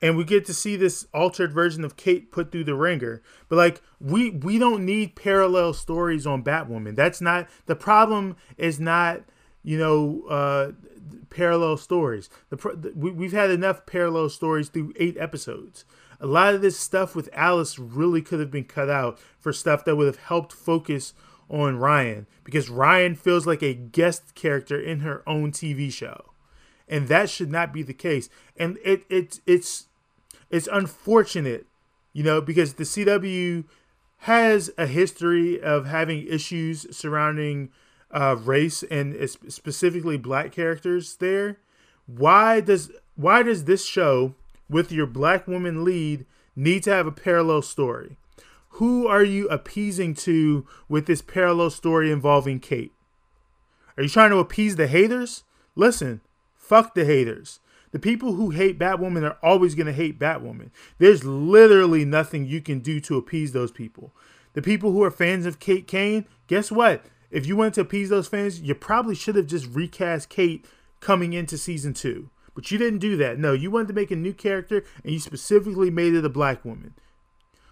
and 0.01 0.15
we 0.15 0.23
get 0.23 0.45
to 0.45 0.53
see 0.53 0.75
this 0.75 1.07
altered 1.13 1.53
version 1.53 1.83
of 1.83 1.97
Kate 1.97 2.31
put 2.31 2.51
through 2.51 2.63
the 2.63 2.75
ringer. 2.75 3.21
But 3.47 3.57
like 3.57 3.81
we 3.99 4.29
we 4.31 4.57
don't 4.57 4.85
need 4.85 5.15
parallel 5.15 5.73
stories 5.73 6.25
on 6.25 6.43
Batwoman. 6.43 6.95
That's 6.95 7.21
not 7.21 7.47
the 7.65 7.75
problem. 7.75 8.37
Is 8.57 8.79
not 8.79 9.21
you 9.63 9.77
know 9.77 10.23
uh, 10.29 10.71
parallel 11.29 11.77
stories. 11.77 12.29
The 12.49 12.93
we, 12.95 13.11
we've 13.11 13.33
had 13.33 13.51
enough 13.51 13.85
parallel 13.85 14.29
stories 14.29 14.69
through 14.69 14.93
eight 14.97 15.17
episodes. 15.17 15.85
A 16.21 16.27
lot 16.27 16.53
of 16.53 16.61
this 16.61 16.77
stuff 16.77 17.15
with 17.15 17.29
Alice 17.31 17.79
really 17.79 18.21
could 18.21 18.39
have 18.39 18.51
been 18.51 18.65
cut 18.65 18.89
out 18.89 19.17
for 19.39 19.53
stuff 19.53 19.85
that 19.85 19.95
would 19.95 20.07
have 20.07 20.17
helped 20.17 20.51
focus 20.51 21.13
on 21.49 21.77
Ryan 21.77 22.27
because 22.43 22.69
Ryan 22.69 23.15
feels 23.15 23.47
like 23.47 23.63
a 23.63 23.73
guest 23.73 24.35
character 24.35 24.79
in 24.79 24.99
her 24.99 25.23
own 25.27 25.51
TV 25.51 25.91
show. 25.91 26.31
And 26.87 27.07
that 27.07 27.29
should 27.29 27.51
not 27.51 27.71
be 27.71 27.83
the 27.83 27.93
case. 27.93 28.29
And 28.57 28.77
it, 28.83 29.03
it 29.09 29.39
it's 29.45 29.87
it's 30.49 30.67
unfortunate, 30.71 31.65
you 32.13 32.23
know, 32.23 32.41
because 32.41 32.73
the 32.73 32.83
CW 32.83 33.65
has 34.23 34.71
a 34.77 34.87
history 34.87 35.61
of 35.61 35.85
having 35.85 36.27
issues 36.27 36.85
surrounding 36.95 37.69
uh, 38.11 38.35
race 38.39 38.83
and 38.83 39.15
specifically 39.29 40.17
black 40.17 40.51
characters 40.51 41.15
there. 41.17 41.57
Why 42.05 42.59
does 42.59 42.91
why 43.15 43.43
does 43.43 43.65
this 43.65 43.85
show 43.85 44.33
with 44.69 44.91
your 44.91 45.05
black 45.05 45.47
woman 45.47 45.83
lead 45.83 46.25
need 46.55 46.83
to 46.83 46.91
have 46.91 47.07
a 47.07 47.11
parallel 47.11 47.61
story? 47.61 48.17
Who 48.73 49.07
are 49.07 49.23
you 49.23 49.47
appeasing 49.49 50.13
to 50.15 50.65
with 50.87 51.05
this 51.05 51.21
parallel 51.21 51.69
story 51.69 52.11
involving 52.11 52.59
Kate? 52.59 52.93
Are 53.97 54.03
you 54.03 54.09
trying 54.09 54.29
to 54.29 54.37
appease 54.37 54.75
the 54.75 54.87
haters? 54.87 55.43
Listen, 55.75 56.21
fuck 56.55 56.93
the 56.93 57.05
haters. 57.05 57.59
The 57.91 57.99
people 57.99 58.33
who 58.33 58.51
hate 58.51 58.77
Batwoman 58.77 59.23
are 59.23 59.37
always 59.41 59.75
going 59.75 59.87
to 59.87 59.93
hate 59.93 60.19
Batwoman. 60.19 60.69
There's 60.99 61.23
literally 61.23 62.05
nothing 62.05 62.45
you 62.45 62.61
can 62.61 62.79
do 62.79 62.99
to 63.01 63.17
appease 63.17 63.51
those 63.51 63.71
people. 63.71 64.13
The 64.53 64.61
people 64.61 64.91
who 64.91 65.03
are 65.03 65.11
fans 65.11 65.45
of 65.45 65.59
Kate 65.59 65.87
Kane, 65.87 66.25
guess 66.47 66.71
what? 66.71 67.05
If 67.31 67.45
you 67.45 67.55
wanted 67.55 67.75
to 67.75 67.81
appease 67.81 68.09
those 68.09 68.27
fans, 68.27 68.61
you 68.61 68.75
probably 68.75 69.15
should 69.15 69.35
have 69.35 69.47
just 69.47 69.67
recast 69.67 70.29
Kate 70.29 70.65
coming 70.99 71.33
into 71.33 71.57
season 71.57 71.93
two. 71.93 72.29
But 72.55 72.71
you 72.71 72.77
didn't 72.77 72.99
do 72.99 73.15
that. 73.17 73.39
No, 73.39 73.53
you 73.53 73.71
wanted 73.71 73.89
to 73.89 73.93
make 73.93 74.11
a 74.11 74.15
new 74.15 74.33
character 74.33 74.83
and 75.03 75.13
you 75.13 75.19
specifically 75.19 75.89
made 75.89 76.13
it 76.13 76.25
a 76.25 76.29
black 76.29 76.65
woman. 76.65 76.93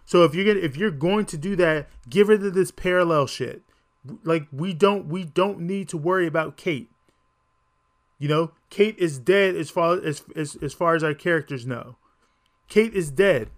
So 0.05 0.23
if 0.23 0.33
you're 0.33 0.45
gonna 0.45 0.65
if 0.65 0.77
you're 0.77 0.91
going 0.91 1.25
to 1.25 1.37
do 1.37 1.55
that, 1.57 1.89
give 2.09 2.29
rid 2.29 2.45
of 2.45 2.53
this 2.53 2.71
parallel 2.71 3.27
shit. 3.27 3.63
Like 4.23 4.47
we 4.51 4.73
don't 4.73 5.07
we 5.07 5.25
don't 5.25 5.59
need 5.59 5.89
to 5.89 5.97
worry 5.97 6.27
about 6.27 6.55
Kate. 6.55 6.89
You 8.19 8.27
know, 8.27 8.51
Kate 8.69 8.97
is 8.97 9.19
dead 9.19 9.55
as 9.55 9.69
far 9.69 10.01
as 10.01 10.23
as, 10.35 10.55
as 10.61 10.73
far 10.73 10.95
as 10.95 11.03
our 11.03 11.13
characters 11.13 11.65
know. 11.65 11.97
Kate 12.67 12.93
is 12.93 13.11
dead. 13.11 13.49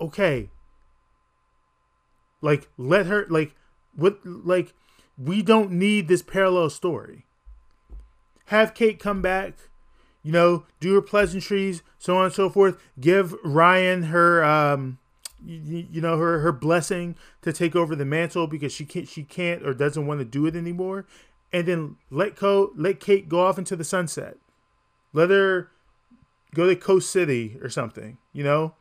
Okay. 0.00 0.50
Like 2.42 2.68
let 2.76 3.06
her 3.06 3.26
like 3.28 3.54
what 3.94 4.18
like 4.24 4.74
we 5.18 5.42
don't 5.42 5.72
need 5.72 6.08
this 6.08 6.22
parallel 6.22 6.70
story. 6.70 7.24
Have 8.46 8.74
Kate 8.74 8.98
come 8.98 9.22
back, 9.22 9.54
you 10.22 10.30
know, 10.30 10.66
do 10.78 10.94
her 10.94 11.02
pleasantries, 11.02 11.82
so 11.98 12.16
on 12.18 12.26
and 12.26 12.34
so 12.34 12.50
forth. 12.50 12.78
Give 13.00 13.34
Ryan 13.42 14.04
her 14.04 14.44
um 14.44 14.98
you, 15.44 15.86
you 15.90 16.00
know 16.02 16.18
her 16.18 16.40
her 16.40 16.52
blessing 16.52 17.16
to 17.42 17.52
take 17.52 17.74
over 17.74 17.96
the 17.96 18.04
mantle 18.04 18.46
because 18.46 18.72
she 18.72 18.84
can't 18.84 19.08
she 19.08 19.22
can't 19.22 19.66
or 19.66 19.72
doesn't 19.72 20.06
want 20.06 20.20
to 20.20 20.24
do 20.24 20.44
it 20.46 20.54
anymore 20.54 21.06
and 21.56 21.66
then 21.66 21.96
let 22.10 22.36
Co 22.36 22.70
let 22.76 23.00
Kate 23.00 23.30
go 23.30 23.40
off 23.40 23.56
into 23.56 23.76
the 23.76 23.84
sunset. 23.84 24.36
Let 25.14 25.30
her 25.30 25.70
go 26.54 26.66
to 26.66 26.76
Coast 26.76 27.10
City 27.10 27.56
or 27.62 27.70
something, 27.70 28.18
you 28.34 28.44
know? 28.44 28.74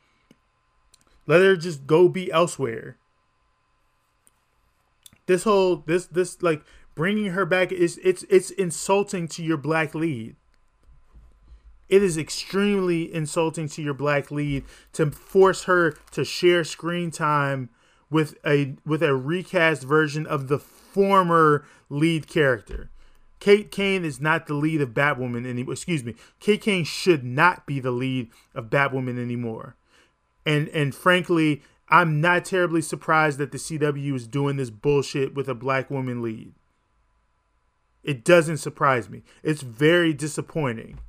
Let 1.26 1.39
her 1.39 1.55
just 1.55 1.88
go 1.88 2.09
be 2.09 2.30
elsewhere. 2.34 2.97
This 5.26 5.43
whole 5.43 5.84
this 5.86 6.07
this 6.07 6.43
like 6.43 6.65
bringing 6.95 7.32
her 7.32 7.45
back 7.45 7.71
is 7.71 7.97
it's 8.03 8.23
it's 8.30 8.49
insulting 8.51 9.30
to 9.30 9.41
your 9.41 9.57
black 9.57 9.95
lead. 9.95 10.36
It 11.88 12.03
is 12.03 12.17
extremely 12.17 13.13
insulting 13.13 13.69
to 13.69 13.82
your 13.82 13.93
black 13.93 14.32
lead 14.32 14.65
to 14.93 15.11
force 15.11 15.63
her 15.63 15.95
to 16.11 16.26
share 16.26 16.65
screen 16.65 17.09
time 17.09 17.69
with 18.10 18.38
a 18.45 18.76
with 18.86 19.01
a 19.03 19.16
recast 19.16 19.84
version 19.84 20.26
of 20.26 20.47
the 20.47 20.60
former 20.60 21.66
lead 21.89 22.28
character. 22.28 22.89
Kate 23.39 23.70
Kane 23.70 24.06
is 24.06 24.22
not 24.22 24.47
the 24.47 24.53
lead 24.53 24.82
of 24.82 24.89
Batwoman 24.89 25.45
anymore. 25.45 25.74
Excuse 25.74 26.03
me. 26.03 26.16
Kate 26.39 26.62
Kane 26.62 26.84
should 26.84 27.24
not 27.24 27.66
be 27.66 27.80
the 27.80 27.91
lead 27.91 28.32
of 28.53 28.70
Batwoman 28.70 29.20
anymore. 29.20 29.76
And 30.45 30.70
and 30.70 30.95
frankly, 30.95 31.62
I'm 31.89 32.22
not 32.22 32.45
terribly 32.45 32.82
surprised 32.82 33.38
that 33.38 33.51
the 33.51 33.58
CW 33.58 34.16
is 34.16 34.28
doing 34.28 34.58
this 34.58 34.70
bullshit 34.70 35.36
with 35.36 35.47
a 35.47 35.53
black 35.56 35.91
woman 35.91 36.22
lead. 36.22 36.53
It 38.03 38.24
doesn't 38.24 38.58
surprise 38.58 39.10
me. 39.10 39.24
It's 39.43 39.62
very 39.62 40.14
disappointing 40.14 40.99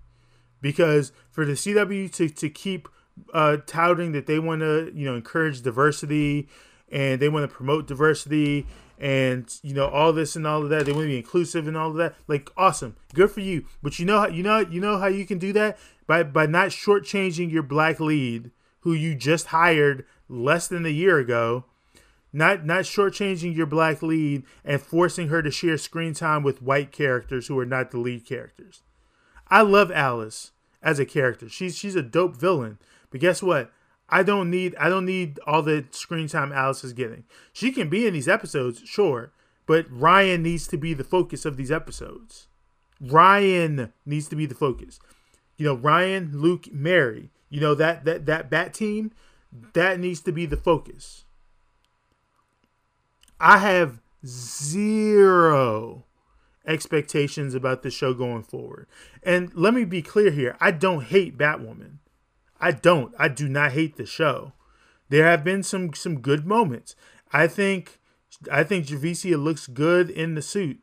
because 0.60 1.12
for 1.30 1.44
the 1.44 1.52
CW 1.52 2.12
to, 2.14 2.28
to 2.28 2.50
keep 2.50 2.88
uh, 3.32 3.58
touting 3.66 4.12
that 4.12 4.26
they 4.26 4.38
want 4.38 4.60
to, 4.60 4.90
you 4.94 5.04
know, 5.04 5.14
encourage 5.14 5.62
diversity 5.62 6.48
and 6.90 7.20
they 7.20 7.28
want 7.28 7.48
to 7.48 7.54
promote 7.54 7.86
diversity 7.86 8.66
and 8.98 9.58
you 9.62 9.74
know 9.74 9.88
all 9.88 10.12
this 10.12 10.36
and 10.36 10.46
all 10.46 10.62
of 10.62 10.70
that. 10.70 10.86
They 10.86 10.92
want 10.92 11.04
to 11.04 11.08
be 11.08 11.18
inclusive 11.18 11.66
and 11.66 11.76
all 11.76 11.90
of 11.90 11.96
that. 11.96 12.14
Like 12.28 12.50
awesome, 12.56 12.96
good 13.14 13.30
for 13.30 13.40
you. 13.40 13.66
But 13.82 13.98
you 13.98 14.06
know 14.06 14.20
how 14.20 14.28
you 14.28 14.42
know 14.42 14.58
you 14.58 14.80
know 14.80 14.98
how 14.98 15.06
you 15.06 15.26
can 15.26 15.38
do 15.38 15.52
that 15.52 15.78
by 16.06 16.22
by 16.22 16.46
not 16.46 16.68
shortchanging 16.68 17.50
your 17.50 17.62
black 17.62 18.00
lead 18.00 18.50
who 18.80 18.92
you 18.92 19.14
just 19.14 19.46
hired 19.46 20.06
less 20.28 20.68
than 20.68 20.86
a 20.86 20.90
year 20.90 21.18
ago. 21.18 21.64
Not 22.32 22.64
not 22.64 22.84
shortchanging 22.84 23.56
your 23.56 23.66
black 23.66 24.02
lead 24.02 24.44
and 24.64 24.80
forcing 24.80 25.28
her 25.28 25.42
to 25.42 25.50
share 25.50 25.78
screen 25.78 26.14
time 26.14 26.42
with 26.42 26.62
white 26.62 26.92
characters 26.92 27.48
who 27.48 27.58
are 27.58 27.66
not 27.66 27.90
the 27.90 27.98
lead 27.98 28.26
characters. 28.26 28.82
I 29.48 29.62
love 29.62 29.90
Alice 29.90 30.52
as 30.82 30.98
a 30.98 31.06
character. 31.06 31.48
She's 31.48 31.76
she's 31.76 31.96
a 31.96 32.02
dope 32.02 32.36
villain. 32.36 32.78
But 33.10 33.20
guess 33.20 33.42
what? 33.42 33.72
I 34.08 34.22
don't 34.22 34.50
need 34.50 34.74
I 34.76 34.88
don't 34.88 35.04
need 35.04 35.38
all 35.46 35.62
the 35.62 35.84
screen 35.90 36.28
time 36.28 36.52
Alice 36.52 36.84
is 36.84 36.92
getting. 36.92 37.24
She 37.52 37.72
can 37.72 37.88
be 37.88 38.06
in 38.06 38.14
these 38.14 38.28
episodes, 38.28 38.82
sure, 38.84 39.32
but 39.66 39.86
Ryan 39.90 40.42
needs 40.42 40.68
to 40.68 40.76
be 40.76 40.94
the 40.94 41.04
focus 41.04 41.44
of 41.44 41.56
these 41.56 41.72
episodes. 41.72 42.48
Ryan 43.00 43.92
needs 44.04 44.28
to 44.28 44.36
be 44.36 44.46
the 44.46 44.54
focus. 44.54 45.00
You 45.56 45.66
know, 45.66 45.74
Ryan, 45.74 46.30
Luke, 46.34 46.72
Mary. 46.72 47.30
You 47.48 47.60
know 47.60 47.74
that 47.74 48.04
that 48.04 48.26
that 48.26 48.50
bat 48.50 48.74
team 48.74 49.12
that 49.72 49.98
needs 49.98 50.20
to 50.22 50.32
be 50.32 50.46
the 50.46 50.56
focus. 50.56 51.24
I 53.40 53.58
have 53.58 54.00
zero 54.24 56.04
expectations 56.66 57.54
about 57.54 57.82
the 57.82 57.90
show 57.90 58.12
going 58.12 58.42
forward. 58.42 58.86
And 59.22 59.54
let 59.54 59.74
me 59.74 59.84
be 59.84 60.02
clear 60.02 60.30
here, 60.30 60.56
I 60.60 60.70
don't 60.72 61.04
hate 61.04 61.38
Batwoman. 61.38 61.98
I 62.60 62.72
don't. 62.72 63.14
I 63.18 63.28
do 63.28 63.48
not 63.48 63.72
hate 63.72 63.96
the 63.96 64.06
show. 64.06 64.52
There 65.08 65.24
have 65.24 65.44
been 65.44 65.62
some 65.62 65.94
some 65.94 66.20
good 66.20 66.46
moments. 66.46 66.96
I 67.32 67.46
think 67.46 68.00
I 68.50 68.64
think 68.64 68.86
Javicia 68.86 69.42
looks 69.42 69.66
good 69.66 70.10
in 70.10 70.34
the 70.34 70.42
suit. 70.42 70.80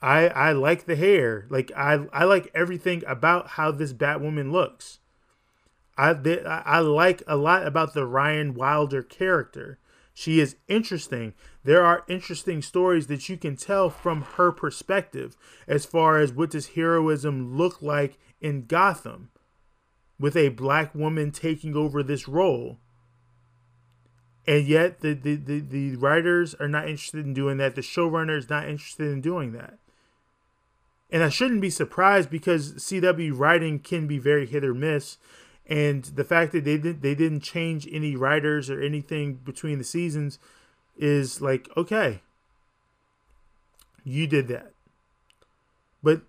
I 0.00 0.28
I 0.28 0.52
like 0.52 0.84
the 0.84 0.96
hair. 0.96 1.46
Like 1.48 1.72
I 1.76 2.06
I 2.12 2.24
like 2.24 2.50
everything 2.54 3.02
about 3.06 3.50
how 3.50 3.70
this 3.70 3.92
Batwoman 3.92 4.52
looks. 4.52 4.98
I 5.96 6.12
they, 6.12 6.42
I 6.44 6.78
like 6.80 7.22
a 7.26 7.36
lot 7.36 7.66
about 7.66 7.94
the 7.94 8.06
Ryan 8.06 8.54
Wilder 8.54 9.02
character. 9.02 9.78
She 10.14 10.40
is 10.40 10.56
interesting. 10.68 11.32
There 11.64 11.84
are 11.84 12.04
interesting 12.06 12.60
stories 12.60 13.06
that 13.06 13.28
you 13.28 13.36
can 13.36 13.56
tell 13.56 13.88
from 13.88 14.22
her 14.36 14.52
perspective 14.52 15.36
as 15.66 15.86
far 15.86 16.18
as 16.18 16.32
what 16.32 16.50
does 16.50 16.68
heroism 16.68 17.56
look 17.56 17.80
like 17.80 18.18
in 18.40 18.66
Gotham 18.66 19.30
with 20.18 20.36
a 20.36 20.50
black 20.50 20.94
woman 20.94 21.30
taking 21.30 21.76
over 21.76 22.02
this 22.02 22.28
role. 22.28 22.78
And 24.46 24.66
yet 24.66 25.00
the, 25.00 25.14
the, 25.14 25.36
the, 25.36 25.60
the 25.60 25.96
writers 25.96 26.54
are 26.54 26.68
not 26.68 26.88
interested 26.88 27.24
in 27.24 27.34
doing 27.34 27.58
that. 27.58 27.74
The 27.74 27.80
showrunner 27.80 28.36
is 28.36 28.50
not 28.50 28.68
interested 28.68 29.08
in 29.08 29.20
doing 29.20 29.52
that. 29.52 29.78
And 31.10 31.22
I 31.22 31.28
shouldn't 31.28 31.60
be 31.60 31.70
surprised 31.70 32.30
because 32.30 32.72
CW 32.72 33.38
writing 33.38 33.78
can 33.78 34.06
be 34.06 34.18
very 34.18 34.46
hit 34.46 34.64
or 34.64 34.74
miss. 34.74 35.18
And 35.66 36.04
the 36.04 36.24
fact 36.24 36.52
that 36.52 36.64
they 36.64 36.78
didn't 36.78 37.02
they 37.02 37.14
didn't 37.14 37.40
change 37.40 37.86
any 37.90 38.16
writers 38.16 38.68
or 38.68 38.80
anything 38.80 39.34
between 39.34 39.78
the 39.78 39.84
seasons 39.84 40.38
is 40.96 41.40
like 41.40 41.68
okay. 41.76 42.22
You 44.04 44.26
did 44.26 44.48
that. 44.48 44.72
But 46.02 46.22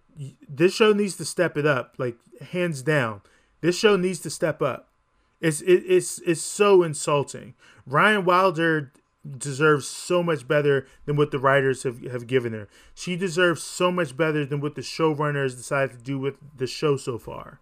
this 0.48 0.74
show 0.74 0.94
needs 0.94 1.16
to 1.18 1.26
step 1.26 1.58
it 1.58 1.66
up, 1.66 1.96
like 1.98 2.18
hands 2.52 2.82
down. 2.82 3.22
This 3.64 3.80
show 3.80 3.95
needs 3.95 4.20
to 4.20 4.30
step 4.30 4.61
up. 4.61 4.89
It's 5.39 5.61
it, 5.61 5.86
it's 5.88 6.20
it's 6.26 6.41
so 6.41 6.84
insulting. 6.84 7.53
Ryan 7.88 8.26
Wilder 8.26 8.91
deserves 9.38 9.88
so 9.88 10.22
much 10.22 10.45
better 10.45 10.86
than 11.05 11.16
what 11.16 11.32
the 11.32 11.39
writers 11.39 11.84
have, 11.84 12.03
have 12.11 12.28
given 12.28 12.51
her. 12.51 12.68
She 12.93 13.16
deserves 13.16 13.64
so 13.64 13.89
much 13.89 14.18
better 14.18 14.45
than 14.45 14.59
what 14.59 14.76
the 14.76 14.82
showrunners 14.82 15.55
decided 15.55 15.97
to 15.97 16.03
do 16.03 16.20
with 16.20 16.36
the 16.57 16.68
show 16.68 16.97
so 16.97 17.18
far. 17.18 17.61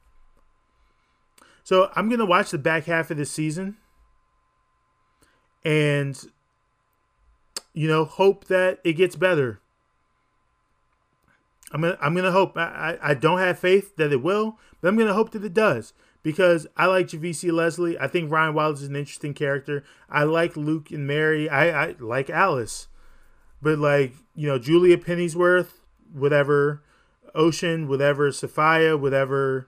So 1.64 1.92
I'm 1.96 2.10
gonna 2.10 2.26
watch 2.26 2.50
the 2.50 2.58
back 2.58 2.86
half 2.86 3.12
of 3.12 3.18
this 3.18 3.30
season 3.30 3.78
and 5.64 6.20
you 7.74 7.88
know 7.88 8.06
hope 8.06 8.46
that 8.46 8.80
it 8.84 8.94
gets 8.94 9.16
better. 9.16 9.60
I'm 11.72 11.82
gonna 11.82 11.98
I'm 12.02 12.16
gonna 12.16 12.32
hope. 12.32 12.58
I, 12.58 12.98
I, 13.02 13.12
I 13.12 13.14
don't 13.14 13.40
have 13.40 13.60
faith 13.60 13.96
that 13.96 14.12
it 14.12 14.22
will, 14.22 14.58
but 14.82 14.90
I'm 14.90 14.98
gonna 14.98 15.14
hope 15.14 15.32
that 15.32 15.44
it 15.44 15.54
does 15.54 15.94
because 16.24 16.68
I 16.78 16.86
like 16.86 17.08
Javicia 17.08 17.52
Leslie. 17.52 17.98
I 17.98 18.08
think 18.08 18.32
Ryan 18.32 18.54
Wilder 18.54 18.76
is 18.76 18.84
an 18.84 18.96
interesting 18.96 19.34
character. 19.34 19.84
I 20.10 20.24
like 20.24 20.56
Luke 20.56 20.92
and 20.92 21.08
Mary. 21.08 21.50
I, 21.50 21.86
I 21.86 21.96
like 22.00 22.30
Alice, 22.30 22.88
but 23.62 23.80
like 23.80 24.14
you 24.36 24.48
know 24.48 24.60
Julia 24.60 24.98
Pennyworth, 24.98 25.80
whatever, 26.14 26.84
Ocean, 27.34 27.88
whatever, 27.88 28.32
Sophia, 28.32 28.98
whatever. 28.98 29.68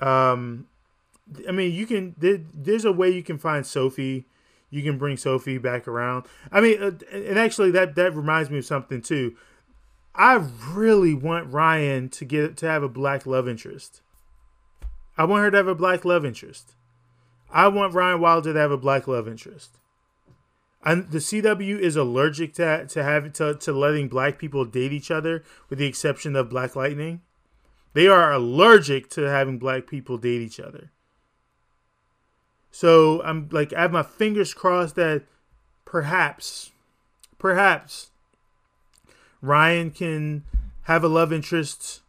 Um, 0.00 0.66
I 1.48 1.52
mean, 1.52 1.72
you 1.72 1.86
can. 1.86 2.14
There, 2.18 2.38
there's 2.52 2.84
a 2.84 2.92
way 2.92 3.10
you 3.10 3.22
can 3.22 3.38
find 3.38 3.66
Sophie. 3.66 4.26
You 4.70 4.82
can 4.82 4.96
bring 4.96 5.16
Sophie 5.16 5.58
back 5.58 5.86
around. 5.86 6.24
I 6.50 6.60
mean, 6.60 6.82
uh, 6.82 6.92
and 7.12 7.38
actually, 7.38 7.70
that 7.72 7.94
that 7.96 8.14
reminds 8.14 8.50
me 8.50 8.58
of 8.58 8.64
something 8.64 9.02
too. 9.02 9.36
I 10.14 10.34
really 10.70 11.14
want 11.14 11.52
Ryan 11.52 12.08
to 12.10 12.24
get 12.24 12.56
to 12.58 12.66
have 12.66 12.82
a 12.82 12.88
black 12.88 13.26
love 13.26 13.48
interest. 13.48 14.02
I 15.16 15.24
want 15.24 15.44
her 15.44 15.50
to 15.50 15.56
have 15.56 15.68
a 15.68 15.74
black 15.74 16.04
love 16.04 16.24
interest. 16.24 16.74
I 17.50 17.68
want 17.68 17.94
Ryan 17.94 18.20
Wilder 18.20 18.52
to 18.52 18.58
have 18.58 18.70
a 18.70 18.78
black 18.78 19.06
love 19.06 19.28
interest. 19.28 19.78
And 20.84 21.10
the 21.10 21.18
CW 21.18 21.78
is 21.78 21.96
allergic 21.96 22.54
to 22.54 22.86
to 22.86 23.02
having 23.02 23.32
to, 23.32 23.54
to 23.54 23.72
letting 23.72 24.08
black 24.08 24.38
people 24.38 24.64
date 24.64 24.92
each 24.92 25.10
other, 25.10 25.44
with 25.68 25.78
the 25.78 25.86
exception 25.86 26.34
of 26.34 26.50
Black 26.50 26.74
Lightning. 26.74 27.20
They 27.92 28.08
are 28.08 28.32
allergic 28.32 29.08
to 29.10 29.22
having 29.22 29.58
black 29.58 29.86
people 29.86 30.18
date 30.18 30.40
each 30.40 30.58
other. 30.58 30.90
So 32.70 33.22
I'm 33.22 33.48
like 33.52 33.72
I 33.72 33.82
have 33.82 33.92
my 33.92 34.02
fingers 34.02 34.54
crossed 34.54 34.96
that 34.96 35.24
perhaps, 35.84 36.72
perhaps 37.38 38.11
Ryan 39.42 39.90
can 39.90 40.44
have 40.82 41.04
a 41.04 41.08
love 41.08 41.32
interest 41.32 42.00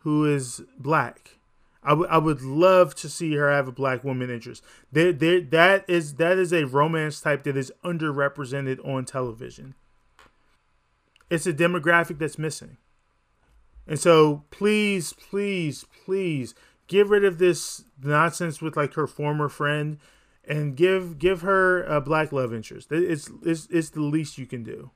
who 0.00 0.24
is 0.24 0.62
black. 0.78 1.38
I, 1.84 1.90
w- 1.90 2.08
I 2.10 2.18
would 2.18 2.42
love 2.42 2.94
to 2.96 3.08
see 3.08 3.34
her 3.34 3.50
have 3.50 3.68
a 3.68 3.72
black 3.72 4.02
woman 4.02 4.30
interest. 4.30 4.64
There, 4.90 5.12
there, 5.12 5.40
that 5.40 5.84
is 5.88 6.14
that 6.14 6.38
is 6.38 6.52
a 6.52 6.66
romance 6.66 7.20
type 7.20 7.44
that 7.44 7.56
is 7.56 7.72
underrepresented 7.84 8.84
on 8.86 9.04
television. 9.04 9.74
It's 11.30 11.46
a 11.46 11.52
demographic 11.52 12.18
that's 12.18 12.38
missing. 12.38 12.78
And 13.86 13.98
so 13.98 14.44
please, 14.50 15.12
please, 15.12 15.84
please 16.04 16.54
get 16.88 17.06
rid 17.06 17.24
of 17.24 17.38
this 17.38 17.84
nonsense 18.02 18.60
with 18.60 18.76
like 18.76 18.94
her 18.94 19.06
former 19.06 19.48
friend 19.48 19.98
and 20.46 20.76
give 20.76 21.18
give 21.18 21.42
her 21.42 21.84
a 21.84 22.00
black 22.00 22.32
love 22.32 22.52
interest. 22.52 22.90
It's 22.90 23.30
it's 23.44 23.68
it's 23.70 23.90
the 23.90 24.00
least 24.00 24.38
you 24.38 24.46
can 24.46 24.62
do. 24.62 24.90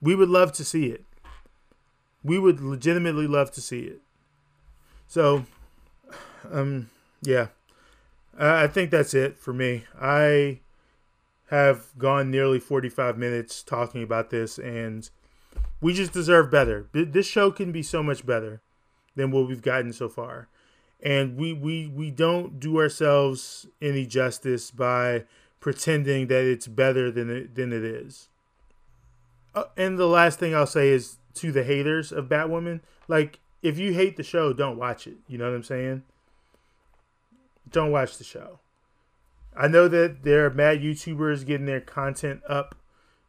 We 0.00 0.14
would 0.14 0.28
love 0.28 0.52
to 0.52 0.64
see 0.64 0.86
it. 0.86 1.04
We 2.22 2.38
would 2.38 2.60
legitimately 2.60 3.26
love 3.26 3.50
to 3.52 3.60
see 3.60 3.80
it. 3.80 4.00
So, 5.06 5.46
um, 6.50 6.90
yeah, 7.22 7.48
I 8.38 8.66
think 8.66 8.90
that's 8.90 9.14
it 9.14 9.38
for 9.38 9.52
me. 9.52 9.84
I 10.00 10.60
have 11.50 11.86
gone 11.96 12.30
nearly 12.30 12.60
45 12.60 13.16
minutes 13.16 13.62
talking 13.62 14.02
about 14.02 14.30
this, 14.30 14.58
and 14.58 15.08
we 15.80 15.94
just 15.94 16.12
deserve 16.12 16.50
better. 16.50 16.86
This 16.92 17.26
show 17.26 17.50
can 17.50 17.72
be 17.72 17.82
so 17.82 18.02
much 18.02 18.26
better 18.26 18.60
than 19.16 19.30
what 19.30 19.48
we've 19.48 19.62
gotten 19.62 19.92
so 19.92 20.08
far 20.08 20.48
and 21.00 21.36
we 21.36 21.52
we 21.52 21.86
we 21.86 22.10
don't 22.10 22.58
do 22.58 22.78
ourselves 22.78 23.66
any 23.80 24.04
justice 24.06 24.70
by 24.70 25.24
pretending 25.60 26.26
that 26.28 26.44
it's 26.44 26.66
better 26.66 27.10
than 27.10 27.30
it, 27.30 27.54
than 27.54 27.72
it 27.72 27.84
is. 27.84 28.28
Uh, 29.58 29.64
and 29.76 29.98
the 29.98 30.06
last 30.06 30.38
thing 30.38 30.54
I'll 30.54 30.66
say 30.66 30.90
is 30.90 31.16
to 31.34 31.50
the 31.50 31.64
haters 31.64 32.12
of 32.12 32.28
Batwoman, 32.28 32.80
like 33.08 33.40
if 33.60 33.78
you 33.78 33.92
hate 33.92 34.16
the 34.16 34.22
show, 34.22 34.52
don't 34.52 34.78
watch 34.78 35.06
it. 35.06 35.16
You 35.26 35.38
know 35.38 35.46
what 35.46 35.56
I'm 35.56 35.64
saying? 35.64 36.04
Don't 37.68 37.90
watch 37.90 38.18
the 38.18 38.24
show. 38.24 38.60
I 39.56 39.66
know 39.66 39.88
that 39.88 40.22
there 40.22 40.46
are 40.46 40.50
mad 40.50 40.80
YouTubers 40.80 41.44
getting 41.44 41.66
their 41.66 41.80
content 41.80 42.42
up 42.48 42.76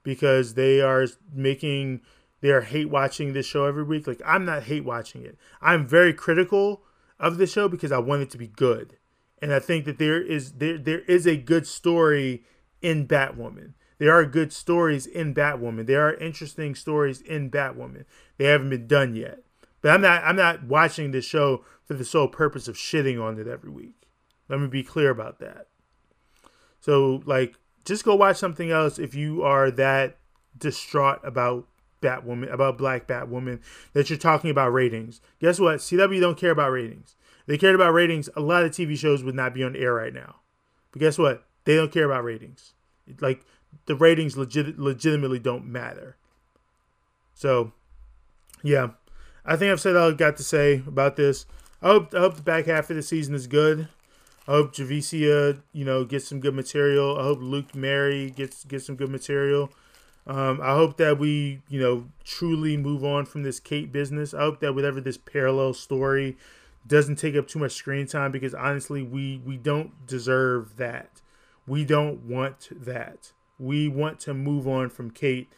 because 0.03 0.53
they 0.53 0.81
are 0.81 1.07
making 1.33 2.01
they 2.41 2.51
are 2.51 2.61
hate 2.61 2.89
watching 2.89 3.33
this 3.33 3.47
show 3.47 3.65
every 3.65 3.83
week. 3.83 4.05
Like 4.05 4.21
I'm 4.23 4.45
not 4.45 4.63
hate 4.63 4.85
watching 4.85 5.25
it. 5.25 5.35
I'm 5.61 5.87
very 5.87 6.13
critical 6.13 6.83
of 7.19 7.37
the 7.37 7.47
show 7.47 7.67
because 7.67 7.91
I 7.91 7.97
want 7.97 8.21
it 8.21 8.29
to 8.31 8.37
be 8.37 8.47
good. 8.47 8.97
And 9.41 9.51
I 9.51 9.59
think 9.59 9.85
that 9.85 9.97
there 9.97 10.21
is 10.21 10.53
there 10.53 10.77
there 10.77 10.99
is 11.01 11.25
a 11.25 11.37
good 11.37 11.65
story 11.65 12.43
in 12.83 13.07
Batwoman. 13.07 13.73
There 13.99 14.13
are 14.13 14.25
good 14.25 14.51
stories 14.51 15.05
in 15.05 15.35
Batwoman. 15.35 15.85
There 15.85 16.07
are 16.07 16.13
interesting 16.15 16.73
stories 16.73 17.21
in 17.21 17.51
Batwoman. 17.51 18.05
They 18.37 18.45
haven't 18.45 18.69
been 18.69 18.87
done 18.87 19.13
yet. 19.13 19.43
But 19.81 19.91
I'm 19.91 20.01
not 20.01 20.23
I'm 20.23 20.35
not 20.35 20.63
watching 20.63 21.11
this 21.11 21.25
show 21.25 21.63
for 21.85 21.93
the 21.93 22.05
sole 22.05 22.27
purpose 22.27 22.67
of 22.67 22.75
shitting 22.75 23.21
on 23.21 23.39
it 23.39 23.47
every 23.47 23.69
week. 23.69 24.07
Let 24.47 24.59
me 24.59 24.67
be 24.67 24.83
clear 24.83 25.09
about 25.09 25.39
that. 25.39 25.67
So 26.79 27.21
like 27.25 27.55
just 27.85 28.05
go 28.05 28.15
watch 28.15 28.37
something 28.37 28.71
else 28.71 28.99
if 28.99 29.15
you 29.15 29.43
are 29.43 29.69
that 29.71 30.17
distraught 30.57 31.19
about 31.23 31.67
Batwoman, 32.01 32.51
about 32.51 32.77
Black 32.77 33.07
Batwoman, 33.07 33.59
that 33.93 34.09
you're 34.09 34.19
talking 34.19 34.49
about 34.49 34.73
ratings. 34.73 35.21
Guess 35.39 35.59
what? 35.59 35.79
CW 35.79 36.19
don't 36.21 36.37
care 36.37 36.51
about 36.51 36.71
ratings. 36.71 37.15
they 37.45 37.57
cared 37.57 37.75
about 37.75 37.93
ratings, 37.93 38.29
a 38.35 38.41
lot 38.41 38.63
of 38.63 38.71
TV 38.71 38.97
shows 38.97 39.23
would 39.23 39.35
not 39.35 39.53
be 39.53 39.63
on 39.63 39.75
air 39.75 39.93
right 39.93 40.13
now. 40.13 40.37
But 40.91 40.99
guess 40.99 41.17
what? 41.17 41.45
They 41.65 41.75
don't 41.75 41.91
care 41.91 42.05
about 42.05 42.23
ratings. 42.23 42.73
Like 43.19 43.43
the 43.85 43.95
ratings 43.95 44.37
legit, 44.37 44.79
legitimately 44.79 45.39
don't 45.39 45.65
matter. 45.65 46.15
So, 47.33 47.71
yeah, 48.63 48.89
I 49.45 49.55
think 49.55 49.71
I've 49.71 49.81
said 49.81 49.95
all 49.95 50.09
I've 50.09 50.17
got 50.17 50.37
to 50.37 50.43
say 50.43 50.83
about 50.85 51.15
this. 51.15 51.45
I 51.81 51.87
hope 51.87 52.13
I 52.13 52.19
hope 52.19 52.35
the 52.35 52.41
back 52.41 52.65
half 52.65 52.89
of 52.89 52.95
the 52.95 53.01
season 53.01 53.33
is 53.33 53.47
good. 53.47 53.87
I 54.47 54.51
hope 54.51 54.73
Javicia, 54.73 55.61
you 55.73 55.85
know, 55.85 56.03
gets 56.03 56.27
some 56.27 56.39
good 56.39 56.55
material. 56.55 57.17
I 57.17 57.23
hope 57.23 57.39
Luke 57.41 57.75
Mary 57.75 58.29
gets 58.31 58.65
gets 58.65 58.85
some 58.85 58.95
good 58.95 59.09
material. 59.09 59.71
Um, 60.27 60.59
I 60.61 60.75
hope 60.75 60.97
that 60.97 61.17
we, 61.17 61.61
you 61.69 61.79
know, 61.79 62.05
truly 62.23 62.77
move 62.77 63.03
on 63.03 63.25
from 63.25 63.43
this 63.43 63.59
Kate 63.59 63.91
business. 63.91 64.33
I 64.33 64.41
hope 64.41 64.59
that 64.59 64.75
whatever 64.75 65.01
this 65.01 65.17
parallel 65.17 65.73
story 65.73 66.37
doesn't 66.85 67.15
take 67.15 67.35
up 67.35 67.47
too 67.47 67.59
much 67.59 67.73
screen 67.73 68.05
time 68.05 68.31
because 68.31 68.53
honestly, 68.53 69.01
we 69.01 69.41
we 69.43 69.57
don't 69.57 70.05
deserve 70.05 70.77
that. 70.77 71.21
We 71.65 71.85
don't 71.85 72.23
want 72.23 72.69
that. 72.71 73.31
We 73.59 73.87
want 73.87 74.19
to 74.21 74.33
move 74.33 74.67
on 74.67 74.89
from 74.89 75.11
Kate 75.11 75.49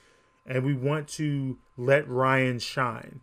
and 0.45 0.65
we 0.65 0.73
want 0.73 1.07
to 1.07 1.57
let 1.77 2.07
Ryan 2.07 2.59
shine. 2.59 3.21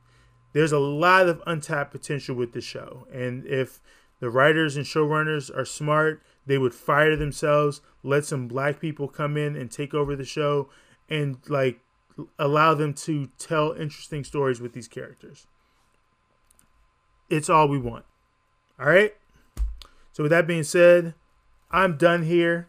There's 0.53 0.73
a 0.73 0.79
lot 0.79 1.29
of 1.29 1.43
untapped 1.47 1.91
potential 1.91 2.35
with 2.35 2.53
the 2.53 2.61
show. 2.61 3.07
And 3.13 3.45
if 3.45 3.81
the 4.21 4.31
writers 4.31 4.77
and 4.77 4.87
showrunners 4.87 5.55
are 5.55 5.65
smart, 5.65 6.23
they 6.47 6.59
would 6.59 6.75
fire 6.75 7.17
themselves, 7.17 7.81
let 8.03 8.25
some 8.25 8.49
black 8.49 8.81
people 8.81 9.09
come 9.09 9.37
in 9.37 9.57
and 9.57 9.71
take 9.71 9.93
over 9.93 10.17
the 10.17 10.25
show 10.25 10.71
and 11.09 11.39
like 11.49 11.81
allow 12.39 12.75
them 12.75 12.95
to 12.95 13.29
tell 13.39 13.73
interesting 13.73 14.25
stories 14.25 14.61
with 14.61 14.73
these 14.73 14.89
characters. 14.89 15.47
It's 17.29 17.51
all 17.51 17.69
we 17.69 17.79
want. 17.79 18.05
All 18.81 18.87
right? 18.87 19.15
So, 20.13 20.23
with 20.23 20.31
that 20.31 20.47
being 20.47 20.65
said, 20.65 21.15
I'm 21.71 21.97
done 21.97 22.25
here. 22.25 22.69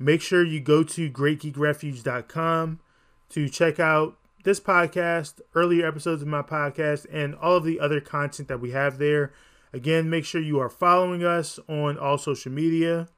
Make 0.00 0.22
sure 0.22 0.44
you 0.44 0.60
go 0.60 0.82
to 0.82 1.10
greatgeekrefuge.com 1.10 2.80
to 3.28 3.48
check 3.48 3.78
out 3.78 4.16
this 4.42 4.58
podcast, 4.58 5.40
earlier 5.54 5.86
episodes 5.86 6.22
of 6.22 6.28
my 6.28 6.42
podcast, 6.42 7.06
and 7.12 7.34
all 7.36 7.56
of 7.56 7.64
the 7.64 7.78
other 7.78 8.00
content 8.00 8.48
that 8.48 8.60
we 8.60 8.70
have 8.72 8.98
there. 8.98 9.32
Again, 9.72 10.10
make 10.10 10.24
sure 10.24 10.40
you 10.40 10.58
are 10.58 10.70
following 10.70 11.22
us 11.22 11.60
on 11.68 11.98
all 11.98 12.18
social 12.18 12.50
media 12.50 13.08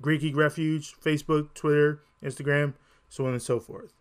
Great 0.00 0.22
Geek 0.22 0.36
Refuge, 0.36 0.94
Facebook, 1.00 1.54
Twitter, 1.54 2.00
Instagram 2.22 2.74
so 3.08 3.26
on 3.26 3.32
and 3.32 3.42
so 3.42 3.60
forth. 3.60 3.92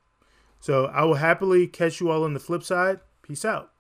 So 0.60 0.86
I 0.86 1.04
will 1.04 1.16
happily 1.16 1.68
catch 1.68 2.00
you 2.00 2.10
all 2.10 2.24
on 2.24 2.34
the 2.34 2.40
flip 2.40 2.64
side. 2.64 3.00
Peace 3.22 3.46
out. 3.46 3.72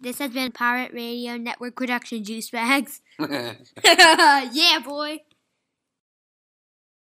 This 0.00 0.18
has 0.18 0.30
been 0.30 0.52
Pirate 0.52 0.92
Radio 0.94 1.36
Network 1.36 1.76
production, 1.76 2.24
Juice 2.24 2.50
Bags. 2.50 3.02
yeah, 3.18 4.78
boy. 4.84 5.18